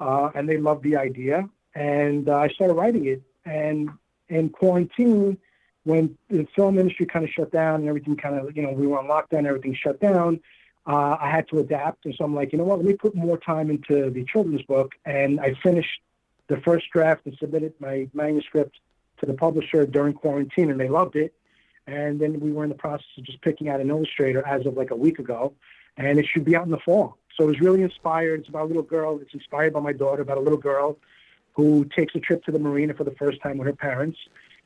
uh, 0.00 0.30
and 0.34 0.48
they 0.48 0.58
loved 0.58 0.82
the 0.82 0.96
idea, 0.96 1.48
and 1.74 2.28
uh, 2.28 2.36
I 2.36 2.48
started 2.48 2.74
writing 2.74 3.06
it. 3.06 3.22
And 3.46 3.90
in 4.34 4.48
quarantine, 4.48 5.38
when 5.84 6.16
the 6.30 6.46
film 6.56 6.78
industry 6.78 7.06
kind 7.06 7.24
of 7.24 7.30
shut 7.30 7.52
down 7.52 7.80
and 7.80 7.88
everything 7.88 8.16
kind 8.16 8.36
of, 8.36 8.56
you 8.56 8.62
know, 8.62 8.72
we 8.72 8.86
were 8.86 8.98
on 8.98 9.06
lockdown, 9.06 9.46
everything 9.46 9.74
shut 9.74 10.00
down, 10.00 10.40
uh, 10.86 11.16
I 11.20 11.30
had 11.30 11.48
to 11.48 11.58
adapt. 11.58 12.04
And 12.06 12.14
so 12.16 12.24
I'm 12.24 12.34
like, 12.34 12.52
you 12.52 12.58
know 12.58 12.64
what, 12.64 12.78
let 12.78 12.86
me 12.86 12.94
put 12.94 13.14
more 13.14 13.38
time 13.38 13.70
into 13.70 14.10
the 14.10 14.24
children's 14.24 14.62
book. 14.62 14.92
And 15.04 15.40
I 15.40 15.54
finished 15.62 16.00
the 16.48 16.58
first 16.58 16.86
draft 16.92 17.26
and 17.26 17.36
submitted 17.38 17.74
my 17.80 18.08
manuscript 18.12 18.76
to 19.18 19.26
the 19.26 19.34
publisher 19.34 19.86
during 19.86 20.14
quarantine, 20.14 20.70
and 20.70 20.80
they 20.80 20.88
loved 20.88 21.16
it. 21.16 21.34
And 21.86 22.18
then 22.18 22.40
we 22.40 22.50
were 22.50 22.64
in 22.64 22.70
the 22.70 22.74
process 22.76 23.06
of 23.18 23.24
just 23.24 23.40
picking 23.42 23.68
out 23.68 23.80
an 23.80 23.90
illustrator 23.90 24.46
as 24.46 24.64
of 24.66 24.74
like 24.74 24.90
a 24.90 24.96
week 24.96 25.18
ago, 25.18 25.52
and 25.96 26.18
it 26.18 26.26
should 26.26 26.44
be 26.44 26.56
out 26.56 26.64
in 26.64 26.70
the 26.70 26.78
fall. 26.78 27.18
So 27.36 27.44
it 27.44 27.48
was 27.48 27.60
really 27.60 27.82
inspired. 27.82 28.40
It's 28.40 28.48
about 28.48 28.64
a 28.64 28.66
little 28.66 28.82
girl. 28.82 29.18
It's 29.20 29.34
inspired 29.34 29.74
by 29.74 29.80
my 29.80 29.92
daughter, 29.92 30.22
about 30.22 30.38
a 30.38 30.40
little 30.40 30.58
girl 30.58 30.96
who 31.54 31.84
takes 31.84 32.14
a 32.14 32.20
trip 32.20 32.44
to 32.44 32.52
the 32.52 32.58
marina 32.58 32.94
for 32.94 33.04
the 33.04 33.12
first 33.12 33.40
time 33.40 33.58
with 33.58 33.66
her 33.66 33.74
parents, 33.74 34.18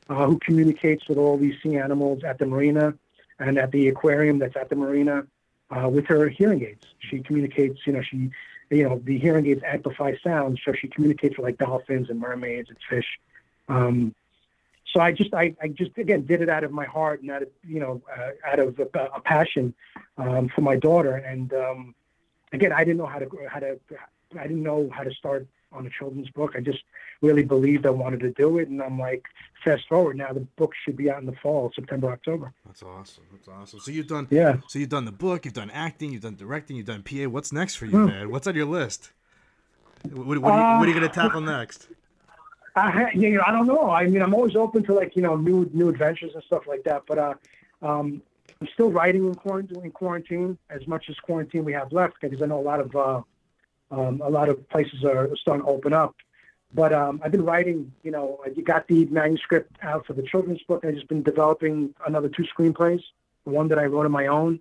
uh, 0.09 0.25
who 0.25 0.39
communicates 0.39 1.07
with 1.07 1.17
all 1.17 1.37
these 1.37 1.55
sea 1.61 1.77
animals 1.77 2.23
at 2.23 2.39
the 2.39 2.45
marina 2.45 2.93
and 3.39 3.57
at 3.57 3.71
the 3.71 3.87
aquarium 3.87 4.39
that's 4.39 4.55
at 4.55 4.69
the 4.69 4.75
marina 4.75 5.25
uh, 5.71 5.87
with 5.87 6.05
her 6.07 6.27
hearing 6.29 6.63
aids. 6.63 6.85
She 6.99 7.19
communicates, 7.19 7.79
you 7.85 7.93
know, 7.93 8.01
she, 8.01 8.31
you 8.69 8.83
know, 8.83 8.99
the 9.03 9.17
hearing 9.17 9.45
aids 9.47 9.61
amplify 9.63 10.15
sound, 10.23 10.59
so 10.63 10.73
she 10.73 10.87
communicates 10.87 11.37
with 11.37 11.45
like 11.45 11.57
dolphins 11.57 12.09
and 12.09 12.19
mermaids 12.19 12.69
and 12.69 12.77
fish. 12.89 13.19
Um, 13.67 14.15
so 14.91 14.99
I 14.99 15.11
just, 15.11 15.33
I, 15.35 15.55
I 15.61 15.67
just 15.67 15.95
again 15.97 16.25
did 16.25 16.41
it 16.41 16.49
out 16.49 16.63
of 16.63 16.71
my 16.71 16.85
heart 16.85 17.21
and 17.21 17.29
out 17.29 17.43
of, 17.43 17.49
you 17.67 17.79
know, 17.79 18.01
uh, 18.11 18.31
out 18.43 18.59
of 18.59 18.79
a, 18.79 18.87
a 19.13 19.21
passion 19.21 19.75
um, 20.17 20.49
for 20.49 20.61
my 20.61 20.75
daughter. 20.75 21.15
And 21.15 21.53
um, 21.53 21.95
again, 22.51 22.73
I 22.73 22.83
didn't 22.83 22.97
know 22.97 23.05
how 23.05 23.19
to, 23.19 23.29
how 23.47 23.59
to, 23.59 23.79
I 24.37 24.47
didn't 24.47 24.63
know 24.63 24.89
how 24.91 25.03
to 25.03 25.11
start 25.11 25.47
on 25.71 25.85
a 25.85 25.89
children's 25.89 26.29
book. 26.29 26.53
I 26.55 26.61
just 26.61 26.79
really 27.21 27.43
believed 27.43 27.85
I 27.85 27.89
wanted 27.91 28.21
to 28.21 28.31
do 28.31 28.57
it, 28.57 28.69
and 28.69 28.81
I'm 28.81 28.97
like, 28.99 29.25
fast 29.63 29.87
forward 29.87 30.17
now, 30.17 30.33
the 30.33 30.39
book 30.57 30.73
should 30.83 30.97
be 30.97 31.09
out 31.11 31.19
in 31.19 31.25
the 31.25 31.35
fall, 31.43 31.71
September, 31.75 32.11
October. 32.11 32.53
That's 32.65 32.81
awesome. 32.83 33.23
That's 33.31 33.47
awesome. 33.47 33.79
So 33.79 33.91
you've 33.91 34.07
done 34.07 34.27
Yeah. 34.29 34.57
So 34.67 34.79
you've 34.79 34.89
done 34.89 35.05
the 35.05 35.11
book, 35.11 35.45
you've 35.45 35.53
done 35.53 35.69
acting, 35.71 36.11
you've 36.11 36.21
done 36.21 36.35
directing, 36.35 36.75
you've 36.77 36.85
done 36.87 37.03
PA. 37.03 37.27
What's 37.29 37.51
next 37.51 37.75
for 37.75 37.85
you, 37.85 37.91
Hmm. 37.99 38.05
man? 38.05 38.31
What's 38.31 38.47
on 38.47 38.55
your 38.55 38.65
list? 38.65 39.11
What, 40.11 40.25
what, 40.25 40.53
are, 40.53 40.57
you, 40.73 40.79
what 40.79 40.85
are 40.85 40.87
you 40.87 40.93
gonna 40.93 41.05
Uh, 41.07 41.09
tackle 41.09 41.41
next? 41.41 41.87
I, 42.75 43.11
you 43.13 43.31
know, 43.31 43.41
I 43.45 43.51
don't 43.51 43.67
know. 43.67 43.89
I 43.89 44.05
mean, 44.07 44.21
I'm 44.21 44.33
always 44.33 44.55
open 44.55 44.83
to 44.83 44.93
like 44.93 45.15
you 45.15 45.21
know 45.21 45.35
new 45.35 45.69
new 45.73 45.89
adventures 45.89 46.31
and 46.33 46.43
stuff 46.43 46.65
like 46.67 46.83
that. 46.83 47.03
But 47.07 47.17
uh, 47.17 47.33
um, 47.81 48.21
I'm 48.61 48.67
still 48.73 48.89
writing 48.91 49.25
in 49.25 49.35
quarantine. 49.35 49.83
In 49.83 49.91
quarantine, 49.91 50.57
as 50.69 50.87
much 50.87 51.09
as 51.09 51.17
quarantine 51.17 51.65
we 51.65 51.73
have 51.73 51.91
left, 51.91 52.15
because 52.21 52.41
I 52.41 52.45
know 52.45 52.59
a 52.59 52.61
lot 52.61 52.79
of 52.79 52.95
uh, 52.95 53.21
um, 53.91 54.21
a 54.23 54.29
lot 54.29 54.49
of 54.49 54.67
places 54.69 55.03
are 55.03 55.29
starting 55.37 55.63
to 55.65 55.69
open 55.71 55.93
up. 55.93 56.15
But 56.73 56.93
um, 56.93 57.19
I've 57.23 57.31
been 57.31 57.45
writing. 57.45 57.91
You 58.03 58.11
know, 58.11 58.39
I 58.45 58.49
got 58.61 58.87
the 58.87 59.05
manuscript 59.05 59.75
out 59.81 60.05
for 60.05 60.13
the 60.13 60.21
children's 60.21 60.61
book. 60.63 60.85
I've 60.85 60.93
just 60.93 61.07
been 61.07 61.23
developing 61.23 61.95
another 62.05 62.29
two 62.29 62.43
screenplays. 62.43 63.01
One 63.45 63.67
that 63.69 63.79
I 63.79 63.85
wrote 63.85 64.05
on 64.05 64.11
my 64.11 64.27
own. 64.27 64.59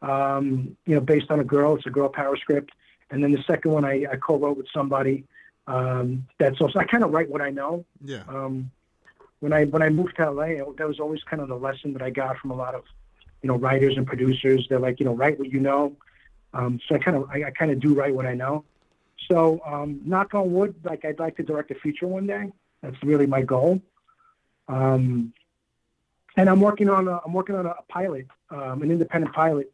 Um, 0.00 0.76
you 0.86 0.94
know, 0.94 1.00
based 1.00 1.30
on 1.30 1.40
a 1.40 1.44
girl. 1.44 1.76
It's 1.76 1.86
a 1.86 1.90
girl 1.90 2.08
power 2.08 2.36
script. 2.36 2.72
And 3.10 3.22
then 3.22 3.32
the 3.32 3.42
second 3.46 3.70
one 3.72 3.84
I, 3.84 4.06
I 4.10 4.16
co-wrote 4.16 4.56
with 4.56 4.66
somebody. 4.72 5.24
Um, 5.66 6.26
that's 6.38 6.60
also 6.60 6.78
I 6.78 6.84
kind 6.84 7.04
of 7.04 7.12
write 7.12 7.28
what 7.30 7.40
I 7.40 7.50
know 7.50 7.84
Yeah. 8.04 8.24
um, 8.28 8.70
when 9.38 9.52
I 9.52 9.64
when 9.66 9.82
I 9.82 9.90
moved 9.90 10.16
to 10.16 10.28
LA, 10.30 10.64
that 10.76 10.88
was 10.88 10.98
always 10.98 11.22
kind 11.22 11.40
of 11.40 11.48
the 11.48 11.56
lesson 11.56 11.92
that 11.92 12.02
I 12.02 12.10
got 12.10 12.38
from 12.38 12.50
a 12.50 12.54
lot 12.54 12.74
of 12.74 12.82
you 13.42 13.48
know 13.48 13.56
writers 13.56 13.96
and 13.96 14.06
producers. 14.06 14.66
They're 14.68 14.80
like, 14.80 14.98
you 14.98 15.06
know, 15.06 15.14
write 15.14 15.38
what 15.38 15.50
you 15.50 15.60
know. 15.60 15.94
Um, 16.54 16.80
so 16.88 16.94
I 16.94 16.98
kind 16.98 17.16
of 17.16 17.30
I, 17.30 17.44
I 17.44 17.50
kind 17.50 17.70
of 17.70 17.80
do 17.80 17.94
write 17.94 18.14
what 18.14 18.26
I 18.26 18.34
know. 18.34 18.64
So 19.30 19.60
um, 19.64 20.00
knock 20.04 20.34
on 20.34 20.52
wood, 20.52 20.74
like 20.84 21.04
I'd 21.04 21.18
like 21.18 21.36
to 21.36 21.42
direct 21.42 21.70
a 21.70 21.74
feature 21.76 22.06
one 22.06 22.26
day. 22.26 22.50
That's 22.82 23.00
really 23.02 23.26
my 23.26 23.42
goal. 23.42 23.80
Um, 24.68 25.32
and 26.36 26.48
I'm 26.48 26.60
working 26.60 26.88
on 26.88 27.08
a, 27.08 27.20
I'm 27.24 27.32
working 27.32 27.54
on 27.54 27.66
a 27.66 27.74
pilot, 27.88 28.26
um, 28.50 28.82
an 28.82 28.90
independent 28.90 29.34
pilot 29.34 29.70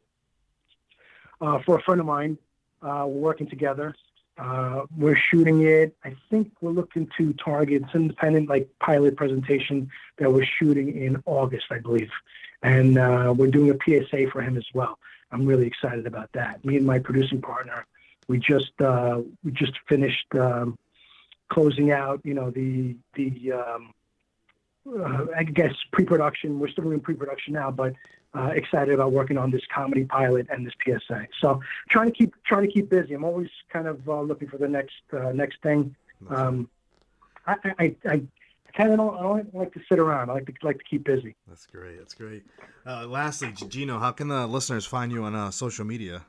uh, 1.41 1.61
for 1.65 1.79
a 1.79 1.83
friend 1.83 2.01
of 2.01 2.07
mine. 2.07 2.39
Uh, 2.83 3.05
we're 3.07 3.21
working 3.21 3.49
together. 3.49 3.95
Uh, 4.37 4.83
we're 4.97 5.19
shooting 5.31 5.63
it. 5.63 5.97
I 6.05 6.15
think 6.31 6.53
we're 6.61 6.71
looking 6.71 7.11
to 7.17 7.33
target 7.35 7.83
it's 7.83 7.95
independent 7.95 8.49
like 8.49 8.69
pilot 8.79 9.17
presentation 9.17 9.91
that 10.19 10.33
we're 10.33 10.47
shooting 10.59 10.97
in 10.97 11.21
August, 11.27 11.67
I 11.71 11.79
believe, 11.79 12.11
and 12.63 12.99
uh, 12.99 13.35
we're 13.37 13.51
doing 13.51 13.71
a 13.71 13.75
PSA 13.85 14.31
for 14.31 14.41
him 14.41 14.57
as 14.57 14.67
well. 14.73 14.99
I'm 15.31 15.47
really 15.47 15.67
excited 15.67 16.07
about 16.07 16.31
that. 16.33 16.65
Me 16.65 16.77
and 16.77 16.87
my 16.87 16.99
producing 16.99 17.41
partner, 17.41 17.87
we 18.29 18.39
just 18.39 18.73
uh, 18.81 19.21
we 19.45 19.53
just 19.53 19.73
finished 19.89 20.27
um, 20.35 20.79
closing 21.49 21.91
out, 21.93 22.21
you 22.25 22.35
know, 22.35 22.51
the 22.51 22.97
the 23.15 23.53
um, 23.53 23.93
uh, 24.89 25.27
I 25.37 25.45
guess 25.45 25.75
pre-production. 25.93 26.59
We're 26.59 26.69
still 26.69 26.91
in 26.91 27.01
pre-production 27.01 27.55
now, 27.55 27.71
but 27.71 27.95
uh, 28.35 28.51
excited 28.55 28.95
about 28.95 29.13
working 29.13 29.39
on 29.39 29.51
this 29.51 29.63
comedy 29.75 30.05
pilot 30.05 30.47
and 30.51 30.67
this 30.67 30.75
PSA. 30.85 31.27
So 31.41 31.61
trying 31.91 32.07
to 32.07 32.13
keep 32.13 32.35
trying 32.45 32.67
to 32.67 32.73
keep 32.73 32.89
busy. 32.89 33.15
I'm 33.15 33.25
always 33.25 33.51
kind 33.71 33.87
of 33.87 34.09
uh, 34.09 34.21
looking 34.21 34.49
for 34.49 34.59
the 34.59 34.69
next 34.69 35.03
uh, 35.13 35.33
next 35.33 35.63
thing. 35.63 35.95
Um, 36.29 36.69
I, 37.47 37.55
I, 37.65 37.71
I, 37.79 37.97
I 38.09 38.23
kind 38.79 38.93
of 38.93 38.99
don't, 38.99 39.17
I 39.17 39.23
don't 39.23 39.55
like 39.55 39.75
to 39.75 39.81
sit 39.89 39.99
around. 39.99 40.31
I 40.31 40.35
like 40.35 40.47
to 40.47 40.53
like 40.63 40.79
to 40.79 40.85
keep 40.85 41.05
busy. 41.05 41.35
That's 41.49 41.67
great. 41.67 41.99
That's 41.99 42.15
great. 42.15 42.45
Uh, 42.87 43.07
lastly, 43.07 43.53
Gino, 43.69 43.99
how 43.99 44.13
can 44.13 44.29
the 44.29 44.47
listeners 44.47 44.87
find 44.87 45.11
you 45.11 45.25
on 45.25 45.35
uh, 45.35 45.51
social 45.51 45.85
media? 45.85 46.23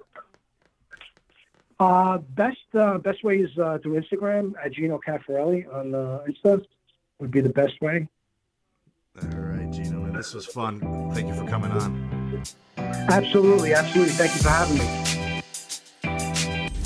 Uh, 1.79 2.17
best 2.17 2.57
uh, 2.73 2.97
best 2.97 3.23
way 3.23 3.37
is 3.37 3.57
uh, 3.57 3.77
through 3.81 4.01
Instagram 4.01 4.53
at 4.63 4.73
Gino 4.73 4.99
Cafarelli 4.99 5.71
on 5.73 5.95
uh, 5.95 6.25
Insta 6.27 6.65
would 7.19 7.31
be 7.31 7.39
the 7.39 7.49
best 7.49 7.79
way. 7.81 8.07
All 9.21 9.29
right, 9.29 9.71
Gino, 9.71 9.99
man, 10.01 10.13
this 10.13 10.33
was 10.33 10.45
fun. 10.45 10.79
Thank 11.13 11.27
you 11.27 11.35
for 11.35 11.47
coming 11.47 11.71
on. 11.71 12.43
Absolutely, 12.77 13.73
absolutely. 13.73 14.13
Thank 14.13 14.33
you 14.33 14.41
for 14.41 14.49
having 14.49 14.77
me. 14.77 15.18